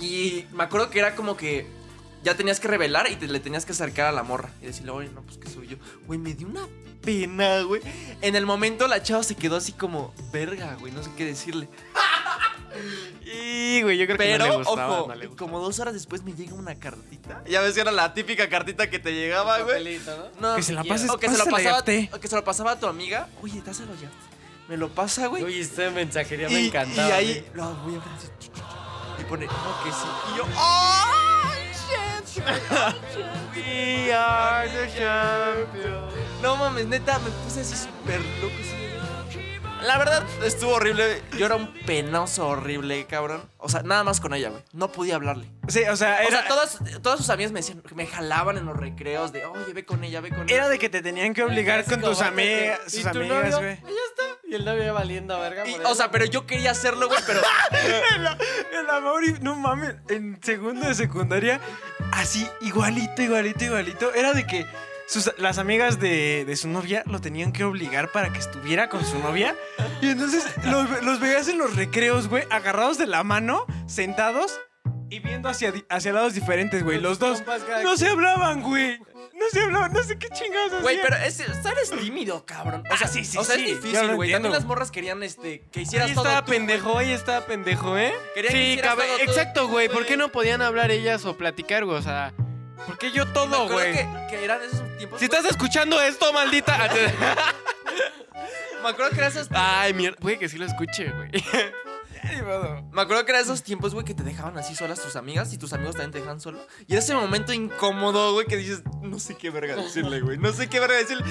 Y 0.00 0.46
me 0.52 0.64
acuerdo 0.64 0.90
que 0.90 0.98
era 0.98 1.14
como 1.14 1.36
que 1.36 1.66
ya 2.24 2.34
tenías 2.36 2.58
que 2.58 2.66
revelar 2.68 3.10
y 3.10 3.16
te, 3.16 3.28
le 3.28 3.38
tenías 3.38 3.64
que 3.64 3.72
acercar 3.72 4.06
a 4.06 4.12
la 4.12 4.22
morra. 4.22 4.50
Y 4.62 4.66
decirle, 4.66 4.90
oye, 4.90 5.10
no, 5.14 5.22
pues 5.22 5.38
que 5.38 5.48
soy 5.48 5.68
yo. 5.68 5.76
Güey, 6.06 6.18
me 6.18 6.34
dio 6.34 6.48
una 6.48 6.66
pena, 7.02 7.60
güey. 7.62 7.82
En 8.22 8.34
el 8.34 8.46
momento 8.46 8.88
la 8.88 9.02
chava 9.02 9.22
se 9.22 9.36
quedó 9.36 9.56
así 9.56 9.72
como, 9.72 10.12
verga, 10.32 10.74
güey, 10.80 10.92
no 10.92 11.02
sé 11.02 11.10
qué 11.16 11.24
decirle. 11.26 11.68
Y, 13.24 13.82
güey, 13.82 13.96
yo 13.96 14.04
creo 14.06 14.18
que 14.18 14.24
Pero, 14.24 14.46
no 14.46 14.50
le 14.50 14.56
gustaba, 14.64 14.98
ojo, 15.00 15.08
no 15.08 15.14
le 15.14 15.26
gustaba. 15.28 15.48
como 15.50 15.60
dos 15.64 15.78
horas 15.78 15.94
después 15.94 16.24
me 16.24 16.32
llega 16.32 16.54
una 16.54 16.74
cartita. 16.74 17.42
Ya 17.46 17.60
ves 17.60 17.74
que 17.74 17.80
era 17.80 17.92
la 17.92 18.12
típica 18.14 18.48
cartita 18.48 18.90
que 18.90 18.98
te 18.98 19.12
llegaba, 19.12 19.60
güey. 19.60 19.98
¿no? 20.40 20.50
No, 20.50 20.56
Que 20.56 20.62
se 20.62 20.72
la 20.72 20.82
pases- 20.82 21.08
o 21.08 21.16
que 21.16 21.28
se 21.30 21.38
lo 21.38 21.46
pasaba, 21.46 21.78
o 22.12 22.20
que 22.20 22.28
se 22.28 22.34
lo 22.34 22.42
pasaba 22.44 22.72
a 22.72 22.80
tu 22.80 22.86
amiga. 22.86 23.28
Oye, 23.42 23.62
dáselo 23.64 23.94
ya. 23.94 24.10
Me 24.68 24.76
lo 24.76 24.88
pasa, 24.88 25.28
güey. 25.28 25.44
Uy, 25.44 25.60
esta 25.60 25.88
mensajería 25.90 26.48
me 26.48 26.66
encantaba. 26.66 27.08
y 27.08 27.12
ahí 27.12 27.32
güey. 27.32 27.44
lo 27.54 27.74
voy 27.76 27.94
a 27.94 29.20
y 29.20 29.24
pone, 29.24 29.46
no, 29.46 29.52
que 29.84 29.90
sí. 29.90 30.06
Y 30.34 30.38
yo, 30.38 30.44
¡oh! 30.56 31.23
We 33.54 34.12
are 34.12 34.68
the 34.68 34.88
champions. 34.96 36.12
No 36.42 36.56
mames, 36.56 36.86
neta, 36.86 37.18
me 37.20 37.30
puse 37.30 37.60
así 37.60 37.74
súper 37.76 38.20
loco. 38.42 38.54
La 39.82 39.98
verdad, 39.98 40.24
estuvo 40.42 40.72
horrible. 40.72 41.22
Yo 41.36 41.44
era 41.44 41.56
un 41.56 41.72
penoso 41.84 42.48
horrible, 42.48 43.04
cabrón. 43.06 43.42
O 43.58 43.68
sea, 43.68 43.82
nada 43.82 44.02
más 44.02 44.18
con 44.18 44.32
ella, 44.32 44.48
güey. 44.48 44.62
No 44.72 44.90
podía 44.90 45.16
hablarle. 45.16 45.46
Sí, 45.68 45.82
o 45.82 45.96
sea, 45.96 46.20
O 46.24 46.28
era, 46.28 46.38
sea, 46.40 46.48
todas, 46.48 46.78
todas 47.02 47.18
sus 47.18 47.28
amigas 47.28 47.52
me 47.52 47.60
decían, 47.60 47.82
me 47.94 48.06
jalaban 48.06 48.56
en 48.56 48.64
los 48.64 48.76
recreos 48.76 49.32
de, 49.32 49.44
oye, 49.44 49.74
ve 49.74 49.84
con 49.84 50.02
ella, 50.02 50.22
ve 50.22 50.30
con 50.30 50.44
ella. 50.48 50.54
era 50.54 50.68
de 50.70 50.78
que 50.78 50.88
te 50.88 51.02
tenían 51.02 51.34
que 51.34 51.42
obligar 51.42 51.84
con 51.84 52.00
tus 52.00 52.22
amigas, 52.22 52.80
¿y 52.88 52.90
sus 53.02 53.06
amigas, 53.06 53.56
güey. 53.56 53.68
Ahí 53.72 53.96
está. 54.10 54.33
Y 54.48 54.54
el 54.54 54.64
novio 54.64 54.92
valiendo 54.94 55.38
verga. 55.40 55.66
Y, 55.66 55.72
por 55.76 55.86
o 55.86 55.94
sea, 55.94 56.10
pero 56.10 56.24
yo 56.26 56.46
quería 56.46 56.70
hacerlo, 56.72 57.08
güey, 57.08 57.20
pero. 57.26 57.40
El 58.78 58.90
amor, 58.90 59.24
y- 59.24 59.32
no 59.40 59.54
mames, 59.56 59.94
en 60.08 60.38
segundo 60.42 60.86
de 60.86 60.94
secundaria, 60.94 61.60
así, 62.12 62.46
igualito, 62.60 63.22
igualito, 63.22 63.64
igualito. 63.64 64.14
Era 64.14 64.32
de 64.32 64.46
que 64.46 64.66
sus- 65.06 65.32
las 65.38 65.58
amigas 65.58 65.98
de, 66.00 66.44
de 66.44 66.56
su 66.56 66.68
novia 66.68 67.02
lo 67.06 67.20
tenían 67.20 67.52
que 67.52 67.64
obligar 67.64 68.12
para 68.12 68.32
que 68.32 68.38
estuviera 68.38 68.88
con 68.88 69.04
su 69.04 69.18
novia. 69.18 69.54
Y 70.00 70.08
entonces 70.10 70.44
los, 70.64 71.02
los 71.02 71.20
veías 71.20 71.48
en 71.48 71.58
los 71.58 71.74
recreos, 71.76 72.28
güey, 72.28 72.44
agarrados 72.50 72.98
de 72.98 73.06
la 73.06 73.22
mano, 73.24 73.64
sentados 73.86 74.60
y 75.10 75.20
viendo 75.20 75.48
hacia, 75.48 75.72
hacia 75.88 76.12
lados 76.12 76.34
diferentes, 76.34 76.82
güey. 76.82 77.00
Los 77.00 77.18
dos 77.18 77.42
no 77.82 77.96
se 77.96 78.08
hablaban, 78.08 78.62
güey. 78.62 78.98
No 79.34 79.44
se 79.50 79.60
hablaban, 79.60 79.92
no 79.92 80.02
sé 80.02 80.16
qué 80.18 80.28
chingados 80.28 80.80
Güey, 80.82 81.00
pero 81.02 81.16
es, 81.16 81.34
sea, 81.34 81.72
eres 81.72 81.90
tímido, 81.90 82.44
cabrón. 82.46 82.84
O 82.90 82.96
sea, 82.96 83.06
Ah, 83.08 83.10
sí, 83.10 83.24
sí, 83.24 83.36
o 83.36 83.44
sea, 83.44 83.56
sí, 83.56 83.64
es 83.64 83.82
difícil, 83.82 84.14
güey. 84.14 84.30
También 84.32 84.52
las 84.52 84.64
morras 84.64 84.90
querían 84.92 85.22
este, 85.24 85.62
que 85.72 85.80
hicieras 85.82 86.08
Ahí 86.08 86.14
todo. 86.14 86.24
estaba 86.24 86.44
tú, 86.46 86.52
pendejo, 86.52 86.98
ahí 86.98 87.10
estaba 87.12 87.44
pendejo, 87.44 87.98
¿eh? 87.98 88.14
Querían 88.34 88.52
que 88.52 88.58
sí, 88.58 88.64
hicieras 88.70 88.94
cabe- 88.94 89.06
todo 89.08 89.18
exacto, 89.18 89.68
güey. 89.68 89.88
¿Por 89.88 90.06
qué 90.06 90.16
no 90.16 90.28
podían 90.30 90.62
hablar 90.62 90.90
ellas 90.92 91.24
o 91.24 91.36
platicar, 91.36 91.84
güey? 91.84 91.98
O 91.98 92.02
sea, 92.02 92.32
¿por 92.86 92.96
qué 92.96 93.10
yo 93.10 93.26
Me 93.26 93.32
todo, 93.32 93.64
acuerdo 93.64 93.72
güey? 93.72 93.92
Que, 93.92 94.08
que 94.30 94.44
eran 94.44 94.62
esos 94.62 94.96
tiempos. 94.98 95.18
Si 95.18 95.24
estás 95.24 95.44
escuchando 95.46 96.00
esto, 96.00 96.32
maldita. 96.32 96.88
Me 98.82 98.88
acuerdo 98.90 99.10
que 99.10 99.16
eran 99.18 99.30
esos. 99.32 99.48
Ay, 99.52 99.94
mierda. 99.94 100.16
Güey, 100.20 100.38
que 100.38 100.48
sí 100.48 100.58
lo 100.58 100.66
escuche, 100.66 101.10
güey. 101.10 101.30
Me 102.92 103.02
acuerdo 103.02 103.24
que 103.24 103.32
eran 103.32 103.42
esos 103.42 103.62
tiempos, 103.62 103.94
güey, 103.94 104.04
que 104.04 104.14
te 104.14 104.22
dejaban 104.22 104.56
así 104.58 104.74
solas 104.74 105.00
tus 105.00 105.16
amigas 105.16 105.52
y 105.52 105.58
tus 105.58 105.72
amigos 105.72 105.94
también 105.94 106.12
te 106.12 106.18
dejaban 106.18 106.40
solo. 106.40 106.58
Y 106.86 106.92
era 106.92 107.02
ese 107.02 107.14
momento 107.14 107.52
incómodo, 107.52 108.32
güey, 108.32 108.46
que 108.46 108.56
dices, 108.56 108.82
no 109.02 109.18
sé 109.18 109.34
qué 109.36 109.50
verga 109.50 109.76
decirle, 109.76 110.20
güey. 110.20 110.38
No 110.38 110.52
sé 110.52 110.68
qué 110.68 110.80
verga 110.80 110.96
decirle. 110.96 111.24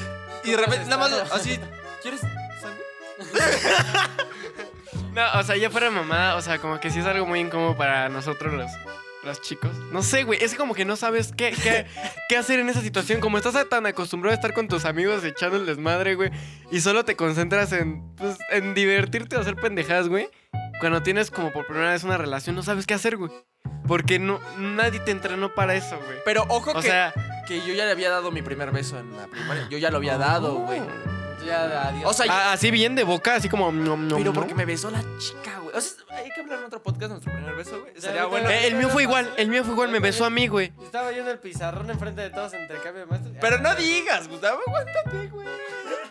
Y 0.44 0.52
de 0.52 0.58
repente, 0.58 0.86
nada 0.86 0.98
más 0.98 1.32
así, 1.32 1.60
¿quieres? 2.02 2.22
No, 5.14 5.22
o 5.40 5.44
sea, 5.44 5.56
ya 5.56 5.70
fuera 5.70 5.92
mamá, 5.92 6.36
o 6.36 6.42
sea, 6.42 6.58
como 6.58 6.80
que 6.80 6.90
sí 6.90 7.00
es 7.00 7.06
algo 7.06 7.28
muy 7.28 7.40
incómodo 7.40 7.78
para 7.78 8.10
nosotros 8.10 8.52
los, 8.52 8.72
los 9.24 9.42
chicos. 9.42 9.72
No 9.92 10.02
sé, 10.02 10.24
güey, 10.24 10.44
es 10.44 10.56
como 10.56 10.74
que 10.74 10.86
no 10.86 10.96
sabes 10.96 11.32
qué, 11.38 11.52
qué, 11.52 11.86
qué 12.30 12.38
hacer 12.38 12.60
en 12.60 12.70
esa 12.70 12.82
situación. 12.82 13.22
Como 13.22 13.38
estás 13.38 13.70
tan 13.70 13.86
acostumbrado 13.86 14.32
a 14.32 14.36
estar 14.36 14.54
con 14.54 14.68
tus 14.68 14.86
amigos 14.86 15.24
echando 15.24 15.58
el 15.58 15.68
desmadre, 15.68 16.16
güey, 16.16 16.32
y 16.72 16.82
solo 16.82 17.06
te 17.06 17.16
concentras 17.16 17.72
en, 17.74 18.16
pues, 18.16 18.38
en 18.50 18.74
divertirte 18.74 19.38
o 19.38 19.42
hacer 19.42 19.56
pendejadas, 19.56 20.10
güey. 20.10 20.30
Cuando 20.80 21.02
tienes 21.04 21.32
como 21.32 21.52
por 21.52 21.66
primera 21.66 21.92
vez 21.92 22.04
una 22.04 22.18
relación, 22.18 22.56
no 22.56 22.64
sabes 22.64 22.86
qué 22.86 22.94
hacer, 22.94 23.18
güey. 23.18 23.32
Porque 23.88 24.20
no, 24.20 24.40
nadie 24.58 25.00
te 25.00 25.12
entrenó 25.12 25.54
para 25.54 25.76
eso, 25.76 25.98
güey. 26.06 26.18
Pero 26.26 26.46
ojo 26.50 26.72
O 26.72 26.82
que, 26.82 26.88
sea, 26.88 27.14
que 27.48 27.62
yo 27.66 27.74
ya 27.74 27.86
le 27.86 27.92
había 27.92 28.10
dado 28.10 28.32
mi 28.32 28.42
primer 28.42 28.72
beso 28.72 28.98
en 29.00 29.16
la 29.16 29.28
primaria. 29.28 29.68
Yo 29.70 29.78
ya 29.78 29.90
lo 29.92 29.98
había 29.98 30.18
dado, 30.18 30.56
güey. 30.56 30.82
Ya, 31.46 31.90
adiós. 31.90 32.04
O 32.06 32.14
sea, 32.14 32.32
a- 32.32 32.54
así 32.54 32.72
bien 32.72 32.96
de 32.96 33.04
boca, 33.04 33.36
así 33.36 33.50
como... 33.50 33.70
nom, 33.72 34.08
nom, 34.08 34.18
pero 34.18 34.32
porque 34.32 34.56
me 34.56 34.64
besó 34.66 34.90
la 34.90 35.02
chica, 35.18 35.60
güey. 35.62 35.76
O 35.76 35.82
sea, 35.82 35.92
hay 36.16 36.30
que 36.32 36.40
hablar 36.40 36.60
en 36.60 36.66
otro 36.66 36.82
podcast 36.82 37.02
de 37.02 37.08
nuestro 37.10 37.34
primer 37.34 37.54
beso, 37.56 37.82
güey. 37.82 37.94
Sería 38.00 38.22
Ya, 38.22 38.26
bueno. 38.28 38.50
ya. 38.50 38.56
Eh, 38.62 38.68
el 38.68 38.76
mío 38.76 38.88
fue 38.88 39.04
igual, 39.04 39.30
el 39.36 39.50
mío 39.50 39.64
fue 39.66 39.74
igual, 39.74 39.90
me 39.90 40.00
besó 40.00 40.24
a 40.24 40.30
mí, 40.30 40.48
güey. 40.48 40.72
Estaba 40.82 41.12
yo 41.12 41.22
en 41.24 41.28
el 41.28 41.40
pizarrón 41.40 41.90
enfrente 41.90 42.22
de 42.22 42.30
todos, 42.30 42.54
intercambio 42.54 43.02
de 43.02 43.06
maestros. 43.08 43.36
Pero 43.42 43.58
Ah, 43.58 43.60
no 43.60 43.76
digas, 43.76 44.30
Gustavo, 44.30 44.62
aguántate, 44.66 45.28
güey. 45.28 45.48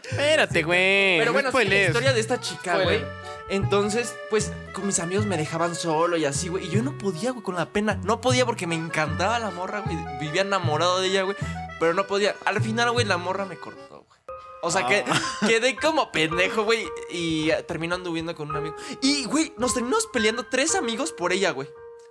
Espérate, 0.04 0.62
güey. 0.62 1.18
Pero 1.18 1.26
no 1.26 1.32
bueno, 1.32 1.52
sí, 1.52 1.64
la 1.64 1.84
historia 1.86 2.12
de 2.12 2.20
esta 2.20 2.40
chica, 2.40 2.82
güey. 2.82 3.04
Entonces, 3.48 4.14
pues, 4.30 4.52
con 4.72 4.86
mis 4.86 4.98
amigos 4.98 5.26
me 5.26 5.36
dejaban 5.36 5.74
solo 5.74 6.16
y 6.16 6.24
así, 6.24 6.48
güey. 6.48 6.66
Y 6.66 6.70
yo 6.70 6.82
no 6.82 6.96
podía, 6.96 7.32
güey, 7.32 7.42
con 7.42 7.56
la 7.56 7.66
pena. 7.66 8.00
No 8.04 8.20
podía 8.20 8.46
porque 8.46 8.66
me 8.66 8.74
encantaba 8.74 9.38
la 9.38 9.50
morra, 9.50 9.80
güey. 9.80 9.96
Vivía 10.20 10.42
enamorado 10.42 11.00
de 11.00 11.08
ella, 11.08 11.22
güey. 11.22 11.36
Pero 11.78 11.94
no 11.94 12.06
podía. 12.06 12.34
Al 12.44 12.60
final, 12.62 12.90
güey, 12.92 13.04
la 13.04 13.18
morra 13.18 13.44
me 13.44 13.56
cortó, 13.56 14.06
güey. 14.08 14.20
O 14.62 14.70
sea, 14.70 14.86
que 14.86 15.04
quedé 15.46 15.76
como 15.76 16.12
pendejo, 16.12 16.64
güey. 16.64 16.86
Y 17.10 17.50
terminó 17.66 17.96
anduviendo 17.96 18.34
con 18.34 18.50
un 18.50 18.56
amigo. 18.56 18.76
Y, 19.00 19.24
güey, 19.24 19.52
nos 19.58 19.74
terminamos 19.74 20.06
peleando 20.12 20.44
tres 20.44 20.74
amigos 20.74 21.12
por 21.12 21.32
ella, 21.32 21.50
güey. 21.50 21.68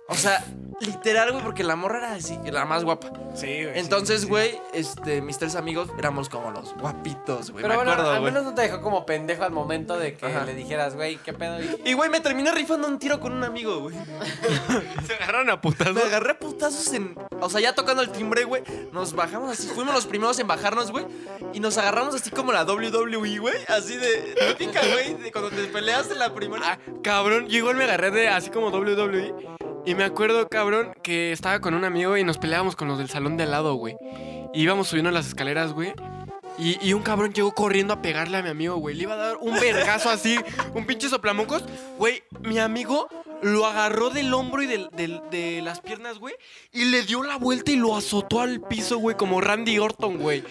O 0.08 0.14
sea, 0.14 0.44
literal, 0.80 1.30
güey, 1.32 1.42
porque 1.42 1.64
la 1.64 1.74
morra 1.76 1.98
era 1.98 2.12
así, 2.14 2.38
la 2.44 2.64
más 2.66 2.84
guapa. 2.84 3.12
Sí, 3.34 3.46
güey. 3.64 3.78
Entonces, 3.78 4.20
sí, 4.20 4.26
sí. 4.26 4.28
güey, 4.30 4.60
este, 4.74 5.22
mis 5.22 5.38
tres 5.38 5.54
amigos 5.54 5.88
éramos 5.98 6.28
como 6.28 6.50
los 6.50 6.74
guapitos, 6.74 7.50
güey. 7.50 7.62
Pero 7.62 7.68
me 7.68 7.76
bueno, 7.76 7.92
acuerdo, 7.92 8.10
al 8.10 8.20
güey. 8.20 8.32
menos 8.32 8.44
no 8.44 8.54
te 8.54 8.62
dejó 8.62 8.82
como 8.82 9.06
pendejo 9.06 9.44
al 9.44 9.52
momento 9.52 9.96
de 9.96 10.14
que 10.16 10.26
Ajá. 10.26 10.44
le 10.44 10.54
dijeras, 10.54 10.96
güey, 10.96 11.16
¿qué 11.18 11.32
pedo? 11.32 11.62
Y- 11.62 11.80
Y, 11.84 11.92
güey, 11.94 12.10
me 12.10 12.20
terminé 12.20 12.50
rifando 12.52 12.88
un 12.88 12.98
tiro 12.98 13.20
con 13.20 13.32
un 13.32 13.42
amigo, 13.44 13.78
güey. 13.80 13.96
Se 15.06 15.14
agarraron 15.14 15.48
a 15.50 15.60
putazos. 15.60 15.94
Me 15.94 16.02
agarré 16.02 16.32
a 16.32 16.38
putazos 16.38 16.92
en. 16.92 17.14
O 17.40 17.48
sea, 17.48 17.60
ya 17.60 17.74
tocando 17.74 18.02
el 18.02 18.10
timbre, 18.10 18.44
güey. 18.44 18.62
Nos 18.92 19.14
bajamos 19.14 19.52
así. 19.52 19.68
Fuimos 19.68 19.94
los 19.94 20.06
primeros 20.06 20.38
en 20.40 20.46
bajarnos, 20.46 20.90
güey. 20.90 21.06
Y 21.54 21.60
nos 21.60 21.78
agarramos 21.78 22.14
así 22.14 22.30
como 22.30 22.52
la 22.52 22.64
WWE, 22.64 23.38
güey. 23.38 23.54
Así 23.68 23.96
de. 23.96 24.34
Típica, 24.58 24.80
güey. 24.92 25.14
De 25.14 25.32
cuando 25.32 25.50
te 25.50 25.64
peleas 25.68 26.10
en 26.10 26.18
la 26.18 26.34
primera. 26.34 26.62
Ah, 26.72 26.78
cabrón, 27.02 27.46
yo 27.48 27.58
igual 27.58 27.76
me 27.76 27.84
agarré 27.84 28.10
de 28.10 28.28
así 28.28 28.50
como 28.50 28.68
WWE. 28.68 29.34
Y 29.84 29.94
me 29.94 30.04
acuerdo, 30.04 30.48
cabrón, 30.48 30.94
que 31.02 31.32
estaba 31.32 31.60
con 31.60 31.74
un 31.74 31.84
amigo 31.84 32.16
y 32.16 32.22
nos 32.22 32.38
peleábamos 32.38 32.76
con 32.76 32.86
los 32.86 32.98
del 32.98 33.10
salón 33.10 33.36
de 33.36 33.44
al 33.44 33.50
lado, 33.50 33.74
güey. 33.74 33.96
Y 34.54 34.62
íbamos 34.62 34.88
subiendo 34.88 35.10
las 35.10 35.26
escaleras, 35.26 35.72
güey. 35.72 35.92
Y, 36.58 36.92
un 36.92 37.02
cabrón 37.02 37.32
llegó 37.32 37.52
corriendo 37.52 37.94
a 37.94 38.02
pegarle 38.02 38.36
a 38.36 38.42
mi 38.42 38.50
amigo, 38.50 38.76
güey. 38.76 38.94
Le 38.94 39.04
iba 39.04 39.14
a 39.14 39.16
dar 39.16 39.36
un 39.40 39.58
vergazo 39.58 40.10
así, 40.10 40.38
un 40.74 40.86
pinche 40.86 41.08
soplamucos. 41.08 41.64
Güey, 41.98 42.22
mi 42.42 42.58
amigo 42.58 43.08
lo 43.42 43.66
agarró 43.66 44.10
del 44.10 44.32
hombro 44.34 44.62
y 44.62 44.66
del- 44.66 44.88
del- 44.92 45.20
de 45.30 45.60
las 45.62 45.80
piernas, 45.80 46.18
güey. 46.18 46.34
Y 46.72 46.86
le 46.86 47.02
dio 47.02 47.22
la 47.22 47.36
vuelta 47.36 47.70
y 47.72 47.76
lo 47.76 47.96
azotó 47.96 48.40
al 48.40 48.60
piso, 48.60 48.98
güey, 48.98 49.16
como 49.16 49.40
Randy 49.40 49.78
Orton, 49.78 50.18
güey. 50.18 50.44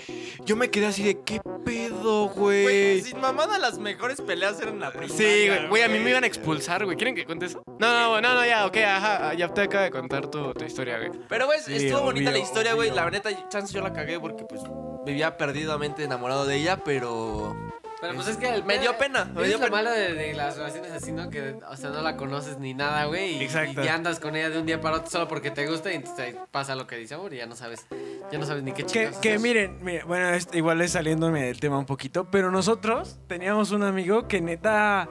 Yo 0.45 0.55
me 0.55 0.69
quedé 0.69 0.87
así 0.87 1.03
de, 1.03 1.21
¿qué 1.23 1.41
pedo, 1.65 2.27
Güey, 2.29 2.63
güey? 2.63 3.01
sin 3.01 3.19
mamada, 3.21 3.57
las 3.59 3.77
mejores 3.77 4.19
peleas 4.21 4.59
eran 4.59 4.75
en 4.75 4.79
la 4.81 4.91
primera. 4.91 5.13
Sí, 5.15 5.47
güey. 5.47 5.67
Güey, 5.69 5.83
a 5.83 5.87
mí 5.87 5.99
me 5.99 6.09
iban 6.09 6.23
a 6.23 6.27
expulsar, 6.27 6.83
güey. 6.85 6.97
¿Quieren 6.97 7.15
que 7.15 7.25
cuente 7.25 7.45
eso? 7.45 7.63
No, 7.79 7.93
no, 7.93 8.21
no, 8.21 8.33
no, 8.35 8.45
ya, 8.45 8.65
ok, 8.65 8.77
ajá. 8.77 9.33
Ya 9.35 9.47
te 9.53 9.61
acaba 9.61 9.83
de 9.85 9.91
contar 9.91 10.27
tu, 10.29 10.53
tu 10.53 10.65
historia, 10.65 10.97
güey. 10.97 11.11
Pero, 11.29 11.45
güey, 11.45 11.59
Sí, 11.61 11.73
estuvo 11.75 12.01
bonita 12.01 12.31
la 12.31 12.37
obvio, 12.37 12.43
historia, 12.43 12.73
güey. 12.73 12.91
La 12.91 13.09
neta, 13.09 13.29
chance 13.49 13.73
yo 13.73 13.81
la 13.81 13.93
cagué 13.93 14.19
porque, 14.19 14.43
pues, 14.43 14.61
vivía 15.05 15.37
perdidamente 15.37 16.03
enamorado 16.03 16.45
de 16.45 16.55
ella, 16.57 16.77
pero. 16.83 17.55
Pero 18.01 18.15
pues 18.15 18.27
es 18.29 18.37
que 18.37 18.49
el 18.49 18.63
Me 18.63 18.79
dio 18.79 18.97
pena, 18.97 19.25
me 19.25 19.43
Es 19.43 19.47
dio 19.49 19.59
lo 19.59 19.69
malo 19.69 19.91
de, 19.91 20.13
de 20.15 20.33
las 20.33 20.57
relaciones 20.57 20.91
así, 20.91 21.11
¿no? 21.11 21.29
Que, 21.29 21.55
o 21.69 21.77
sea, 21.77 21.91
no 21.91 22.01
la 22.01 22.17
conoces 22.17 22.57
ni 22.57 22.73
nada, 22.73 23.05
güey. 23.05 23.37
Y, 23.37 23.43
Exacto. 23.43 23.81
y 23.81 23.85
ya 23.85 23.93
andas 23.93 24.19
con 24.19 24.35
ella 24.35 24.49
de 24.49 24.59
un 24.59 24.65
día 24.65 24.81
para 24.81 24.97
otro 24.97 25.09
solo 25.11 25.27
porque 25.27 25.51
te 25.51 25.67
gusta 25.67 25.91
y 25.91 25.95
entonces 25.97 26.35
pasa 26.49 26.75
lo 26.75 26.87
que 26.87 26.95
dice 26.97 27.13
amor 27.13 27.33
y 27.33 27.37
ya 27.37 27.45
no 27.45 27.55
sabes, 27.55 27.85
ya 28.31 28.39
no 28.39 28.45
sabes 28.47 28.63
ni 28.63 28.71
qué 28.71 28.83
Que, 28.83 28.89
chingados 28.89 29.17
que 29.19 29.37
miren, 29.37 29.77
miren, 29.83 30.07
bueno, 30.07 30.29
es- 30.29 30.47
igual 30.53 30.81
es 30.81 30.91
saliéndome 30.93 31.43
del 31.43 31.59
tema 31.59 31.77
un 31.77 31.85
poquito, 31.85 32.29
pero 32.31 32.49
nosotros 32.49 33.19
teníamos 33.27 33.71
un 33.71 33.83
amigo 33.83 34.27
que 34.27 34.41
neta 34.41 35.07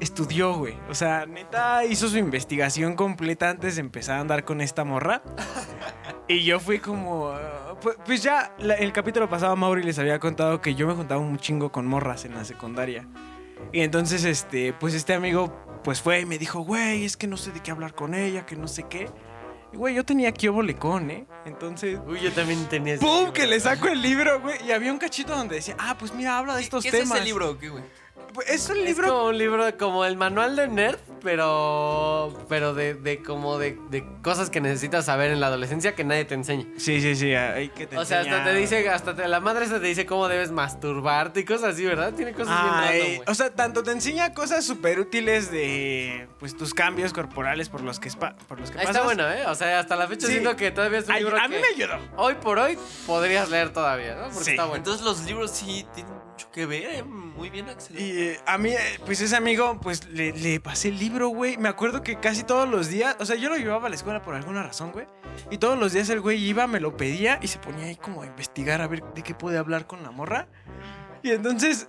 estudió, 0.00 0.54
güey. 0.54 0.76
O 0.88 0.94
sea, 0.94 1.26
neta 1.26 1.84
hizo 1.84 2.08
su 2.08 2.16
investigación 2.18 2.94
completa 2.94 3.50
antes 3.50 3.76
de 3.76 3.80
empezar 3.80 4.18
a 4.18 4.20
andar 4.20 4.44
con 4.44 4.60
esta 4.60 4.84
morra. 4.84 5.22
Y 6.28 6.44
yo 6.44 6.60
fui 6.60 6.78
como... 6.78 7.28
ah, 7.30 7.76
pues, 7.80 7.96
pues 8.04 8.22
ya, 8.22 8.54
la- 8.58 8.74
el 8.74 8.92
capítulo 8.92 9.28
pasado 9.28 9.54
Mauri 9.56 9.82
les 9.82 9.98
había 9.98 10.18
contado 10.18 10.60
que 10.60 10.74
yo 10.74 10.86
me 10.86 10.94
juntaba 10.94 11.20
un 11.20 11.38
chingo 11.38 11.70
con 11.72 11.86
morras 11.86 12.24
en 12.24 12.34
la 12.34 12.44
secundaria. 12.44 13.06
Y 13.72 13.80
entonces, 13.80 14.24
este, 14.24 14.72
pues 14.72 14.94
este 14.94 15.14
amigo, 15.14 15.52
pues 15.82 16.00
fue 16.00 16.20
y 16.20 16.26
me 16.26 16.38
dijo, 16.38 16.60
güey, 16.60 17.04
es 17.04 17.16
que 17.16 17.26
no 17.26 17.36
sé 17.36 17.50
de 17.52 17.60
qué 17.60 17.70
hablar 17.70 17.94
con 17.94 18.14
ella, 18.14 18.46
que 18.46 18.56
no 18.56 18.68
sé 18.68 18.84
qué. 18.88 19.10
Y 19.72 19.76
güey, 19.76 19.94
yo 19.94 20.04
tenía 20.04 20.28
aquí 20.30 20.48
lecón, 20.48 21.10
¿eh? 21.10 21.26
Entonces, 21.44 21.98
Uy, 22.06 22.20
yo 22.20 22.32
también 22.32 22.64
tenía 22.68 22.94
ese 22.94 23.04
¡Pum! 23.04 23.18
libro. 23.18 23.32
Que 23.34 23.46
le 23.46 23.60
saco 23.60 23.88
el 23.88 24.00
libro, 24.00 24.40
güey. 24.40 24.56
Y 24.66 24.72
había 24.72 24.90
un 24.92 24.98
cachito 24.98 25.34
donde 25.36 25.56
decía, 25.56 25.76
ah, 25.78 25.96
pues 25.98 26.14
mira, 26.14 26.38
habla 26.38 26.56
de 26.56 26.62
estos 26.62 26.82
¿Qué 26.84 26.90
temas. 26.90 27.10
es 27.10 27.14
ese 27.16 27.24
libro 27.24 27.58
qué, 27.58 27.68
güey? 27.68 27.84
Pues, 28.34 28.48
es 28.50 28.68
un 28.68 28.78
Es 28.78 28.84
libro. 28.84 29.08
como 29.08 29.24
un 29.28 29.38
libro, 29.38 29.78
como 29.78 30.04
el 30.04 30.16
manual 30.16 30.54
de 30.54 30.68
nerd, 30.68 30.98
pero 31.22 32.32
pero 32.48 32.74
de, 32.74 32.94
de 32.94 33.22
como 33.22 33.58
de, 33.58 33.78
de 33.90 34.04
cosas 34.22 34.50
que 34.50 34.60
necesitas 34.60 35.06
saber 35.06 35.30
en 35.30 35.40
la 35.40 35.48
adolescencia 35.48 35.94
que 35.94 36.04
nadie 36.04 36.24
te 36.24 36.34
enseña. 36.34 36.66
Sí, 36.76 37.00
sí, 37.00 37.16
sí. 37.16 37.34
Hay 37.34 37.70
que 37.70 37.86
te 37.86 37.96
O 37.98 38.04
sea, 38.04 38.20
hasta 38.20 38.44
te 38.44 38.54
dice, 38.54 38.88
hasta 38.88 39.14
te- 39.14 39.26
la 39.28 39.40
madre 39.40 39.64
esta 39.64 39.80
te 39.80 39.86
dice 39.86 40.06
cómo 40.06 40.28
debes 40.28 40.52
masturbarte 40.52 41.40
y 41.40 41.44
cosas 41.44 41.74
así, 41.74 41.84
¿verdad? 41.84 42.12
Tiene 42.14 42.32
cosas 42.32 42.62
bien 42.62 42.74
Ay, 42.74 42.88
random, 43.00 43.16
güey. 43.16 43.22
o 43.28 43.34
sea, 43.34 43.50
tanto 43.54 43.82
te 43.82 43.90
enseña 43.92 44.32
cosas 44.34 44.64
súper 44.64 45.00
útiles 45.00 45.50
de 45.50 46.28
pues 46.38 46.56
tus 46.56 46.74
cambios 46.74 47.12
corporales 47.12 47.68
por 47.68 47.80
los 47.80 47.98
que, 47.98 48.08
spa- 48.08 48.36
por 48.46 48.60
los 48.60 48.70
que 48.70 48.78
Ahí 48.78 48.86
pasas. 48.86 49.02
está 49.02 49.04
bueno, 49.04 49.28
¿eh? 49.30 49.46
O 49.46 49.54
sea, 49.54 49.80
hasta 49.80 49.96
la 49.96 50.06
fecha 50.06 50.26
Sí. 50.26 50.32
siento 50.34 50.54
que 50.56 50.70
todavía 50.70 50.98
es 51.00 51.06
un 51.06 51.12
Ay, 51.12 51.22
libro 51.24 51.38
a 51.38 51.48
mí 51.48 51.56
que 51.56 51.60
me 51.62 51.68
ayudó. 51.68 51.98
hoy 52.16 52.34
por 52.34 52.58
hoy 52.58 52.78
podrías 53.06 53.48
leer 53.50 53.70
todavía, 53.72 54.14
¿no? 54.14 54.24
Porque 54.28 54.44
Sí. 54.44 54.50
está 54.50 54.64
bueno. 54.64 54.76
Entonces 54.76 55.04
los 55.04 55.24
libros 55.24 55.50
sí 55.50 55.86
tienen 55.94 56.12
mucho 56.38 56.52
que 56.52 56.66
ver, 56.66 56.84
eh, 56.84 57.02
muy 57.02 57.50
bien 57.50 57.68
Axel. 57.68 57.98
Y 57.98 58.16
eh, 58.16 58.40
a 58.46 58.58
mí, 58.58 58.70
eh, 58.70 59.00
pues 59.04 59.20
ese 59.20 59.34
amigo, 59.34 59.76
pues 59.82 60.06
le, 60.06 60.32
le 60.32 60.60
pasé 60.60 60.90
el 60.90 60.96
libro, 60.96 61.30
güey. 61.30 61.56
Me 61.56 61.68
acuerdo 61.68 62.04
que 62.04 62.20
casi 62.20 62.44
todos 62.44 62.68
los 62.68 62.88
días, 62.88 63.16
o 63.18 63.26
sea, 63.26 63.34
yo 63.34 63.48
lo 63.48 63.56
llevaba 63.56 63.88
a 63.88 63.90
la 63.90 63.96
escuela 63.96 64.22
por 64.22 64.36
alguna 64.36 64.62
razón, 64.62 64.92
güey. 64.92 65.08
Y 65.50 65.58
todos 65.58 65.76
los 65.76 65.94
días 65.94 66.08
el 66.10 66.20
güey 66.20 66.38
iba, 66.44 66.68
me 66.68 66.78
lo 66.78 66.96
pedía 66.96 67.40
y 67.42 67.48
se 67.48 67.58
ponía 67.58 67.86
ahí 67.86 67.96
como 67.96 68.22
a 68.22 68.26
investigar 68.26 68.80
a 68.80 68.86
ver 68.86 69.02
de 69.14 69.24
qué 69.24 69.34
puede 69.34 69.58
hablar 69.58 69.88
con 69.88 70.04
la 70.04 70.12
morra. 70.12 70.46
Y 71.24 71.32
entonces, 71.32 71.88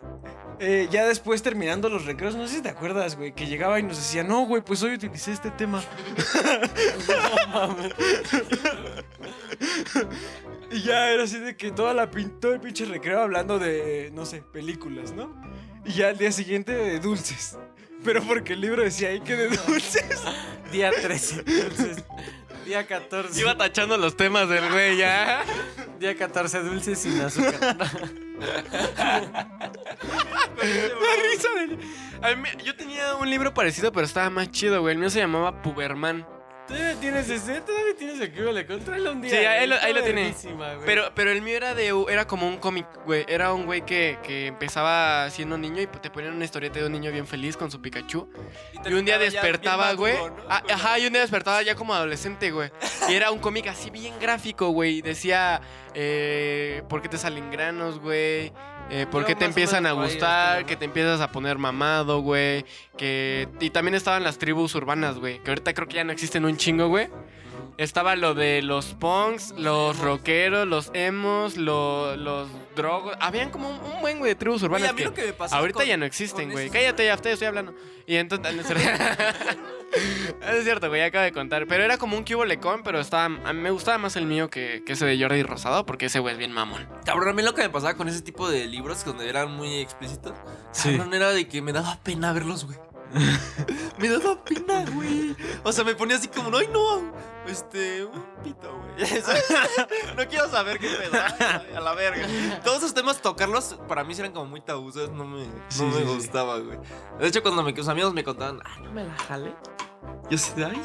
eh, 0.60 0.88
ya 0.89 1.06
después 1.06 1.43
terminando 1.43 1.88
los 1.88 2.06
recreos, 2.06 2.36
no 2.36 2.47
sé 2.47 2.56
si 2.56 2.62
te 2.64 2.70
acuerdas, 2.70 3.18
güey, 3.18 3.36
que 3.36 3.45
llegaba 3.45 3.80
y 3.80 3.84
nos 3.84 3.97
decía, 3.97 4.24
no, 4.24 4.47
güey, 4.47 4.64
pues 4.64 4.82
hoy 4.82 4.95
utilicé 4.95 5.32
este 5.32 5.52
tema. 5.52 5.84
y 10.72 10.82
ya 10.82 11.11
era 11.11 11.24
así 11.24 11.39
de 11.39 11.55
que 11.57 11.72
toda 11.72 11.93
la 11.93 12.09
pin- 12.11 12.39
todo 12.39 12.53
el 12.53 12.59
pinche 12.61 12.86
recreo 12.86 13.22
hablando 13.22 13.59
de, 13.59 14.11
no 14.13 14.26
sé, 14.26 14.41
películas, 14.41 15.11
¿no? 15.13 15.34
Y 15.86 15.93
ya 15.93 16.09
al 16.09 16.17
día 16.17 16.32
siguiente 16.32 16.74
de 16.74 16.99
dulces. 16.99 17.57
Pero 18.03 18.22
porque 18.24 18.53
el 18.53 18.61
libro 18.61 18.82
decía 18.84 19.09
ahí 19.09 19.20
que 19.22 19.36
de 19.36 19.49
dulces. 19.49 20.22
Día 20.72 20.91
13. 20.91 21.43
Entonces, 21.47 22.03
día 22.63 22.86
14. 22.86 23.41
Iba 23.41 23.57
tachando 23.57 23.97
los 23.97 24.15
temas 24.15 24.47
del 24.47 24.72
güey 24.72 24.97
ya. 24.97 25.43
Día 25.99 26.15
14 26.15 26.59
dulces 26.59 26.99
sin 26.99 27.20
azúcar. 27.20 27.55
La 28.39 28.55
risa 31.32 31.49
del- 31.57 31.80
yo 32.63 32.76
tenía 32.76 33.15
un 33.15 33.30
libro 33.30 33.53
parecido, 33.53 33.91
pero 33.91 34.05
estaba 34.05 34.30
más 34.30 34.51
chido, 34.51 34.82
güey. 34.82 34.93
El 34.93 34.99
mío 34.99 35.09
se 35.09 35.20
llamaba 35.20 35.61
Puberman. 35.61 36.26
¿Todavía 36.70 36.95
tienes 36.99 37.28
ese? 37.30 37.61
¿Todavía 37.61 37.95
tienes 37.97 38.20
el 38.22 38.32
cubo? 38.32 38.51
Le 38.51 38.63
tráelo 38.63 39.11
un 39.13 39.22
día. 39.22 39.32
Sí, 39.32 39.38
ahí 39.38 39.65
lo- 39.67 39.76
ahí 39.82 39.91
lo 39.91 40.03
tiene. 40.03 40.36
Pero, 40.86 41.11
pero 41.15 41.32
el 41.32 41.41
mío 41.41 41.57
era 41.57 41.74
de 41.74 41.91
era 42.09 42.28
como 42.28 42.47
un 42.47 42.57
cómic, 42.57 42.86
güey. 43.05 43.26
Era 43.28 43.53
un 43.53 43.65
güey 43.65 43.84
que, 43.86 44.20
que 44.22 44.45
empezaba 44.47 45.28
siendo 45.32 45.57
niño 45.57 45.82
y 45.82 45.88
te 45.88 46.11
ponían 46.11 46.36
una 46.36 46.45
historieta 46.45 46.80
de 46.80 46.86
un 46.86 46.91
niño 46.91 47.11
bien 47.11 47.26
feliz 47.26 47.57
con 47.57 47.72
su 47.72 47.82
Pikachu. 47.82 48.30
Y 48.86 48.93
un 48.93 49.03
día 49.03 49.17
despertaba, 49.17 49.93
güey. 49.93 50.15
Ah, 50.47 50.61
Ajá, 50.72 50.99
y 50.99 51.07
un 51.07 51.13
día 51.13 51.22
despertaba 51.24 51.63
ya 51.63 51.74
como 51.74 51.93
adolescente, 51.95 52.51
güey. 52.51 52.70
Y 53.09 53.15
era 53.15 53.32
un 53.32 53.39
cómic 53.39 53.65
así 53.67 53.89
bien 53.89 54.13
gráfico, 54.20 54.70
güey. 54.70 54.99
Y 54.99 55.01
Decía, 55.01 55.61
eh, 55.95 56.84
¿por 56.88 57.01
qué 57.01 57.09
te 57.09 57.17
salen 57.17 57.49
granos, 57.49 57.99
güey? 57.99 58.53
Eh, 58.92 59.06
¿Por 59.12 59.26
qué 59.26 59.36
te 59.36 59.46
empiezan 59.46 59.86
a 59.86 59.92
gustar? 59.92 60.66
Que 60.66 60.76
te 60.76 60.86
empiezas 60.86 61.22
a 61.22 61.32
poner 61.32 61.58
mamado, 61.60 62.22
güey. 62.22 62.66
Que... 62.98 63.48
Y 63.60 63.70
también 63.70 63.94
estaban 63.96 64.24
las 64.24 64.38
tribus 64.40 64.74
urbanas, 64.76 65.18
güey. 65.20 65.40
Que 65.44 65.52
ahorita 65.52 65.74
creo 65.74 65.88
que 65.88 65.96
ya 65.96 66.04
no 66.04 66.12
existen 66.12 66.44
un 66.46 66.58
chingo, 66.58 66.88
güey. 66.88 67.08
Estaba 67.78 68.16
lo 68.18 68.34
de 68.34 68.62
los 68.62 68.88
punks, 68.96 69.52
los 69.58 69.98
rockeros, 70.00 70.68
los 70.68 70.92
emos, 70.94 71.56
lo- 71.56 72.18
los 72.18 72.50
drogos. 72.76 73.16
Habían 73.22 73.52
como 73.52 73.70
un, 73.70 73.76
un 73.94 74.02
buen, 74.02 74.18
güey, 74.20 74.32
de 74.32 74.36
tribus 74.36 74.64
urbanas. 74.64 74.82
Oye, 74.82 74.90
a 74.90 74.94
mí 74.94 74.98
que 75.02 75.06
lo 75.06 75.14
que 75.14 75.26
me 75.28 75.34
pasó 75.34 75.56
ahorita 75.56 75.80
con- 75.80 75.88
ya 75.88 75.96
no 75.96 76.06
existen, 76.06 76.52
güey. 76.52 76.70
Cállate, 76.70 77.06
ya 77.06 77.16
te 77.16 77.32
estoy 77.32 77.48
hablando. 77.48 77.74
Y 78.06 78.16
entonces... 78.16 78.54
es 80.58 80.64
cierto. 80.64 80.90
Güey, 80.90 81.02
acabo 81.02 81.24
de 81.24 81.32
contar. 81.32 81.66
Pero 81.68 81.84
era 81.84 81.98
como 81.98 82.18
un 82.18 82.24
cubo 82.24 82.46
lecón, 82.46 82.82
pero 82.84 83.00
estaba, 83.00 83.26
a 83.26 83.54
mí 83.54 83.60
me 83.62 83.72
gustaba 83.72 83.98
más 83.98 84.16
el 84.16 84.26
mío 84.26 84.50
que, 84.50 84.84
que 84.86 84.94
ese 84.94 85.06
de 85.06 85.20
Jordi 85.22 85.44
Rosado, 85.44 85.86
porque 85.86 86.06
ese 86.08 86.20
güey 86.20 86.34
es 86.34 86.38
bien 86.38 86.52
mamón. 86.52 86.88
Cabrón, 87.06 87.30
a 87.30 87.34
mí 87.34 87.42
lo 87.44 87.54
que 87.54 87.62
me 87.62 87.70
pasaba 87.70 87.96
con 87.96 88.08
ese 88.08 88.22
tipo 88.22 88.50
de 88.50 88.66
libros 88.68 89.04
donde 89.06 89.28
eran 89.30 89.52
muy 89.56 89.78
explícitos, 89.80 90.34
Sí. 90.72 90.96
cabrón, 90.98 91.14
era 91.14 91.32
de 91.32 91.48
que 91.48 91.62
me 91.62 91.74
daba 91.74 92.00
pena 92.04 92.32
verlos, 92.34 92.66
güey. 92.66 92.78
me 93.97 94.10
daba 94.10 94.43
pena, 94.43 94.86
güey. 94.93 95.36
O 95.64 95.72
sea, 95.72 95.84
me 95.84 95.95
ponía 95.95 96.18
así 96.18 96.28
como, 96.28 96.55
ay, 96.57 96.68
no, 96.72 97.12
este, 97.47 98.05
un 98.05 98.24
pito, 98.43 98.72
güey. 98.72 98.89
No 100.18 100.28
quiero 100.28 100.49
saber 100.49 100.80
qué 100.80 100.88
pedo. 100.89 101.78
A 101.78 101.80
la 101.80 101.93
verga. 101.93 102.28
Todos 102.64 102.80
esos 102.80 102.93
temas, 102.93 103.22
tocarlos, 103.22 103.78
para 103.88 104.03
mí 104.03 104.14
eran 104.18 104.32
como 104.32 104.45
muy 104.45 104.62
tabú, 104.62 104.91
¿sabes? 104.91 105.10
No 105.12 105.26
me, 105.26 105.45
no 105.47 105.53
Sí, 105.70 105.84
me 105.84 105.93
sí, 105.97 106.03
gustaba, 106.03 106.60
güey. 106.60 106.78
De 107.20 107.28
hecho, 107.28 107.41
cuando 107.41 107.64
mis 107.64 107.88
amigos 107.88 108.14
me 108.14 108.24
contaban, 108.24 108.60
ay, 108.66 108.84
no 108.84 108.91
me 108.91 109.03
la 109.05 109.16
jale. 109.16 109.55
Yo 110.30 110.38
de, 110.55 110.66
ay, 110.66 110.82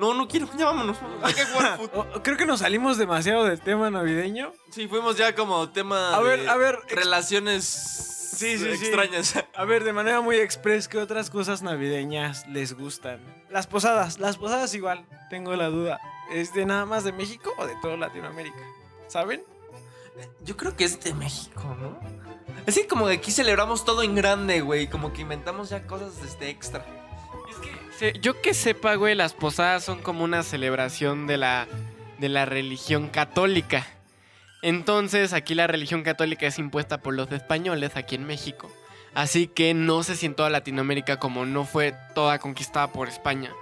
no, 0.00 0.14
no 0.14 0.26
quiero, 0.26 0.48
ya 0.56 0.64
vámonos. 0.66 0.96
Hay 1.22 1.34
que 1.34 1.44
jugar 1.44 1.76
fútbol. 1.76 2.08
O- 2.14 2.22
creo 2.22 2.36
que 2.36 2.46
nos 2.46 2.60
salimos 2.60 2.96
demasiado 2.96 3.44
del 3.44 3.60
tema 3.60 3.90
navideño. 3.90 4.52
Sí, 4.70 4.88
fuimos 4.88 5.16
ya 5.16 5.34
como 5.34 5.68
tema. 5.70 6.14
A 6.14 6.20
ver, 6.20 6.48
a 6.48 6.56
ver, 6.56 6.78
Relaciones 6.88 8.17
Sí, 8.38 8.56
sí, 8.56 8.76
sí. 8.76 8.84
extrañas. 8.86 9.34
A 9.54 9.64
ver, 9.64 9.82
de 9.82 9.92
manera 9.92 10.20
muy 10.20 10.36
express, 10.36 10.86
¿qué 10.86 10.98
otras 10.98 11.28
cosas 11.28 11.60
navideñas 11.62 12.46
les 12.46 12.72
gustan? 12.74 13.20
Las 13.50 13.66
posadas, 13.66 14.20
las 14.20 14.36
posadas 14.36 14.72
igual, 14.74 15.04
tengo 15.28 15.56
la 15.56 15.66
duda. 15.66 16.00
¿Es 16.30 16.54
de 16.54 16.64
nada 16.64 16.86
más 16.86 17.02
de 17.02 17.10
México 17.10 17.52
o 17.58 17.66
de 17.66 17.74
toda 17.82 17.96
Latinoamérica? 17.96 18.62
¿Saben? 19.08 19.42
Yo 20.44 20.56
creo 20.56 20.76
que 20.76 20.84
es 20.84 21.00
de 21.00 21.14
México, 21.14 21.76
¿no? 21.80 21.98
Es 22.66 22.76
que 22.76 22.86
como 22.86 23.08
de 23.08 23.16
aquí 23.16 23.32
celebramos 23.32 23.84
todo 23.84 24.04
en 24.04 24.14
grande, 24.14 24.60
güey. 24.60 24.88
Como 24.88 25.12
que 25.12 25.22
inventamos 25.22 25.70
ya 25.70 25.86
cosas 25.86 26.12
este, 26.24 26.48
extra. 26.48 26.84
Sí, 27.98 28.12
yo 28.20 28.40
que 28.40 28.54
sepa, 28.54 28.94
güey, 28.94 29.16
las 29.16 29.32
posadas 29.32 29.82
son 29.82 30.00
como 30.00 30.22
una 30.22 30.44
celebración 30.44 31.26
de 31.26 31.38
la, 31.38 31.66
de 32.18 32.28
la 32.28 32.44
religión 32.46 33.08
católica. 33.08 33.84
Entonces, 34.62 35.32
aquí 35.32 35.54
la 35.54 35.66
religión 35.66 36.02
católica 36.02 36.46
es 36.46 36.58
impuesta 36.58 36.98
por 36.98 37.14
los 37.14 37.30
españoles 37.32 37.92
aquí 37.96 38.16
en 38.16 38.26
México. 38.26 38.70
Así 39.14 39.46
que 39.46 39.74
no 39.74 40.02
sé 40.02 40.16
si 40.16 40.26
en 40.26 40.34
toda 40.34 40.50
Latinoamérica, 40.50 41.18
como 41.18 41.46
no 41.46 41.64
fue 41.64 41.94
toda 42.14 42.38
conquistada 42.38 42.92
por 42.92 43.08
España, 43.08 43.52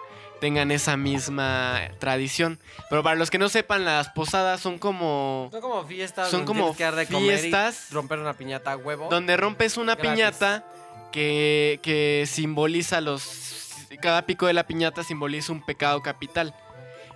tengan 0.40 0.70
esa 0.70 0.96
misma 0.96 1.80
tradición. 1.98 2.58
Pero 2.90 3.02
para 3.02 3.16
los 3.16 3.30
que 3.30 3.38
no 3.38 3.48
sepan, 3.48 3.84
las 3.84 4.08
posadas 4.10 4.60
son 4.60 4.78
como 4.78 5.48
Son 5.52 5.60
como 5.60 5.84
fiestas. 5.84 6.30
Son 6.30 6.44
como 6.44 6.74
que 6.76 6.90
de 6.90 7.06
fiestas 7.06 7.88
romper 7.90 8.18
una 8.18 8.34
piñata 8.34 8.72
a 8.72 8.76
huevo. 8.76 9.08
donde 9.10 9.36
rompes 9.36 9.76
una 9.76 9.94
Gratis. 9.94 10.10
piñata 10.10 10.64
que, 11.12 11.80
que 11.82 12.24
simboliza 12.26 13.00
los... 13.00 13.72
Cada 14.00 14.26
pico 14.26 14.46
de 14.46 14.52
la 14.52 14.66
piñata 14.66 15.04
simboliza 15.04 15.52
un 15.52 15.64
pecado 15.64 16.02
capital. 16.02 16.54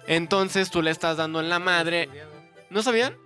Entonces 0.07 0.71
tú 0.71 0.83
le 0.83 0.91
estás 0.91 1.17
dando 1.17 1.41
en 1.41 1.49
la 1.49 1.59
madre... 1.59 2.09
¿No 2.71 2.83
sabían? 2.83 3.17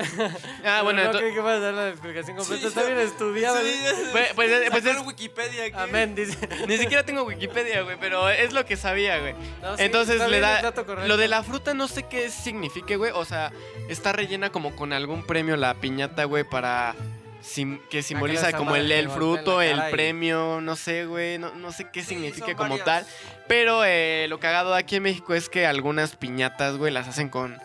Ah, 0.64 0.82
bueno, 0.82 1.04
no 1.04 1.10
creí 1.18 1.32
que 1.34 1.40
vas 1.40 1.56
a 1.56 1.60
dar 1.60 1.74
la 1.74 1.88
explicación 1.88 2.36
completa. 2.36 2.62
Sí, 2.62 2.68
Está 2.68 2.82
bien 2.84 2.98
estudiado. 2.98 3.58
Sí, 3.60 3.80
Pues- 4.12 4.32
pues 4.34 4.50
es- 4.50 4.70
pues 4.70 4.84
es- 4.86 5.00
Wikipedia 5.06 5.64
aquí. 5.64 5.76
Amén, 5.76 6.14
dice. 6.14 6.36
ni 6.66 6.76
siquiera 6.78 7.04
tengo 7.04 7.22
Wikipedia, 7.24 7.82
güey, 7.82 7.96
pero 8.00 8.28
es 8.28 8.52
lo 8.52 8.64
que 8.64 8.76
sabía, 8.76 9.18
güey. 9.18 9.34
No, 9.62 9.76
sí, 9.76 9.82
Entonces 9.84 10.26
le 10.28 10.40
da... 10.40 10.72
Lo 11.06 11.16
de 11.16 11.28
la 11.28 11.42
fruta 11.42 11.74
no 11.74 11.88
sé 11.88 12.04
qué 12.04 12.30
signifique, 12.30 12.96
güey. 12.96 13.12
O 13.14 13.24
sea, 13.24 13.52
está 13.88 14.12
rellena 14.12 14.50
como 14.50 14.74
con 14.76 14.92
algún 14.92 15.24
premio 15.26 15.56
la 15.56 15.74
piñata, 15.74 16.24
güey, 16.24 16.44
para... 16.44 16.94
sim- 17.42 17.80
que 17.88 18.02
simboliza 18.02 18.52
como 18.52 18.76
el, 18.76 19.08
fruto, 19.10 19.62
el 19.62 19.80
premio, 19.90 20.60
no 20.60 20.76
sé, 20.76 21.06
güey, 21.06 21.38
no, 21.38 21.54
no 21.54 21.72
sé 21.72 21.86
qué 21.90 22.02
Sí, 22.02 22.10
signifique 22.10 22.48
son 22.48 22.54
como 22.54 22.78
varias. 22.78 22.84
tal. 22.84 23.06
Pero 23.48 23.82
eh, 23.84 24.26
lo 24.28 24.38
cagado 24.38 24.74
aquí 24.74 24.96
en 24.96 25.02
México 25.04 25.34
es 25.34 25.48
que 25.48 25.66
algunas 25.66 26.14
piñatas, 26.16 26.76
güey, 26.76 26.92
las 26.92 27.08
hacen 27.08 27.28
con 27.30 27.58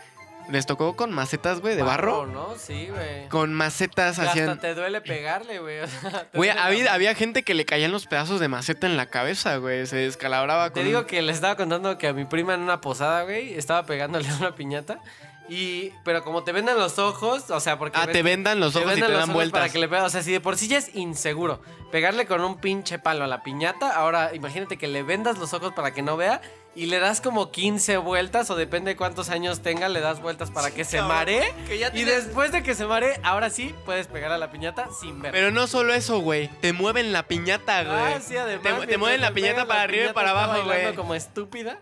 les 0.49 0.65
tocó 0.65 0.95
con 0.95 1.11
macetas, 1.11 1.59
güey, 1.61 1.75
de 1.75 1.83
barro. 1.83 2.25
¿no? 2.25 2.55
Sí, 2.57 2.87
güey. 2.89 3.27
Con 3.29 3.53
macetas 3.53 4.15
Que 4.15 4.21
Hasta 4.21 4.31
hacían. 4.31 4.59
te 4.59 4.73
duele 4.75 5.01
pegarle, 5.01 5.59
güey. 5.59 5.79
o 5.79 5.87
sea, 5.87 6.27
te 6.31 6.37
Güey, 6.37 6.49
había, 6.51 6.93
había 6.93 7.15
gente 7.15 7.43
que 7.43 7.53
le 7.53 7.65
caían 7.65 7.91
los 7.91 8.05
pedazos 8.07 8.39
de 8.39 8.47
maceta 8.47 8.87
en 8.87 8.97
la 8.97 9.07
cabeza, 9.07 9.57
güey. 9.57 9.85
Se 9.87 9.95
descalabraba 9.97 10.69
Te 10.69 10.81
con. 10.81 10.83
digo 10.85 11.05
que 11.05 11.21
les 11.21 11.35
estaba 11.35 11.55
contando 11.55 11.97
que 11.97 12.07
a 12.07 12.13
mi 12.13 12.25
prima 12.25 12.53
en 12.53 12.61
una 12.61 12.81
posada, 12.81 13.23
güey, 13.23 13.53
estaba 13.55 13.85
pegándole 13.85 14.27
una 14.39 14.55
piñata. 14.55 14.99
Y, 15.47 15.91
pero 16.03 16.23
como 16.23 16.43
te 16.43 16.51
vendan 16.51 16.77
los 16.77 16.97
ojos, 16.97 17.49
o 17.51 17.59
sea, 17.59 17.77
porque. 17.77 17.97
Ah, 17.99 18.05
ves 18.07 18.13
te 18.13 18.23
vendan 18.23 18.59
los 18.59 18.75
ojos 18.75 18.91
y 18.91 18.95
te 18.95 19.01
vendan 19.01 19.11
los 19.11 19.19
dan 19.27 19.33
vueltas. 19.33 19.59
Para 19.61 19.71
que 19.71 19.77
le 19.79 19.87
pegue- 19.87 20.01
o 20.03 20.09
sea, 20.09 20.23
si 20.23 20.31
de 20.31 20.41
por 20.41 20.57
sí 20.57 20.67
ya 20.67 20.77
es 20.79 20.95
inseguro 20.95 21.61
pegarle 21.91 22.25
con 22.25 22.41
un 22.41 22.57
pinche 22.57 22.97
palo 22.99 23.23
a 23.23 23.27
la 23.27 23.43
piñata, 23.43 23.95
ahora 23.95 24.33
imagínate 24.33 24.77
que 24.77 24.87
le 24.87 25.03
vendas 25.03 25.37
los 25.37 25.53
ojos 25.53 25.73
para 25.73 25.93
que 25.93 26.01
no 26.01 26.17
vea 26.17 26.41
y 26.77 26.87
le 26.87 26.99
das 26.99 27.21
como 27.21 27.51
15 27.51 27.95
vueltas, 27.97 28.49
o 28.49 28.55
depende 28.55 28.89
de 28.91 28.97
cuántos 28.97 29.29
años 29.29 29.61
tenga, 29.61 29.87
le 29.87 30.01
das 30.01 30.19
vueltas 30.21 30.51
para 30.51 30.71
que 30.71 30.83
se 30.83 31.01
maree. 31.01 31.53
que 31.67 31.77
ya 31.77 31.89
Y 31.93 32.03
después 32.03 32.51
de 32.51 32.63
que 32.63 32.75
se 32.75 32.85
maree, 32.85 33.17
ahora 33.23 33.49
sí 33.49 33.73
puedes 33.85 34.07
pegar 34.07 34.31
a 34.33 34.37
la 34.37 34.51
piñata 34.51 34.89
sin 34.99 35.21
ver. 35.21 35.31
Pero 35.31 35.51
no 35.51 35.67
solo 35.67 35.93
eso, 35.93 36.19
güey. 36.19 36.49
Te 36.59 36.73
mueven 36.73 37.13
la 37.13 37.27
piñata, 37.27 37.83
güey. 37.83 38.13
Ah, 38.15 38.19
sí, 38.19 38.35
además. 38.35 38.81
Te, 38.81 38.87
te 38.87 38.97
mueven 38.97 39.21
la 39.21 39.31
piñata 39.31 39.53
pegas, 39.53 39.67
para 39.67 39.81
arriba 39.83 40.09
y 40.09 40.13
para 40.13 40.31
abajo, 40.31 40.63
güey. 40.65 40.93
como 40.95 41.15
estúpida. 41.15 41.79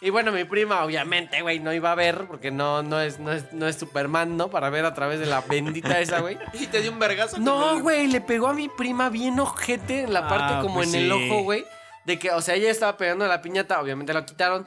Y 0.00 0.10
bueno, 0.10 0.30
mi 0.30 0.44
prima, 0.44 0.84
obviamente, 0.84 1.40
güey, 1.40 1.58
no 1.58 1.72
iba 1.72 1.90
a 1.90 1.94
ver, 1.94 2.26
porque 2.26 2.50
no, 2.50 2.82
no 2.82 3.00
es, 3.00 3.18
no 3.18 3.32
es, 3.32 3.52
no 3.52 3.66
es 3.66 3.76
Superman, 3.76 4.36
¿no? 4.36 4.50
Para 4.50 4.68
ver 4.68 4.84
a 4.84 4.92
través 4.92 5.20
de 5.20 5.26
la 5.26 5.40
bendita 5.40 5.98
esa, 6.00 6.20
güey. 6.20 6.36
Y 6.52 6.66
te 6.66 6.82
dio 6.82 6.92
un 6.92 6.98
vergazo. 6.98 7.38
No, 7.38 7.80
güey, 7.80 8.06
le 8.06 8.20
pegó 8.20 8.48
a 8.48 8.52
mi 8.54 8.68
prima 8.68 9.08
bien 9.08 9.40
ojete 9.40 10.02
en 10.02 10.12
la 10.12 10.28
parte 10.28 10.54
Ah, 10.54 10.60
como 10.60 10.76
pues 10.76 10.92
en 10.92 11.04
el 11.04 11.12
ojo, 11.12 11.42
güey. 11.42 11.64
De 12.04 12.18
que, 12.18 12.30
o 12.30 12.42
sea, 12.42 12.54
ella 12.54 12.70
estaba 12.70 12.96
pegando 12.98 13.24
a 13.24 13.28
la 13.28 13.40
piñata, 13.40 13.80
obviamente 13.80 14.12
la 14.12 14.26
quitaron. 14.26 14.66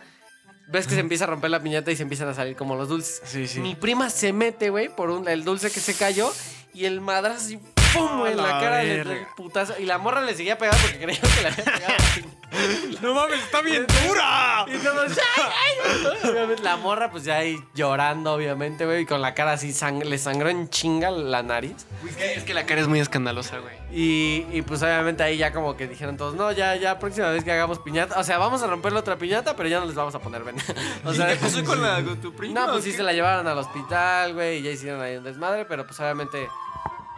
Ves 0.68 0.88
que 0.88 0.96
se 0.96 1.00
empieza 1.02 1.26
a 1.26 1.28
romper 1.28 1.52
la 1.52 1.62
piñata 1.62 1.92
y 1.92 1.96
se 1.96 2.04
empiezan 2.04 2.28
a 2.30 2.34
salir 2.34 2.56
como 2.56 2.76
los 2.76 2.90
dulces. 2.90 3.22
Sí, 3.24 3.48
sí. 3.48 3.60
Mi 3.60 3.76
prima 3.76 4.10
se 4.10 4.34
mete, 4.34 4.72
güey, 4.72 4.90
por 4.90 5.12
un, 5.12 5.28
el 5.28 5.44
dulce 5.44 5.70
que 5.70 5.80
se 5.80 5.94
cayó 5.94 6.32
y 6.74 6.86
el 6.86 7.02
madrazo 7.02 7.38
así, 7.38 7.60
¡pum! 7.94 8.28
En 8.28 8.38
la 8.38 8.44
la 8.44 8.60
cara 8.60 8.84
le 8.84 9.28
putazo. 9.36 9.74
Y 9.80 9.86
la 9.86 9.98
morra 9.98 10.22
le 10.22 10.34
seguía 10.36 10.58
pegando 10.58 10.82
porque 10.82 11.00
creía 11.00 11.20
que 11.22 11.42
le 11.42 11.48
había 11.48 11.64
pegado. 11.64 11.82
la. 11.88 12.40
¡No 13.02 13.14
mames, 13.14 13.40
está 13.44 13.62
bien 13.62 13.86
dura! 14.08 14.66
Y 14.68 14.78
todos, 14.80 15.12
¡ay, 15.12 16.26
ay! 16.36 16.56
La 16.64 16.78
morra, 16.78 17.12
pues 17.12 17.24
ya 17.24 17.38
ahí 17.38 17.58
llorando, 17.76 18.34
obviamente, 18.34 18.86
güey, 18.86 19.02
y 19.02 19.06
con 19.06 19.22
la 19.22 19.34
cara 19.36 19.54
así, 19.54 19.70
sang- 19.70 20.04
le 20.04 20.18
sangró 20.18 20.50
en 20.50 20.68
chinga 20.70 21.12
la 21.12 21.44
nariz. 21.44 21.76
Es 22.10 22.16
que, 22.16 22.34
es 22.34 22.44
que 22.44 22.54
la 22.56 22.66
cara 22.66 22.82
es 22.82 22.88
muy 22.88 23.00
escandalosa, 23.00 23.60
güey. 23.60 23.76
Y, 23.92 24.46
y, 24.52 24.62
pues 24.64 24.82
obviamente 24.82 25.22
ahí 25.24 25.38
ya 25.38 25.54
como 25.54 25.78
que 25.78 25.88
dijeron 25.88 26.18
todos, 26.18 26.34
no, 26.36 26.52
ya, 26.52 26.76
ya, 26.76 26.98
próxima 27.00 27.30
vez 27.30 27.44
que 27.44 27.52
hagamos 27.52 27.80
piñata, 27.80 28.20
o 28.20 28.24
sea, 28.24 28.38
vamos 28.40 28.62
a 28.64 28.68
romper 28.68 28.94
la 28.94 29.00
otra 29.02 29.16
piñata, 29.18 29.56
pero 29.56 29.70
ya 29.70 29.80
no 29.80 29.86
les 29.86 29.96
vamos 29.96 30.16
a 30.16 30.20
poner 30.20 30.44
veneno. 30.44 30.64
O 31.06 31.14
sea, 31.14 31.28
¿Qué 31.28 31.36
pasó 31.36 31.64
con, 31.64 31.82
la, 31.82 32.04
con 32.04 32.20
tu 32.20 32.34
prima? 32.34 32.66
no, 32.66 32.72
pues 32.74 32.84
sí 32.84 32.92
qué? 32.92 32.98
se 32.98 33.04
la 33.04 33.14
llevaron 33.14 33.48
al 33.48 33.58
hospital, 33.60 34.34
güey, 34.34 34.58
y 34.58 34.62
ya 34.64 34.72
hicieron 34.72 35.02
ahí 35.02 35.18
un 35.18 35.24
desmadre, 35.24 35.66
pero 35.66 35.86
pues 35.86 36.00
obviamente 36.00 36.50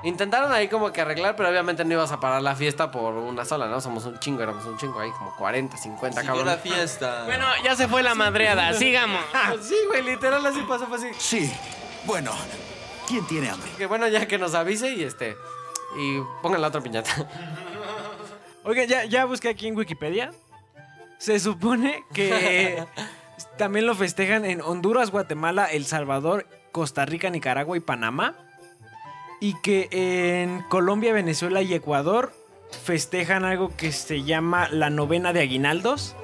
intentaron 0.04 0.52
ahí 0.52 0.68
como 0.68 0.92
que 0.92 1.02
arreglar, 1.02 1.36
pero 1.36 1.50
obviamente 1.50 1.84
no 1.86 1.94
ibas 1.94 2.12
a 2.12 2.20
parar 2.20 2.42
la 2.42 2.56
fiesta 2.56 2.92
por 2.92 3.14
una 3.14 3.46
sola, 3.46 3.68
¿no? 3.68 3.82
Somos 3.82 4.06
un 4.06 4.20
chingo, 4.20 4.42
éramos 4.42 4.66
un 4.66 4.78
chingo 4.78 5.00
ahí, 5.00 5.12
como 5.12 5.36
40, 5.36 5.78
50, 5.78 6.22
Siguió 6.22 6.34
cabrón. 6.36 6.48
la 6.48 6.58
fiesta. 6.58 7.24
Bueno, 7.26 7.46
ya 7.64 7.76
se 7.76 7.88
fue 7.88 8.04
la 8.04 8.16
madreada. 8.16 8.74
Sigamos. 8.74 9.22
Sí, 9.62 9.76
güey, 9.88 10.02
literal 10.04 10.46
así 10.46 10.62
pasó, 10.68 10.88
fue 10.88 10.98
así. 10.98 11.08
Sí. 11.18 11.54
Bueno, 12.06 12.32
¿quién 13.08 13.26
tiene 13.28 13.50
hambre? 13.50 13.70
Que 13.78 13.86
bueno, 13.86 14.08
ya 14.08 14.28
que 14.28 14.38
nos 14.38 14.56
avise 14.56 14.92
y 14.94 15.04
este. 15.04 15.36
Y 15.98 16.20
pongan 16.42 16.62
la 16.62 16.68
otra 16.70 16.82
piñata. 16.82 17.12
Oiga, 18.64 18.84
ya, 18.86 19.06
ya 19.06 19.26
busqué 19.26 19.50
aquí 19.50 19.68
en 19.68 19.76
Wikipedia. 19.76 20.32
Se 21.18 21.40
supone 21.40 22.04
que 22.14 22.84
también 23.58 23.86
lo 23.86 23.96
festejan 23.96 24.46
en 24.46 24.62
Honduras, 24.62 25.12
Guatemala, 25.12 25.66
El 25.66 25.86
Salvador, 25.86 26.48
Costa 26.72 27.06
Rica, 27.06 27.30
Nicaragua 27.30 27.76
y 27.78 27.80
Panamá. 27.80 28.36
Y 29.42 29.56
que 29.62 29.90
en 29.92 30.62
Colombia, 30.70 31.12
Venezuela 31.12 31.62
y 31.62 31.74
Ecuador 31.74 32.32
festejan 32.84 33.44
algo 33.44 33.76
que 33.76 33.92
se 33.92 34.24
llama 34.24 34.70
la 34.70 34.90
novena 34.90 35.34
de 35.34 35.42
aguinaldos, 35.42 36.16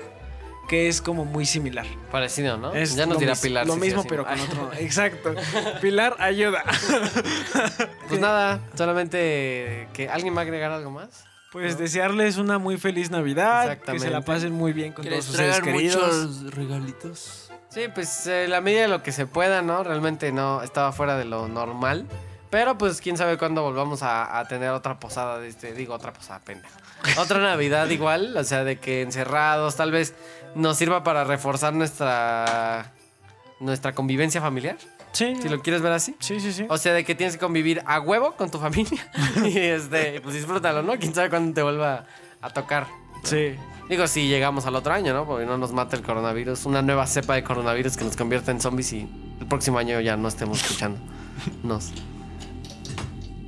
que 0.69 0.87
es 0.87 1.01
como 1.01 1.25
muy 1.25 1.45
similar. 1.45 1.85
Parecido, 2.11 2.57
¿no? 2.57 2.73
Es 2.73 2.95
ya 2.95 3.05
nos 3.05 3.17
dirá 3.19 3.35
Pilar. 3.35 3.65
Lo 3.67 3.73
si 3.73 3.79
mismo, 3.79 4.03
pero 4.07 4.25
con 4.25 4.39
otro. 4.39 4.71
Exacto. 4.79 5.33
Pilar, 5.81 6.15
ayuda. 6.19 6.63
Pues 8.07 8.21
nada, 8.21 8.61
solamente 8.75 9.89
que 9.93 10.07
alguien 10.09 10.33
va 10.35 10.39
a 10.39 10.43
agregar 10.43 10.71
algo 10.71 10.91
más. 10.91 11.25
Pues 11.51 11.77
desearles 11.77 12.37
una 12.37 12.57
muy 12.57 12.77
feliz 12.77 13.09
Navidad, 13.09 13.79
que 13.79 13.99
se 13.99 14.09
la 14.09 14.21
pasen 14.21 14.53
muy 14.53 14.71
bien 14.73 14.93
con 14.93 15.03
Que 15.03 15.09
todos 15.09 15.19
les 15.19 15.25
sus 15.25 15.35
seres 15.35 15.59
queridos. 15.59 16.27
muchos 16.27 16.53
regalitos. 16.53 17.51
Sí, 17.69 17.81
pues 17.93 18.27
eh, 18.27 18.47
la 18.47 18.61
medida 18.61 18.81
de 18.83 18.87
lo 18.87 19.03
que 19.03 19.11
se 19.11 19.25
pueda, 19.25 19.61
¿no? 19.61 19.83
Realmente 19.83 20.31
no 20.31 20.61
estaba 20.61 20.91
fuera 20.93 21.17
de 21.17 21.25
lo 21.25 21.47
normal. 21.47 22.05
Pero 22.49 22.77
pues 22.77 23.01
quién 23.01 23.17
sabe 23.17 23.37
cuándo 23.37 23.61
volvamos 23.61 24.03
a, 24.03 24.39
a 24.39 24.47
tener 24.47 24.69
otra 24.69 24.99
posada 24.99 25.39
de 25.39 25.49
este, 25.49 25.73
digo, 25.73 25.93
otra 25.93 26.13
posada, 26.13 26.39
pendejo. 26.39 26.73
Otra 27.17 27.39
Navidad 27.39 27.89
igual, 27.89 28.35
o 28.37 28.43
sea, 28.43 28.63
de 28.63 28.79
que 28.79 29.01
encerrados, 29.01 29.75
tal 29.75 29.91
vez 29.91 30.13
nos 30.55 30.77
sirva 30.77 31.03
para 31.03 31.23
reforzar 31.23 31.73
nuestra 31.73 32.91
nuestra 33.59 33.93
convivencia 33.93 34.39
familiar, 34.39 34.77
Sí. 35.13 35.35
si 35.41 35.49
lo 35.49 35.61
quieres 35.61 35.81
ver 35.81 35.91
así. 35.91 36.15
Sí, 36.19 36.39
sí, 36.39 36.53
sí. 36.53 36.65
O 36.69 36.77
sea, 36.77 36.93
de 36.93 37.03
que 37.03 37.15
tienes 37.15 37.35
que 37.35 37.39
convivir 37.39 37.81
a 37.87 37.99
huevo 37.99 38.33
con 38.33 38.51
tu 38.51 38.59
familia. 38.59 39.05
y 39.43 39.57
este, 39.57 40.21
pues 40.21 40.35
disfrútalo, 40.35 40.83
¿no? 40.83 40.97
Quién 40.99 41.13
sabe 41.15 41.29
cuándo 41.29 41.53
te 41.53 41.63
vuelva 41.63 42.05
a 42.41 42.49
tocar. 42.51 42.85
Sí. 43.23 43.55
Digo, 43.89 44.05
si 44.05 44.27
llegamos 44.27 44.65
al 44.67 44.75
otro 44.75 44.93
año, 44.93 45.13
¿no? 45.13 45.25
Porque 45.25 45.45
no 45.45 45.57
nos 45.57 45.71
mata 45.71 45.95
el 45.95 46.03
coronavirus. 46.03 46.65
Una 46.65 46.81
nueva 46.83 47.07
cepa 47.07 47.33
de 47.33 47.43
coronavirus 47.43 47.97
que 47.97 48.03
nos 48.03 48.15
convierta 48.15 48.51
en 48.51 48.61
zombies 48.61 48.93
y 48.93 49.09
el 49.39 49.47
próximo 49.47 49.79
año 49.79 49.99
ya 50.01 50.15
no 50.17 50.27
estemos 50.27 50.61
escuchando. 50.61 50.99
Nos. 51.63 51.91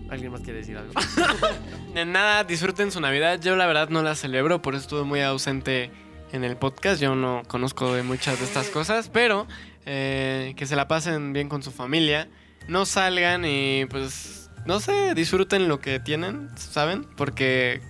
¿Alguien 0.09 0.31
más 0.31 0.41
quiere 0.41 0.59
decir 0.59 0.77
algo? 0.77 0.93
Nada, 2.05 2.43
disfruten 2.43 2.91
su 2.91 2.99
Navidad. 2.99 3.39
Yo 3.41 3.55
la 3.55 3.67
verdad 3.67 3.89
no 3.89 4.01
la 4.01 4.15
celebro, 4.15 4.61
por 4.61 4.73
eso 4.73 4.83
estuve 4.83 5.03
muy 5.03 5.21
ausente 5.21 5.91
en 6.31 6.43
el 6.43 6.57
podcast. 6.57 7.01
Yo 7.01 7.15
no 7.15 7.43
conozco 7.47 7.93
de 7.93 8.03
muchas 8.03 8.39
de 8.39 8.45
estas 8.45 8.69
cosas, 8.69 9.09
pero 9.09 9.47
eh, 9.85 10.53
que 10.57 10.65
se 10.65 10.75
la 10.75 10.87
pasen 10.87 11.33
bien 11.33 11.49
con 11.49 11.63
su 11.63 11.71
familia. 11.71 12.27
No 12.67 12.85
salgan 12.85 13.45
y 13.45 13.85
pues, 13.85 14.49
no 14.65 14.79
sé, 14.79 15.13
disfruten 15.15 15.67
lo 15.67 15.79
que 15.79 15.99
tienen, 15.99 16.49
¿saben? 16.57 17.05
Porque 17.15 17.81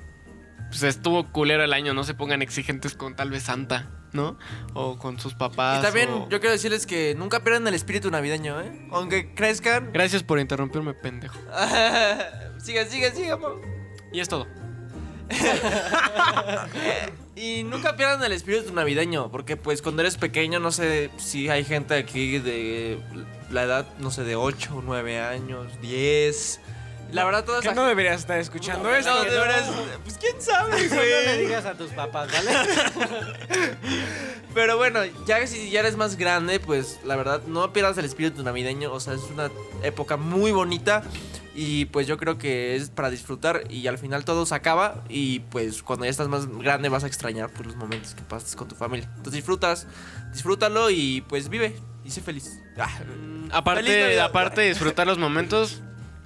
pues, 0.69 0.83
estuvo 0.83 1.31
culero 1.31 1.63
el 1.63 1.73
año, 1.73 1.93
no 1.93 2.03
se 2.03 2.13
pongan 2.13 2.41
exigentes 2.41 2.95
con 2.95 3.15
tal 3.15 3.29
vez 3.29 3.43
Santa, 3.43 3.89
¿no? 4.13 4.37
O 4.73 4.97
con 4.97 5.19
sus 5.19 5.33
papás. 5.33 5.79
Y 5.79 5.81
también 5.81 6.09
o- 6.09 6.29
yo 6.29 6.39
quiero 6.39 6.51
decirles 6.53 6.85
que 6.85 7.15
nunca 7.15 7.43
pierdan 7.43 7.67
el 7.67 7.73
espíritu 7.75 8.09
navideño, 8.11 8.59
¿eh? 8.61 8.87
Aunque 8.91 9.33
crezcan. 9.33 9.91
Gracias 9.93 10.23
por 10.23 10.39
interrumpirme, 10.39 10.93
pendejo. 10.93 11.37
sigan, 12.59 12.89
sigan, 12.89 13.15
sigan. 13.15 13.39
po. 13.39 13.61
Y 14.11 14.19
es 14.19 14.27
todo. 14.29 14.47
Y 17.35 17.63
nunca 17.63 17.95
pierdan 17.95 18.21
el 18.23 18.33
espíritu 18.33 18.73
navideño, 18.73 19.31
porque 19.31 19.55
pues 19.55 19.81
cuando 19.81 20.01
eres 20.01 20.17
pequeño, 20.17 20.59
no 20.59 20.71
sé 20.71 21.09
si 21.17 21.47
hay 21.47 21.63
gente 21.63 21.93
aquí 21.95 22.37
de 22.37 22.99
la 23.49 23.63
edad, 23.63 23.87
no 23.99 24.11
sé, 24.11 24.23
de 24.25 24.35
8 24.35 24.75
o 24.77 24.81
9 24.81 25.21
años, 25.21 25.67
10. 25.81 26.59
La 27.11 27.25
verdad, 27.25 27.43
todas 27.43 27.61
Que 27.63 27.73
no 27.73 27.85
deberías 27.85 28.19
estar 28.19 28.37
escuchando 28.39 28.93
esto. 28.93 29.11
No, 29.13 29.23
de 29.23 29.29
veras, 29.39 29.69
pues 30.03 30.17
quién 30.17 30.39
sabe, 30.41 30.71
No 30.71 30.77
le 30.77 30.87
güey. 31.25 31.39
digas 31.39 31.65
a 31.65 31.73
tus 31.73 31.91
papás, 31.91 32.29
¿vale? 32.31 32.51
Pero 34.53 34.77
bueno, 34.77 35.01
ya 35.25 35.39
que 35.39 35.47
si 35.47 35.69
ya 35.69 35.79
eres 35.81 35.95
más 35.95 36.15
grande, 36.17 36.59
pues 36.59 36.99
la 37.03 37.15
verdad, 37.15 37.41
no 37.47 37.71
pierdas 37.73 37.97
el 37.97 38.05
espíritu 38.05 38.43
navideño. 38.43 38.91
O 38.91 38.99
sea, 38.99 39.13
es 39.13 39.21
una 39.31 39.49
época 39.83 40.17
muy 40.17 40.51
bonita. 40.51 41.03
Y 41.55 41.85
pues 41.85 42.07
yo 42.07 42.17
creo 42.17 42.37
que 42.37 42.75
es 42.75 42.89
para 42.89 43.09
disfrutar. 43.09 43.63
Y 43.69 43.87
al 43.87 43.97
final 43.97 44.23
todo 44.25 44.45
se 44.45 44.55
acaba. 44.55 45.03
Y 45.09 45.39
pues 45.41 45.83
cuando 45.83 46.05
ya 46.05 46.11
estás 46.11 46.27
más 46.27 46.47
grande 46.47 46.89
vas 46.89 47.03
a 47.03 47.07
extrañar 47.07 47.49
pues, 47.49 47.67
los 47.67 47.75
momentos 47.75 48.15
que 48.15 48.21
pasas 48.23 48.55
con 48.55 48.67
tu 48.67 48.75
familia. 48.75 49.07
Entonces 49.17 49.33
disfrutas, 49.33 49.87
disfrútalo 50.31 50.89
y 50.89 51.21
pues 51.27 51.49
vive. 51.49 51.75
Y 52.05 52.11
sé 52.11 52.21
feliz. 52.21 52.59
Ah, 52.77 52.87
Feliz 52.87 53.49
Aparte, 53.51 54.01
Navidad. 54.01 54.25
aparte 54.25 54.61
de 54.61 54.69
disfrutar 54.69 55.05
los 55.05 55.17
momentos 55.17 55.81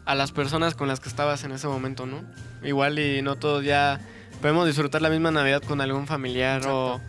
a 0.05 0.15
las 0.15 0.31
personas 0.31 0.75
con 0.75 0.87
las 0.87 0.99
que 0.99 1.09
estabas 1.09 1.43
en 1.43 1.51
ese 1.51 1.67
momento, 1.67 2.05
¿no? 2.05 2.23
Igual 2.63 2.99
y 2.99 3.21
no 3.21 3.35
todos 3.35 3.63
ya 3.63 3.99
podemos 4.41 4.67
disfrutar 4.67 5.01
la 5.01 5.09
misma 5.09 5.31
Navidad 5.31 5.61
con 5.61 5.81
algún 5.81 6.07
familiar 6.07 6.67
o, 6.67 6.99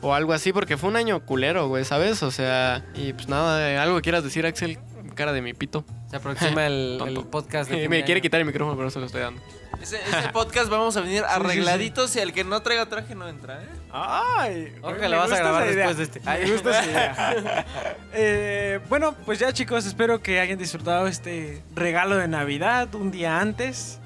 o 0.00 0.14
algo 0.14 0.32
así, 0.32 0.52
porque 0.52 0.76
fue 0.76 0.90
un 0.90 0.96
año 0.96 1.20
culero, 1.24 1.68
güey, 1.68 1.84
¿sabes? 1.84 2.22
O 2.22 2.30
sea, 2.30 2.84
y 2.94 3.12
pues 3.12 3.28
nada, 3.28 3.82
algo 3.82 3.96
que 3.96 4.02
quieras 4.02 4.22
decir, 4.22 4.46
Axel, 4.46 4.78
cara 5.16 5.32
de 5.32 5.42
mi 5.42 5.54
pito. 5.54 5.84
Se 6.10 6.16
aproxima 6.16 6.66
el, 6.66 7.24
podcast 7.30 7.68
de 7.68 7.88
Me 7.88 8.04
quiere 8.04 8.20
quitar 8.20 8.38
el 8.40 8.46
micrófono, 8.46 8.76
pero 8.76 8.90
se 8.90 9.00
lo 9.00 9.06
estoy 9.06 9.22
dando. 9.22 9.42
ese, 9.82 9.96
ese 9.96 10.28
podcast 10.32 10.68
vamos 10.70 10.96
a 10.96 11.00
venir 11.00 11.24
arregladitos. 11.24 12.14
Y 12.14 12.20
el 12.20 12.32
que 12.32 12.44
no 12.44 12.62
traiga 12.62 12.86
traje 12.86 13.16
no 13.16 13.28
entra, 13.28 13.64
¿eh? 13.64 13.68
Ay, 13.98 14.72
que 14.82 15.00
me 15.00 15.08
lo 15.08 15.16
vas 15.16 15.26
a 15.26 15.28
gusta 15.28 15.38
grabar 15.38 15.62
esa 15.64 15.72
idea. 15.72 15.86
después 15.86 15.96
de 15.96 16.02
este. 16.04 16.20
Me 16.44 16.50
gusta 16.52 16.70
esa 16.70 16.84
idea. 16.90 17.64
Eh, 18.18 18.80
bueno, 18.88 19.14
pues 19.26 19.38
ya 19.38 19.52
chicos, 19.52 19.84
espero 19.86 20.22
que 20.22 20.40
hayan 20.40 20.58
disfrutado 20.58 21.06
este 21.06 21.62
regalo 21.74 22.16
de 22.16 22.28
Navidad 22.28 22.94
un 22.94 23.10
día 23.10 23.40
antes. 23.40 23.98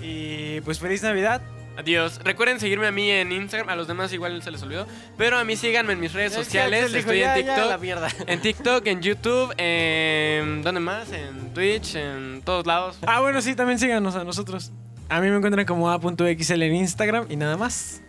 Y 0.00 0.60
pues 0.62 0.78
feliz 0.78 1.02
Navidad. 1.02 1.40
Adiós. 1.76 2.20
Recuerden 2.22 2.60
seguirme 2.60 2.86
a 2.86 2.92
mí 2.92 3.10
en 3.10 3.32
Instagram. 3.32 3.68
A 3.70 3.76
los 3.76 3.88
demás 3.88 4.12
igual 4.12 4.42
se 4.42 4.50
les 4.50 4.62
olvidó. 4.62 4.86
Pero 5.16 5.38
a 5.38 5.44
mí 5.44 5.56
síganme 5.56 5.94
en 5.94 6.00
mis 6.00 6.12
redes 6.12 6.32
Es 6.32 6.38
sociales. 6.44 6.92
Dijo, 6.92 7.10
Estoy 7.10 7.20
"Ya, 7.20 7.36
en 7.38 7.46
ya, 7.46 7.54
TikTok. 7.56 8.28
En 8.28 8.40
TikTok, 8.40 8.86
en 8.86 9.00
YouTube, 9.02 9.54
en... 9.56 10.62
¿Dónde 10.62 10.80
más? 10.80 11.10
En 11.12 11.54
Twitch, 11.54 11.94
en 11.94 12.42
todos 12.44 12.66
lados. 12.66 12.98
Ah, 13.06 13.20
bueno, 13.20 13.40
sí, 13.40 13.54
también 13.54 13.78
síganos 13.78 14.14
a 14.16 14.24
nosotros. 14.24 14.70
A 15.08 15.20
mí 15.20 15.30
me 15.30 15.36
encuentran 15.36 15.64
como 15.66 15.90
a.xl 15.90 16.62
en 16.62 16.74
Instagram 16.74 17.26
y 17.30 17.36
nada 17.36 17.56
más. 17.56 18.02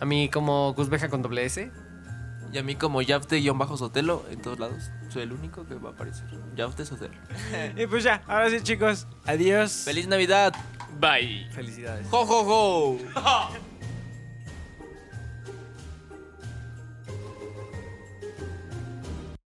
A 0.00 0.04
mí 0.04 0.28
como 0.28 0.74
Guzbeja 0.74 1.08
con 1.08 1.22
doble 1.22 1.44
S. 1.44 1.70
Y 2.52 2.58
a 2.58 2.62
mí 2.62 2.76
como 2.76 3.02
Yafte-Sotelo 3.02 4.24
en 4.30 4.40
todos 4.40 4.58
lados. 4.58 4.90
Soy 5.08 5.22
el 5.22 5.32
único 5.32 5.66
que 5.66 5.74
va 5.74 5.90
a 5.90 5.92
aparecer. 5.92 6.26
Yafte 6.54 6.84
Sotelo. 6.86 7.14
Y 7.76 7.86
pues 7.86 8.04
ya, 8.04 8.22
ahora 8.26 8.50
sí, 8.50 8.60
chicos. 8.62 9.06
Adiós. 9.24 9.72
¡Feliz 9.84 10.06
Navidad! 10.06 10.54
Bye. 11.00 11.48
Felicidades. 11.52 12.06
¡Jo, 12.08 12.24
jo, 12.24 12.44
jo! 12.44 12.98